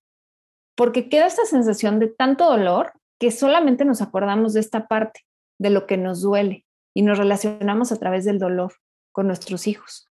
Porque 0.75 1.09
queda 1.09 1.25
esta 1.25 1.45
sensación 1.45 1.99
de 1.99 2.07
tanto 2.07 2.45
dolor 2.45 2.93
que 3.19 3.31
solamente 3.31 3.85
nos 3.85 4.01
acordamos 4.01 4.53
de 4.53 4.59
esta 4.59 4.87
parte, 4.87 5.21
de 5.59 5.71
lo 5.71 5.87
que 5.87 5.97
nos 5.97 6.21
duele 6.21 6.65
y 6.93 7.01
nos 7.01 7.17
relacionamos 7.17 7.91
a 7.91 7.97
través 7.97 8.25
del 8.25 8.37
dolor 8.37 8.73
con 9.13 9.27
nuestros 9.27 9.67
hijos. 9.67 10.09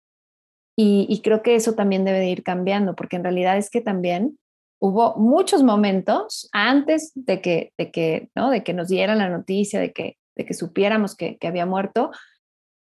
Y, 0.79 1.21
creo 1.23 1.41
que 1.41 1.55
eso 1.55 1.73
también 1.73 2.05
debe 2.05 2.19
de 2.19 2.29
ir 2.29 2.43
cambiando, 2.43 2.95
porque 2.95 3.15
en 3.15 3.23
realidad 3.23 3.57
es 3.57 3.71
que 3.71 3.81
también 3.81 4.37
hubo 4.79 5.15
muchos 5.15 5.63
momentos 5.63 6.49
antes 6.51 7.11
de 7.15 7.41
que, 7.41 7.73
de 7.79 7.89
que, 7.89 8.29
¿no? 8.35 8.51
de 8.51 8.63
que 8.63 8.73
nos 8.73 8.87
dieran 8.87 9.17
la 9.17 9.29
noticia, 9.29 9.79
de 9.79 9.91
que, 9.91 10.17
de 10.35 10.45
que 10.45 10.53
supiéramos 10.53 11.15
que, 11.15 11.39
había 11.41 11.65
muerto, 11.65 12.11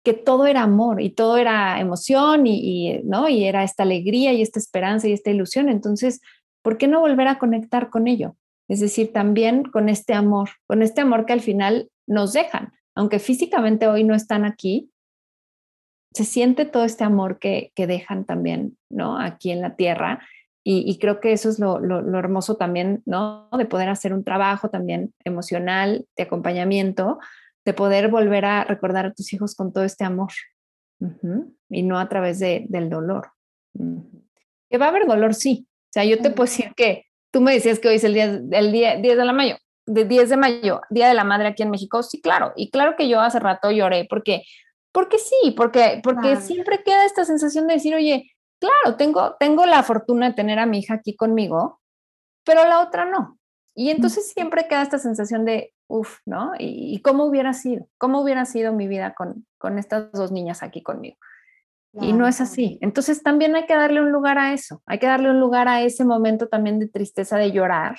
que 0.03 0.13
todo 0.13 0.47
era 0.47 0.63
amor 0.63 0.99
y 0.99 1.11
todo 1.11 1.37
era 1.37 1.79
emoción 1.79 2.47
y, 2.47 3.01
¿no? 3.03 3.29
y 3.29 3.45
era 3.45 3.63
esta 3.63 3.83
alegría 3.83 4.33
y 4.33 4.41
esta 4.41 4.57
esperanza 4.57 5.07
y 5.07 5.13
esta 5.13 5.29
ilusión. 5.29 5.69
Entonces, 5.69 6.21
¿por 6.63 6.79
qué 6.79 6.87
no 6.87 7.01
volver 7.01 7.27
a 7.27 7.37
conectar 7.37 7.91
con 7.91 8.07
ello? 8.07 8.35
Es 8.67 8.79
decir, 8.79 9.13
también 9.13 9.63
con 9.63 9.89
este 9.89 10.15
amor, 10.15 10.49
con 10.65 10.81
este 10.81 11.01
amor 11.01 11.27
que 11.27 11.33
al 11.33 11.41
final 11.41 11.91
nos 12.07 12.33
dejan, 12.33 12.73
aunque 12.95 13.19
físicamente 13.19 13.87
hoy 13.87 14.03
no 14.03 14.15
están 14.15 14.43
aquí, 14.43 14.89
se 16.15 16.23
siente 16.23 16.65
todo 16.65 16.85
este 16.85 17.03
amor 17.03 17.37
que, 17.37 17.71
que 17.75 17.85
dejan 17.85 18.25
también, 18.25 18.77
¿no? 18.89 19.19
Aquí 19.19 19.51
en 19.51 19.61
la 19.61 19.75
tierra 19.75 20.21
y, 20.67 20.97
creo 20.97 21.19
que 21.19 21.31
eso 21.31 21.47
es 21.47 21.59
lo, 21.59 21.77
hermoso 22.17 22.57
también, 22.57 23.03
¿no? 23.05 23.47
De 23.55 23.65
poder 23.65 23.87
hacer 23.87 24.13
un 24.13 24.23
trabajo 24.23 24.67
también 24.67 25.13
emocional, 25.23 26.07
de 26.17 26.23
acompañamiento, 26.23 27.19
de 27.63 27.73
poder 27.75 28.09
volver 28.09 28.45
a 28.45 28.63
recordar 28.63 29.05
a 29.05 29.13
tus 29.13 29.31
hijos 29.31 29.53
con 29.53 29.71
todo 29.71 29.83
este 29.83 30.05
amor 30.05 30.31
y 31.69 31.83
no 31.83 31.99
a 31.99 32.09
través 32.09 32.39
de, 32.39 32.65
del 32.67 32.89
dolor. 32.89 33.27
Que 34.67 34.79
va 34.79 34.87
a 34.87 34.89
haber 34.89 35.05
dolor, 35.05 35.35
sí. 35.35 35.67
O 35.69 35.93
sea, 35.93 36.03
yo 36.03 36.19
te 36.19 36.31
puedo 36.31 36.49
decir 36.49 36.73
que 36.75 37.05
tú 37.31 37.41
me 37.41 37.53
decías 37.53 37.77
que 37.77 37.89
hoy 37.89 37.95
es 37.97 38.03
el 38.03 38.15
día, 38.15 38.25
el 38.25 38.71
día 38.71 38.95
10 38.95 39.17
de 39.17 39.33
mayo, 39.33 39.57
de 39.85 40.05
10 40.05 40.29
de 40.31 40.37
mayo, 40.37 40.81
Día 40.89 41.07
de 41.07 41.13
la 41.13 41.23
Madre 41.23 41.49
aquí 41.49 41.61
en 41.61 41.69
México. 41.69 42.01
Sí, 42.01 42.21
claro. 42.21 42.53
Y 42.55 42.71
claro 42.71 42.95
que 42.97 43.07
yo 43.07 43.21
hace 43.21 43.39
rato 43.39 43.69
lloré 43.69 44.07
porque 44.09 44.41
Porque 44.95 45.17
sí, 45.17 45.53
porque, 45.57 45.99
porque 46.01 46.37
siempre 46.37 46.81
queda 46.81 47.05
esta 47.05 47.25
sensación 47.25 47.67
de 47.67 47.73
decir, 47.73 47.93
oye, 47.93 48.31
claro, 48.61 48.95
tengo, 48.95 49.35
tengo 49.37 49.65
la 49.65 49.83
fortuna 49.83 50.29
de 50.29 50.35
tener 50.35 50.57
a 50.57 50.65
mi 50.65 50.79
hija 50.79 50.93
aquí 50.93 51.17
conmigo, 51.17 51.81
pero 52.45 52.65
la 52.65 52.79
otra 52.79 53.03
no. 53.03 53.37
Y 53.75 53.89
entonces 53.89 54.31
siempre 54.31 54.69
queda 54.69 54.83
esta 54.83 54.97
sensación 54.97 55.43
de, 55.43 55.73
uff, 55.87 56.19
¿no? 56.25 56.53
¿Y, 56.57 57.01
cómo 57.01 57.25
hubiera 57.25 57.51
sido? 57.51 57.89
¿Cómo 57.97 58.21
hubiera 58.21 58.45
sido 58.45 58.71
mi 58.71 58.87
vida 58.87 59.13
con, 59.13 59.45
con 59.57 59.77
estas 59.77 60.13
dos 60.13 60.31
niñas 60.31 60.63
aquí 60.63 60.81
conmigo? 60.81 61.17
Y 61.99 62.13
no 62.13 62.25
es 62.25 62.39
así. 62.39 62.77
Entonces 62.79 63.21
también 63.21 63.53
hay 63.57 63.65
que 63.65 63.75
darle 63.75 64.01
un 64.01 64.13
lugar 64.13 64.37
a 64.37 64.53
eso, 64.53 64.81
hay 64.85 64.99
que 64.99 65.07
darle 65.07 65.29
un 65.29 65.41
lugar 65.41 65.67
a 65.67 65.81
ese 65.81 66.05
momento 66.05 66.47
también 66.47 66.79
de 66.79 66.87
tristeza, 66.87 67.35
de 67.35 67.51
llorar, 67.51 67.97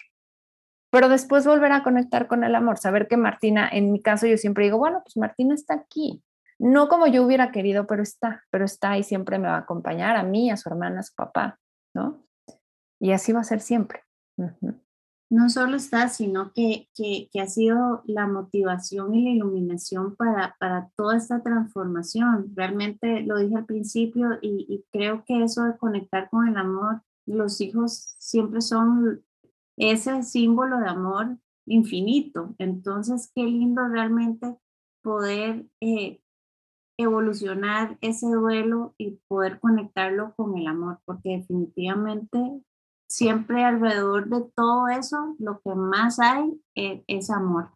pero 0.91 1.11
después 1.11 1.47
volver 1.47 1.73
a 1.73 1.83
conectar 1.83 2.27
con 2.27 2.43
el 2.43 2.55
amor, 2.55 2.79
saber 2.79 3.07
que 3.07 3.19
Martina, 3.19 3.69
en 3.71 3.93
mi 3.93 4.01
caso 4.01 4.27
yo 4.27 4.39
siempre 4.39 4.65
digo, 4.65 4.79
bueno, 4.79 5.03
pues 5.05 5.19
Martina 5.19 5.55
está 5.55 5.75
aquí, 5.75 6.23
no 6.59 6.89
como 6.89 7.07
yo 7.07 7.25
hubiera 7.25 7.53
querido, 7.53 7.87
pero 7.87 8.03
está, 8.03 8.45
pero 8.51 8.65
está 8.65 8.97
y 8.99 9.03
siempre 9.03 9.39
me 9.39 9.49
va 9.49 9.57
a 9.57 9.61
acompañar 9.61 10.17
a 10.17 10.23
mí, 10.23 10.51
a 10.51 10.57
su 10.57 10.69
hermana, 10.69 11.01
a 11.01 11.03
su 11.03 11.15
papá, 11.15 11.59
¿no? 11.95 12.25
Y 12.99 13.13
así 13.13 13.33
va 13.33 13.41
a 13.41 13.45
ser 13.45 13.61
siempre. 13.61 14.03
No 15.29 15.51
solo 15.51 15.77
está, 15.77 16.09
sino 16.09 16.53
que, 16.53 16.89
que, 16.95 17.29
ha 17.41 17.47
sido 17.47 18.03
la 18.07 18.27
motivación 18.29 19.15
y 19.15 19.25
la 19.25 19.31
iluminación 19.31 20.15
para, 20.15 20.57
para 20.61 20.91
toda 20.97 21.17
esta 21.17 21.43
transformación. 21.43 22.53
Realmente 22.55 23.23
lo 23.23 23.37
dije 23.39 23.57
al 23.57 23.67
principio 23.67 24.39
y, 24.41 24.85
creo 24.93 25.25
que 25.27 25.43
eso 25.43 25.65
de 25.65 25.77
conectar 25.77 26.31
con 26.31 26.47
el 26.47 26.57
amor, 26.57 27.03
los 27.27 27.61
hijos 27.61 28.15
siempre 28.19 28.61
son 28.61 29.25
ese 29.77 30.23
símbolo 30.23 30.79
de 30.79 30.89
amor 30.89 31.39
infinito. 31.67 32.55
Entonces, 32.59 33.31
qué 33.35 33.43
lindo 33.43 33.89
realmente 33.89 34.57
poder 35.03 35.67
eh, 35.81 36.21
evolucionar 36.99 37.99
ese 38.01 38.27
duelo 38.27 38.95
y 38.99 39.19
poder 39.29 39.61
conectarlo 39.61 40.35
con 40.37 40.57
el 40.57 40.67
amor, 40.67 40.99
porque 41.05 41.39
definitivamente 41.39 42.39
siempre 43.09 43.65
alrededor 43.65 44.29
de 44.29 44.45
todo 44.55 44.89
eso, 44.89 45.37
lo 45.39 45.61
que 45.61 45.75
más 45.75 46.19
hay 46.19 46.61
eh, 46.75 47.03
es, 47.07 47.31
amor. 47.31 47.71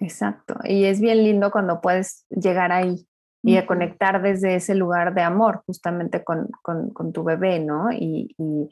Exacto, 0.00 0.54
y 0.64 0.84
es 0.84 1.00
bien 1.00 1.24
lindo 1.24 1.50
cuando 1.50 1.80
puedes 1.80 2.26
llegar 2.30 2.72
ahí 2.72 3.06
y 3.42 3.56
a 3.56 3.66
conectar 3.66 4.20
desde 4.20 4.56
ese 4.56 4.74
lugar 4.74 5.14
de 5.14 5.22
amor, 5.22 5.62
justamente 5.64 6.22
con, 6.22 6.50
con, 6.62 7.12
tu 7.12 7.24
bebé, 7.24 7.60
¿no? 7.60 7.90
Y, 7.92 8.34
y, 8.36 8.68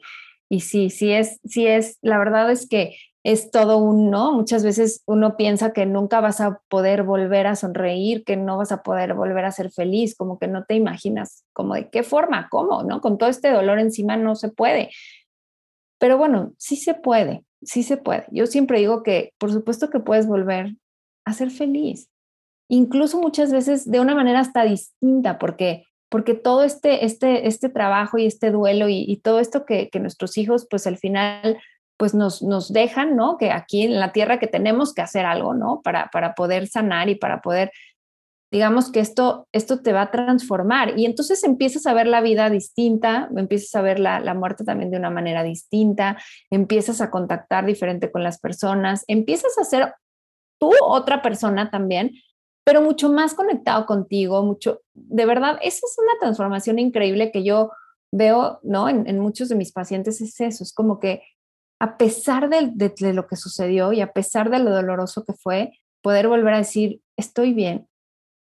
y 0.49 0.59
sí, 0.59 0.89
sí 0.89 1.11
es, 1.13 1.39
sí 1.45 1.65
es, 1.65 1.97
la 2.01 2.19
verdad 2.19 2.51
es 2.51 2.67
que 2.67 2.95
es 3.27 3.51
todo 3.51 3.79
un 3.79 4.09
no. 4.09 4.31
Muchas 4.31 4.63
veces 4.63 5.03
uno 5.05 5.35
piensa 5.35 5.73
que 5.73 5.85
nunca 5.85 6.21
vas 6.21 6.39
a 6.39 6.61
poder 6.69 7.03
volver 7.03 7.45
a 7.45 7.57
sonreír, 7.57 8.23
que 8.23 8.37
no 8.37 8.55
vas 8.55 8.71
a 8.71 8.83
poder 8.83 9.15
volver 9.15 9.43
a 9.43 9.51
ser 9.51 9.69
feliz, 9.69 10.15
como 10.15 10.39
que 10.39 10.47
no 10.47 10.63
te 10.63 10.75
imaginas, 10.75 11.43
como 11.51 11.73
de 11.73 11.89
qué 11.89 12.03
forma, 12.03 12.47
cómo, 12.49 12.83
¿no? 12.83 13.01
Con 13.01 13.17
todo 13.17 13.27
este 13.27 13.51
dolor 13.51 13.79
encima 13.79 14.15
no 14.15 14.35
se 14.35 14.47
puede. 14.47 14.91
Pero 15.99 16.17
bueno, 16.17 16.53
sí 16.57 16.77
se 16.77 16.93
puede, 16.93 17.43
sí 17.61 17.83
se 17.83 17.97
puede. 17.97 18.27
Yo 18.31 18.47
siempre 18.47 18.79
digo 18.79 19.03
que 19.03 19.33
por 19.37 19.51
supuesto 19.51 19.89
que 19.89 19.99
puedes 19.99 20.25
volver 20.25 20.77
a 21.25 21.33
ser 21.33 21.51
feliz, 21.51 22.09
incluso 22.69 23.19
muchas 23.19 23.51
veces 23.51 23.91
de 23.91 23.99
una 23.99 24.15
manera 24.15 24.39
hasta 24.39 24.63
distinta, 24.63 25.37
porque 25.37 25.83
porque 26.09 26.33
todo 26.33 26.63
este, 26.63 27.03
este, 27.03 27.47
este 27.47 27.67
trabajo 27.67 28.17
y 28.17 28.25
este 28.25 28.51
duelo 28.51 28.87
y, 28.87 29.19
todo 29.21 29.41
esto 29.41 29.65
que, 29.65 29.89
nuestros 29.99 30.37
hijos, 30.37 30.65
pues 30.69 30.87
al 30.87 30.97
final 30.97 31.57
pues 31.97 32.13
nos, 32.13 32.43
nos 32.43 32.71
dejan, 32.71 33.15
¿no? 33.15 33.37
Que 33.37 33.51
aquí 33.51 33.83
en 33.83 33.99
la 33.99 34.11
tierra 34.11 34.39
que 34.39 34.47
tenemos 34.47 34.93
que 34.93 35.01
hacer 35.01 35.25
algo, 35.25 35.53
¿no? 35.53 35.81
Para, 35.83 36.09
para 36.11 36.35
poder 36.35 36.67
sanar 36.67 37.09
y 37.09 37.15
para 37.15 37.41
poder, 37.41 37.71
digamos 38.51 38.91
que 38.91 38.99
esto, 38.99 39.47
esto 39.51 39.81
te 39.81 39.93
va 39.93 40.03
a 40.03 40.11
transformar. 40.11 40.97
Y 40.97 41.05
entonces 41.05 41.43
empiezas 41.43 41.87
a 41.87 41.93
ver 41.93 42.07
la 42.07 42.21
vida 42.21 42.49
distinta, 42.51 43.29
empiezas 43.35 43.73
a 43.75 43.81
ver 43.81 43.99
la, 43.99 44.19
la 44.19 44.35
muerte 44.35 44.63
también 44.63 44.91
de 44.91 44.97
una 44.97 45.09
manera 45.09 45.41
distinta, 45.43 46.17
empiezas 46.51 47.01
a 47.01 47.09
contactar 47.09 47.65
diferente 47.65 48.11
con 48.11 48.23
las 48.23 48.39
personas, 48.39 49.03
empiezas 49.07 49.57
a 49.57 49.63
ser 49.63 49.93
tú 50.59 50.71
otra 50.81 51.23
persona 51.23 51.71
también, 51.71 52.11
pero 52.63 52.81
mucho 52.81 53.11
más 53.11 53.33
conectado 53.33 53.85
contigo, 53.85 54.43
mucho, 54.43 54.81
de 54.93 55.25
verdad, 55.25 55.57
esa 55.61 55.85
es 55.85 55.95
una 55.97 56.19
transformación 56.19 56.79
increíble 56.79 57.31
que 57.31 57.43
yo 57.43 57.71
veo, 58.11 58.59
¿no? 58.61 58.87
En, 58.87 59.07
en 59.07 59.19
muchos 59.19 59.49
de 59.49 59.55
mis 59.55 59.71
pacientes 59.71 60.21
es 60.21 60.39
eso, 60.41 60.63
es 60.63 60.73
como 60.73 60.99
que 60.99 61.21
a 61.79 61.97
pesar 61.97 62.49
de, 62.49 63.13
lo 63.13 63.27
que 63.27 63.35
sucedió 63.35 63.93
y 63.93 64.01
a 64.01 64.11
pesar 64.11 64.49
de 64.49 64.59
lo 64.59 64.71
doloroso 64.71 65.23
que 65.25 65.33
fue, 65.33 65.71
poder 66.01 66.27
volver 66.27 66.53
a 66.53 66.59
decir, 66.59 67.01
estoy 67.17 67.53
bien, 67.53 67.87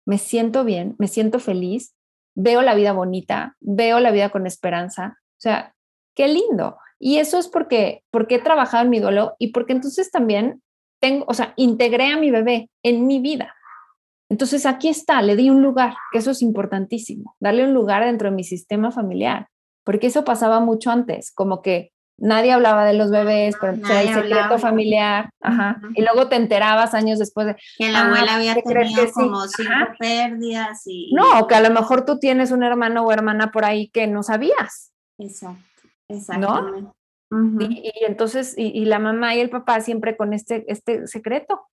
me 0.07 0.18
siento 0.18 0.64
bien, 0.64 0.95
me 0.99 1.09
siento 1.09 1.39
feliz, 1.39 1.95
veo 2.35 2.62
la 2.62 2.75
vida 2.75 2.93
bonita, 2.93 3.57
veo 3.61 4.01
la 4.01 4.11
vida 4.11 4.29
con 4.29 4.47
esperanza. 4.47 5.18
O 5.20 5.41
sea, 5.41 5.75
qué 6.14 6.29
lindo. 6.29 6.79
Y 6.99 7.18
eso 7.18 7.39
es 7.39 7.49
porque, 7.49 8.03
porque 8.11 8.37
he 8.37 8.41
trabajado 8.41 8.85
en 8.85 8.91
mi 8.91 9.01
duelo 9.01 9.35
y 9.39 9.53
porque 9.53 9.72
entonces 9.72 10.11
también 10.11 10.62
tengo, 11.01 11.25
o 11.29 11.35
sea, 11.35 11.55
integré 11.57 12.12
a 12.12 12.18
mi 12.18 12.31
bebé 12.31 12.70
en 12.83 13.07
mi 13.07 13.20
vida. 13.20 13.55
Entonces 14.31 14.66
aquí 14.66 14.89
está, 14.89 15.22
le 15.22 15.37
di 15.37 15.51
un 15.51 15.62
lugar, 15.62 15.95
que 16.12 16.18
eso 16.18 16.31
es 16.31 16.43
importantísimo, 16.43 17.37
darle 17.41 17.64
un 17.64 17.75
lugar 17.75 18.05
dentro 18.05 18.31
de 18.31 18.37
mi 18.37 18.45
sistema 18.45 18.91
familiar, 18.91 19.49
porque 19.85 20.07
eso 20.07 20.25
pasaba 20.25 20.61
mucho 20.61 20.91
antes, 20.91 21.31
como 21.33 21.62
que 21.62 21.93
nadie 22.16 22.52
hablaba 22.52 22.84
de 22.84 22.94
los 22.94 23.10
bebés, 23.10 23.56
pero 23.60 23.74
era 23.74 24.02
el 24.02 24.14
secreto 24.14 24.58
familiar, 24.58 25.30
ajá. 25.40 25.80
Y 25.94 26.02
luego 26.02 26.28
te 26.28 26.36
enterabas 26.36 26.94
años 26.94 27.18
después 27.18 27.46
de 27.46 27.56
que 27.76 27.90
la 27.90 28.06
abuela 28.06 28.32
ah, 28.32 28.36
había 28.36 28.54
tenido 28.54 29.12
como 29.12 29.46
cinco 29.48 29.70
pérdidas 29.98 30.82
y 30.86 31.12
no, 31.14 31.46
que 31.46 31.54
a 31.54 31.60
lo 31.60 31.70
mejor 31.70 32.04
tú 32.04 32.18
tienes 32.18 32.52
un 32.52 32.62
hermano 32.62 33.04
o 33.04 33.12
hermana 33.12 33.50
por 33.50 33.64
ahí 33.64 33.88
que 33.88 34.06
no 34.06 34.22
sabías. 34.22 34.92
Exacto, 35.18 35.88
exactamente. 36.08 36.90
y, 37.30 37.92
entonces, 38.06 38.54
y, 38.56 38.84
la 38.84 38.98
mamá 38.98 39.34
y 39.34 39.40
el 39.40 39.50
papá 39.50 39.80
siempre 39.80 40.16
con 40.16 40.32
este, 40.32 40.64
este 40.68 41.06
secreto. 41.06 41.68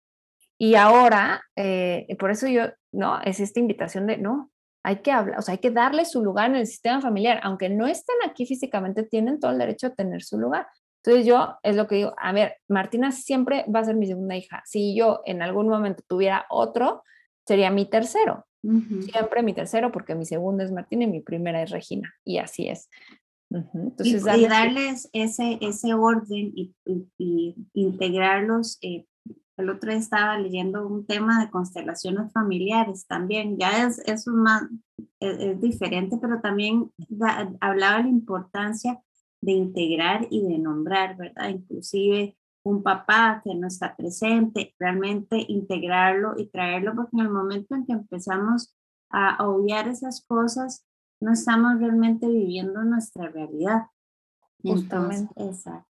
Y 0.60 0.74
ahora, 0.74 1.42
eh, 1.54 2.06
por 2.18 2.32
eso 2.32 2.48
yo, 2.48 2.64
no, 2.92 3.20
es 3.22 3.38
esta 3.38 3.60
invitación 3.60 4.06
de, 4.06 4.18
no, 4.18 4.50
hay 4.84 4.96
que 4.96 5.10
hablar, 5.10 5.38
o 5.38 5.42
sea, 5.42 5.52
hay 5.52 5.58
que 5.58 5.70
darle 5.70 6.04
su 6.04 6.22
lugar 6.22 6.50
en 6.50 6.56
el 6.56 6.66
sistema 6.66 7.00
familiar, 7.00 7.40
aunque 7.42 7.68
no 7.68 7.86
estén 7.86 8.16
aquí 8.24 8.46
físicamente, 8.46 9.02
tienen 9.02 9.40
todo 9.40 9.50
el 9.50 9.58
derecho 9.58 9.88
a 9.88 9.94
tener 9.94 10.22
su 10.22 10.38
lugar. 10.38 10.66
Entonces 11.04 11.26
yo 11.26 11.56
es 11.62 11.76
lo 11.76 11.86
que 11.86 11.96
digo, 11.96 12.14
a 12.18 12.32
ver, 12.32 12.56
Martina 12.68 13.12
siempre 13.12 13.64
va 13.74 13.80
a 13.80 13.84
ser 13.84 13.96
mi 13.96 14.06
segunda 14.06 14.36
hija. 14.36 14.62
Si 14.66 14.96
yo 14.96 15.22
en 15.24 15.42
algún 15.42 15.68
momento 15.68 16.02
tuviera 16.06 16.46
otro, 16.50 17.02
sería 17.46 17.70
mi 17.70 17.86
tercero. 17.88 18.44
Siempre 18.60 19.42
mi 19.42 19.54
tercero, 19.54 19.92
porque 19.92 20.14
mi 20.14 20.26
segunda 20.26 20.64
es 20.64 20.72
Martina 20.72 21.04
y 21.04 21.06
mi 21.06 21.20
primera 21.20 21.62
es 21.62 21.70
Regina. 21.70 22.12
Y 22.24 22.38
así 22.38 22.68
es. 22.68 22.90
Entonces, 23.50 24.22
y, 24.36 24.46
darles, 24.46 25.08
ese, 25.12 25.58
ese 25.62 25.94
orden 25.94 26.52
y, 26.54 26.74
y, 27.16 27.54
integrarlos 27.72 28.78
eh, 28.82 29.06
el 29.58 29.70
otro 29.70 29.90
día 29.90 29.98
estaba 29.98 30.38
leyendo 30.38 30.86
un 30.86 31.04
tema 31.04 31.40
de 31.44 31.50
constelaciones 31.50 32.32
familiares 32.32 33.06
también, 33.06 33.58
ya 33.58 33.84
es, 33.84 33.98
es, 34.06 34.26
más, 34.28 34.62
es, 35.18 35.60
diferente, 35.60 36.16
pero 36.20 36.40
también 36.40 36.92
hablaba 37.60 37.98
de 37.98 38.04
la 38.04 38.08
importancia 38.08 39.02
de 39.40 39.52
integrar 39.52 40.28
y 40.30 40.42
de 40.46 40.58
nombrar, 40.58 41.16
¿verdad? 41.16 41.48
Inclusive 41.48 42.36
un 42.62 42.82
papá 42.82 43.40
que 43.44 43.54
no 43.54 43.66
está 43.66 43.96
presente, 43.96 44.74
realmente 44.78 45.44
integrarlo 45.48 46.34
y 46.38 46.46
traerlo, 46.46 46.94
porque 46.94 47.16
en 47.16 47.20
el 47.20 47.30
momento 47.30 47.74
en 47.74 47.84
que 47.84 47.92
empezamos 47.92 48.76
a 49.10 49.44
obviar 49.44 49.88
esas 49.88 50.24
cosas, 50.24 50.86
no 51.20 51.32
estamos 51.32 51.80
realmente 51.80 52.28
viviendo 52.28 52.84
nuestra 52.84 53.28
realidad. 53.28 53.86
Justamente. 54.62 55.32
exacto 55.36 55.87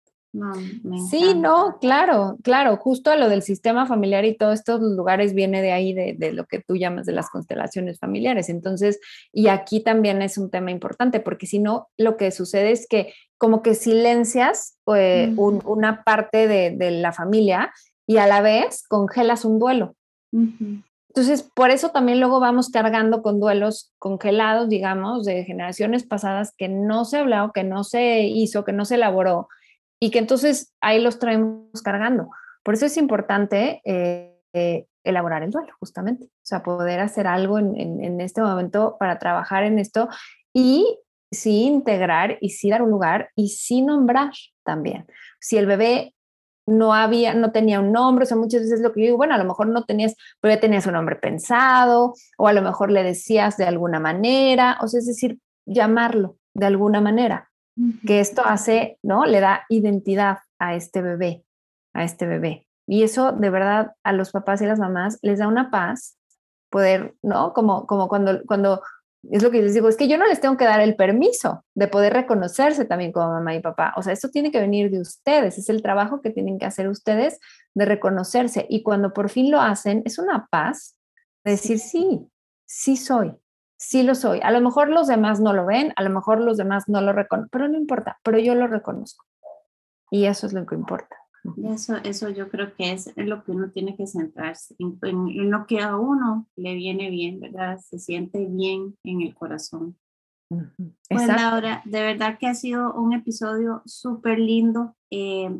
sí, 1.11 1.35
no, 1.35 1.78
claro, 1.80 2.37
claro, 2.43 2.76
justo 2.76 3.11
a 3.11 3.16
lo 3.16 3.28
del 3.28 3.43
sistema 3.43 3.87
familiar 3.87 4.24
y 4.24 4.37
todos 4.37 4.55
estos 4.55 4.80
lugares 4.80 5.35
viene 5.35 5.62
de 5.62 5.72
ahí, 5.72 5.95
de, 5.95 6.32
lo 6.32 6.47
que 6.47 6.61
tú 6.61 6.76
llamas 6.76 7.07
de 7.07 7.12
las 7.12 7.30
constelaciones 7.30 7.99
familiares. 7.99 8.49
Entonces, 8.49 9.01
y 9.32 9.49
aquí 9.49 9.80
también 9.80 10.22
es 10.22 10.37
un 10.37 10.51
tema 10.51 10.70
importante, 10.70 11.20
porque 11.20 11.47
si 11.47 11.59
no, 11.59 11.89
lo 11.97 12.16
que 12.16 12.30
sucede 12.30 12.72
es 12.72 12.87
que 12.89 13.12
como 13.39 13.62
que 13.62 13.74
silencias 13.74 14.78
eh, 14.95 15.32
una 15.37 16.03
parte 16.03 16.49
de, 16.49 16.91
la 16.91 17.12
familia 17.12 17.72
y 18.07 18.16
a 18.16 18.26
la 18.26 18.41
vez 18.41 18.85
congelas 18.89 19.45
un 19.45 19.59
duelo. 19.59 19.95
Entonces, 20.32 21.49
por 21.55 21.70
eso 21.70 21.91
también 21.91 22.18
luego 22.18 22.41
vamos 22.41 22.70
cargando 22.70 23.22
con 23.22 23.39
duelos 23.39 23.93
congelados, 23.99 24.68
digamos, 24.68 25.24
de 25.24 25.45
generaciones 25.45 26.05
pasadas 26.05 26.53
que 26.57 26.68
no 26.68 27.05
se 27.05 27.18
habló, 27.18 27.53
que 27.53 27.62
no 27.62 27.85
se 27.85 28.22
hizo, 28.22 28.64
que 28.64 28.72
no 28.72 28.85
se 28.85 28.97
elaboró 28.97 29.49
y 30.05 30.11
que 30.11 30.19
entonces 30.19 30.75
ahí 30.83 31.01
los 31.01 31.19
traemos 31.19 31.81
cargando. 31.83 32.29
Por 32.63 32.75
eso 32.75 32.85
es 32.85 32.99
importante 32.99 33.81
eh, 33.87 34.39
eh, 34.53 34.87
elaborar 35.03 35.43
el 35.43 35.51
duelo, 35.51 35.73
justamente. 35.81 36.27
O 36.27 36.43
sea, 36.43 36.63
poder 36.63 37.01
hacer 37.01 37.27
algo 37.27 37.59
en, 37.59 37.75
en, 37.75 38.21
este 38.21 38.43
momento 38.43 38.99
para 39.01 39.19
trabajar 39.19 39.65
en 39.65 39.79
esto 39.79 40.11
y 40.53 40.99
sí 41.31 41.63
integrar 41.63 42.37
y 42.43 42.51
sí 42.51 42.69
dar 42.69 42.83
un 42.83 42.91
lugar 42.91 43.31
y 43.35 43.49
sí 43.49 43.81
nombrar 43.81 44.33
también. 44.63 45.07
Si 45.41 45.57
el 45.57 45.65
bebé 45.65 46.15
no 46.67 46.93
había, 46.93 47.33
no 47.33 47.51
tenía 47.51 47.81
un 47.81 47.91
nombre, 47.91 48.25
o 48.25 48.27
sea, 48.27 48.37
muchas 48.37 48.61
veces 48.61 48.83
lo 48.83 48.93
que 48.93 49.01
yo 49.01 49.05
digo, 49.07 49.17
bueno, 49.17 49.35
a 49.35 49.39
lo 49.39 49.45
mejor 49.45 49.69
no 49.69 49.85
tenías, 49.87 50.17
pero 50.43 50.55
ya 50.55 50.61
tenías 50.61 50.87
un 50.87 50.93
nombre 50.93 51.17
pensado, 51.17 52.13
o 52.37 52.47
a 52.47 52.53
lo 52.53 52.61
mejor 52.61 52.91
le 52.91 53.03
decías 53.03 53.57
de 53.57 53.65
alguna 53.65 54.01
manera, 54.01 54.77
o 54.83 54.87
sea, 54.87 55.01
es 55.01 55.07
decir, 55.07 55.39
llamarlo 55.65 56.37
de 56.53 56.67
alguna 56.67 57.01
manera, 57.01 57.51
que 58.07 58.20
esto 58.20 58.43
hace, 58.45 58.99
¿no? 59.03 59.25
Le 59.25 59.41
da 59.41 59.64
identidad 59.68 60.39
a 60.59 60.75
este 60.75 61.03
bebé, 61.03 61.45
a 61.93 62.05
este 62.05 62.27
bebé. 62.27 62.66
Y 62.87 63.03
eso 63.03 63.33
de 63.33 63.51
verdad 63.51 63.93
a 64.03 64.12
los 64.12 64.31
papás 64.31 64.61
y 64.62 64.66
las 64.66 64.79
mamás 64.79 65.18
les 65.22 65.39
da 65.39 65.49
una 65.49 65.70
paz 65.70 66.18
poder, 66.70 67.14
¿no? 67.22 67.53
Como, 67.53 67.87
como 67.87 68.09
cuando, 68.09 68.45
cuando 68.47 68.83
es 69.31 69.43
lo 69.43 69.51
que 69.51 69.62
les 69.62 69.75
digo, 69.75 69.89
es 69.89 69.97
que 69.97 70.09
yo 70.09 70.18
no 70.18 70.27
les 70.27 70.41
tengo 70.41 70.57
que 70.57 70.64
dar 70.64 70.81
el 70.81 70.97
permiso 70.97 71.64
de 71.75 71.89
poder 71.89 72.12
reconocerse 72.12 72.85
también 72.85 73.12
como 73.12 73.29
mamá 73.29 73.55
y 73.55 73.61
papá. 73.61 73.95
O 73.97 74.03
sea, 74.03 74.12
esto 74.12 74.29
tiene 74.29 74.51
que 74.51 74.61
venir 74.61 74.91
de 74.91 75.01
ustedes, 75.01 75.59
es 75.59 75.68
el 75.68 75.83
trabajo 75.83 76.20
que 76.20 76.31
tienen 76.31 76.59
que 76.59 76.66
hacer 76.66 76.89
ustedes 76.89 77.39
de 77.75 77.85
reconocerse. 77.85 78.66
Y 78.68 78.83
cuando 78.83 79.12
por 79.12 79.31
fin 79.31 79.51
lo 79.51 79.61
hacen, 79.61 80.03
es 80.05 80.18
una 80.18 80.47
paz 80.51 80.99
de 81.45 81.53
decir, 81.53 81.79
sí, 81.79 82.29
sí 82.66 82.97
soy, 82.97 83.35
sí 83.89 84.03
lo 84.03 84.14
soy. 84.14 84.41
A 84.43 84.51
lo 84.51 84.61
mejor 84.61 84.89
los 84.89 85.07
demás 85.07 85.41
no 85.41 85.53
lo 85.53 85.66
ven, 85.66 85.93
a 85.97 86.03
lo 86.03 86.11
mejor 86.11 86.41
los 86.41 86.57
demás 86.57 86.89
no 86.89 87.01
lo 87.01 87.12
reconocen, 87.12 87.51
pero 87.51 87.68
no 87.68 87.76
importa, 87.76 88.18
pero 88.22 88.39
yo 88.39 88.55
lo 88.55 88.66
reconozco. 88.66 89.24
Y 90.11 90.26
eso 90.26 90.47
es 90.47 90.53
lo 90.53 90.64
que 90.66 90.74
importa. 90.74 91.16
Eso, 91.70 91.97
eso 91.97 92.30
yo 92.30 92.49
creo 92.49 92.74
que 92.74 92.93
es 92.93 93.12
lo 93.16 93.45
que 93.45 93.53
uno 93.53 93.70
tiene 93.70 93.97
que 93.97 94.07
centrarse, 94.07 94.74
en, 94.78 94.99
en, 95.03 95.51
lo 95.51 95.66
que 95.66 95.80
a 95.80 95.97
uno 95.97 96.49
le 96.57 96.74
viene 96.74 97.11
bien, 97.11 97.39
¿verdad? 97.39 97.78
Se 97.78 97.99
siente 97.99 98.47
bien 98.47 98.97
en 99.05 99.20
el 99.20 99.35
corazón. 99.35 99.97
Pues 100.49 101.26
Laura, 101.26 101.82
de 101.85 102.01
verdad 102.01 102.39
que 102.39 102.47
ha 102.47 102.55
sido 102.55 102.95
un 102.95 103.12
episodio 103.12 103.82
súper 103.85 104.39
lindo. 104.39 104.97
Eh, 105.11 105.51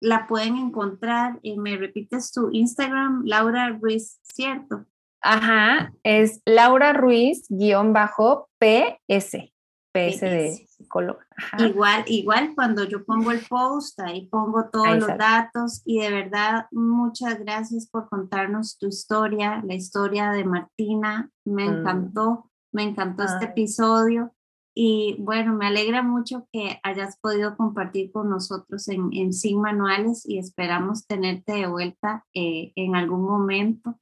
la 0.00 0.26
pueden 0.26 0.56
encontrar, 0.56 1.38
eh, 1.42 1.58
me 1.58 1.76
repites 1.76 2.32
tu 2.32 2.50
Instagram, 2.50 3.22
Laura 3.24 3.68
Ruiz, 3.70 4.18
¿cierto? 4.22 4.86
Ajá, 5.22 5.92
es 6.02 6.42
Laura 6.44 6.92
Ruiz 6.92 7.46
guion 7.48 7.92
bajo 7.92 8.48
PS. 8.58 9.52
PS 9.92 10.20
de 10.20 10.66
psicóloga. 10.68 11.26
Igual, 11.58 12.04
igual 12.06 12.52
cuando 12.54 12.84
yo 12.84 13.04
pongo 13.04 13.32
el 13.32 13.40
post, 13.48 13.98
ahí 14.00 14.28
pongo 14.28 14.68
todos 14.70 14.96
los 14.96 15.18
datos 15.18 15.82
y 15.84 15.98
de 15.98 16.10
verdad 16.10 16.66
muchas 16.70 17.40
gracias 17.40 17.88
por 17.88 18.08
contarnos 18.08 18.78
tu 18.78 18.86
historia, 18.86 19.62
la 19.66 19.74
historia 19.74 20.30
de 20.30 20.44
Martina. 20.44 21.30
Me 21.44 21.68
mm. 21.68 21.78
encantó, 21.78 22.50
me 22.72 22.84
encantó 22.84 23.24
este 23.24 23.46
episodio 23.46 24.32
y 24.74 25.16
bueno, 25.18 25.54
me 25.54 25.66
alegra 25.66 26.02
mucho 26.02 26.46
que 26.52 26.78
hayas 26.84 27.18
podido 27.18 27.56
compartir 27.56 28.12
con 28.12 28.30
nosotros 28.30 28.86
en, 28.88 29.10
en 29.12 29.32
Sin 29.32 29.60
Manuales 29.60 30.22
y 30.24 30.38
esperamos 30.38 31.06
tenerte 31.06 31.52
de 31.54 31.66
vuelta 31.66 32.24
eh, 32.34 32.72
en 32.76 32.94
algún 32.94 33.22
momento. 33.22 33.98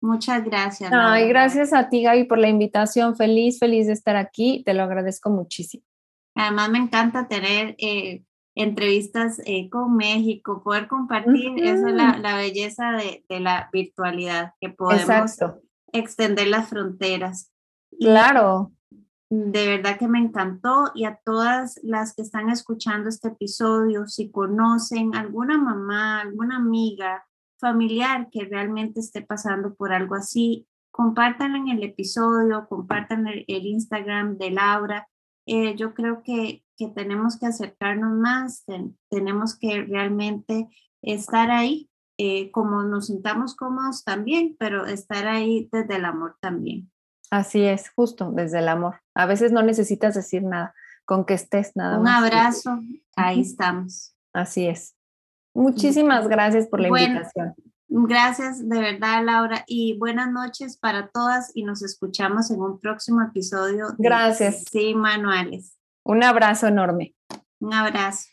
Muchas 0.00 0.44
gracias. 0.44 0.92
Ay, 0.92 1.28
gracias 1.28 1.72
a 1.72 1.88
ti, 1.88 2.02
Gaby, 2.02 2.24
por 2.24 2.38
la 2.38 2.48
invitación. 2.48 3.16
Feliz, 3.16 3.58
feliz 3.58 3.86
de 3.86 3.92
estar 3.92 4.16
aquí. 4.16 4.62
Te 4.64 4.74
lo 4.74 4.84
agradezco 4.84 5.30
muchísimo. 5.30 5.82
Además, 6.36 6.70
me 6.70 6.78
encanta 6.78 7.26
tener 7.26 7.74
eh, 7.78 8.22
entrevistas 8.54 9.40
eh, 9.44 9.68
con 9.68 9.96
México, 9.96 10.62
poder 10.62 10.86
compartir. 10.86 11.52
Esa 11.64 11.88
es 11.88 11.94
la, 11.94 12.36
belleza 12.36 12.92
de, 12.92 13.40
la 13.40 13.68
virtualidad, 13.72 14.52
que 14.60 14.68
podemos 14.68 15.36
extender 15.92 16.46
las 16.48 16.68
fronteras. 16.68 17.52
Claro. 17.98 18.72
De 19.30 19.66
verdad 19.66 19.98
que 19.98 20.08
me 20.08 20.20
encantó 20.20 20.90
y 20.94 21.04
a 21.04 21.20
todas 21.24 21.78
las 21.82 22.14
que 22.14 22.22
están 22.22 22.50
escuchando 22.50 23.08
este 23.08 23.28
episodio, 23.28 24.06
si 24.06 24.30
conocen 24.30 25.14
alguna 25.14 25.58
mamá, 25.58 26.20
alguna 26.20 26.56
amiga, 26.56 27.26
familiar 27.58 28.28
que 28.30 28.44
realmente 28.44 29.00
esté 29.00 29.22
pasando 29.22 29.74
por 29.74 29.92
algo 29.92 30.14
así, 30.14 30.66
compártanlo 30.90 31.58
en 31.58 31.68
el 31.68 31.82
episodio, 31.82 32.66
compartan 32.68 33.26
el, 33.26 33.44
Instagram 33.46 34.36
de 34.38 34.50
Laura. 34.50 35.08
Eh, 35.46 35.76
yo 35.76 35.94
creo 35.94 36.22
que, 36.22 36.64
que, 36.76 36.88
tenemos 36.88 37.38
que 37.38 37.46
acercarnos 37.46 38.16
más, 38.16 38.64
tenemos 39.08 39.56
que 39.58 39.82
realmente 39.82 40.68
estar 41.02 41.50
ahí, 41.50 41.88
eh, 42.18 42.50
como 42.50 42.82
nos 42.82 43.06
sintamos 43.06 43.54
cómodos 43.54 44.04
también, 44.04 44.56
pero 44.58 44.86
estar 44.86 45.26
ahí 45.28 45.68
desde 45.70 45.96
el 45.96 46.04
amor 46.04 46.36
también. 46.40 46.90
Así 47.30 47.62
es, 47.62 47.90
justo 47.90 48.32
desde 48.32 48.58
el 48.58 48.68
amor. 48.68 49.00
A 49.14 49.26
veces 49.26 49.52
no 49.52 49.62
necesitas 49.62 50.14
decir 50.14 50.42
nada, 50.42 50.74
con 51.04 51.24
que 51.24 51.34
estés 51.34 51.76
nada 51.76 51.98
Un 51.98 52.04
más. 52.04 52.18
Un 52.18 52.24
abrazo, 52.24 52.80
ahí 53.16 53.40
estamos. 53.40 54.14
Así 54.32 54.66
es. 54.66 54.97
Muchísimas 55.58 56.28
gracias 56.28 56.68
por 56.68 56.80
la 56.80 56.88
invitación. 56.88 57.54
Gracias 57.88 58.68
de 58.68 58.80
verdad, 58.80 59.24
Laura, 59.24 59.64
y 59.66 59.98
buenas 59.98 60.30
noches 60.30 60.76
para 60.76 61.08
todas 61.08 61.50
y 61.54 61.64
nos 61.64 61.82
escuchamos 61.82 62.50
en 62.50 62.60
un 62.60 62.78
próximo 62.78 63.22
episodio. 63.22 63.88
Gracias. 63.98 64.64
Sí, 64.70 64.94
Manuales. 64.94 65.76
Un 66.04 66.22
abrazo 66.22 66.68
enorme. 66.68 67.14
Un 67.58 67.74
abrazo. 67.74 68.28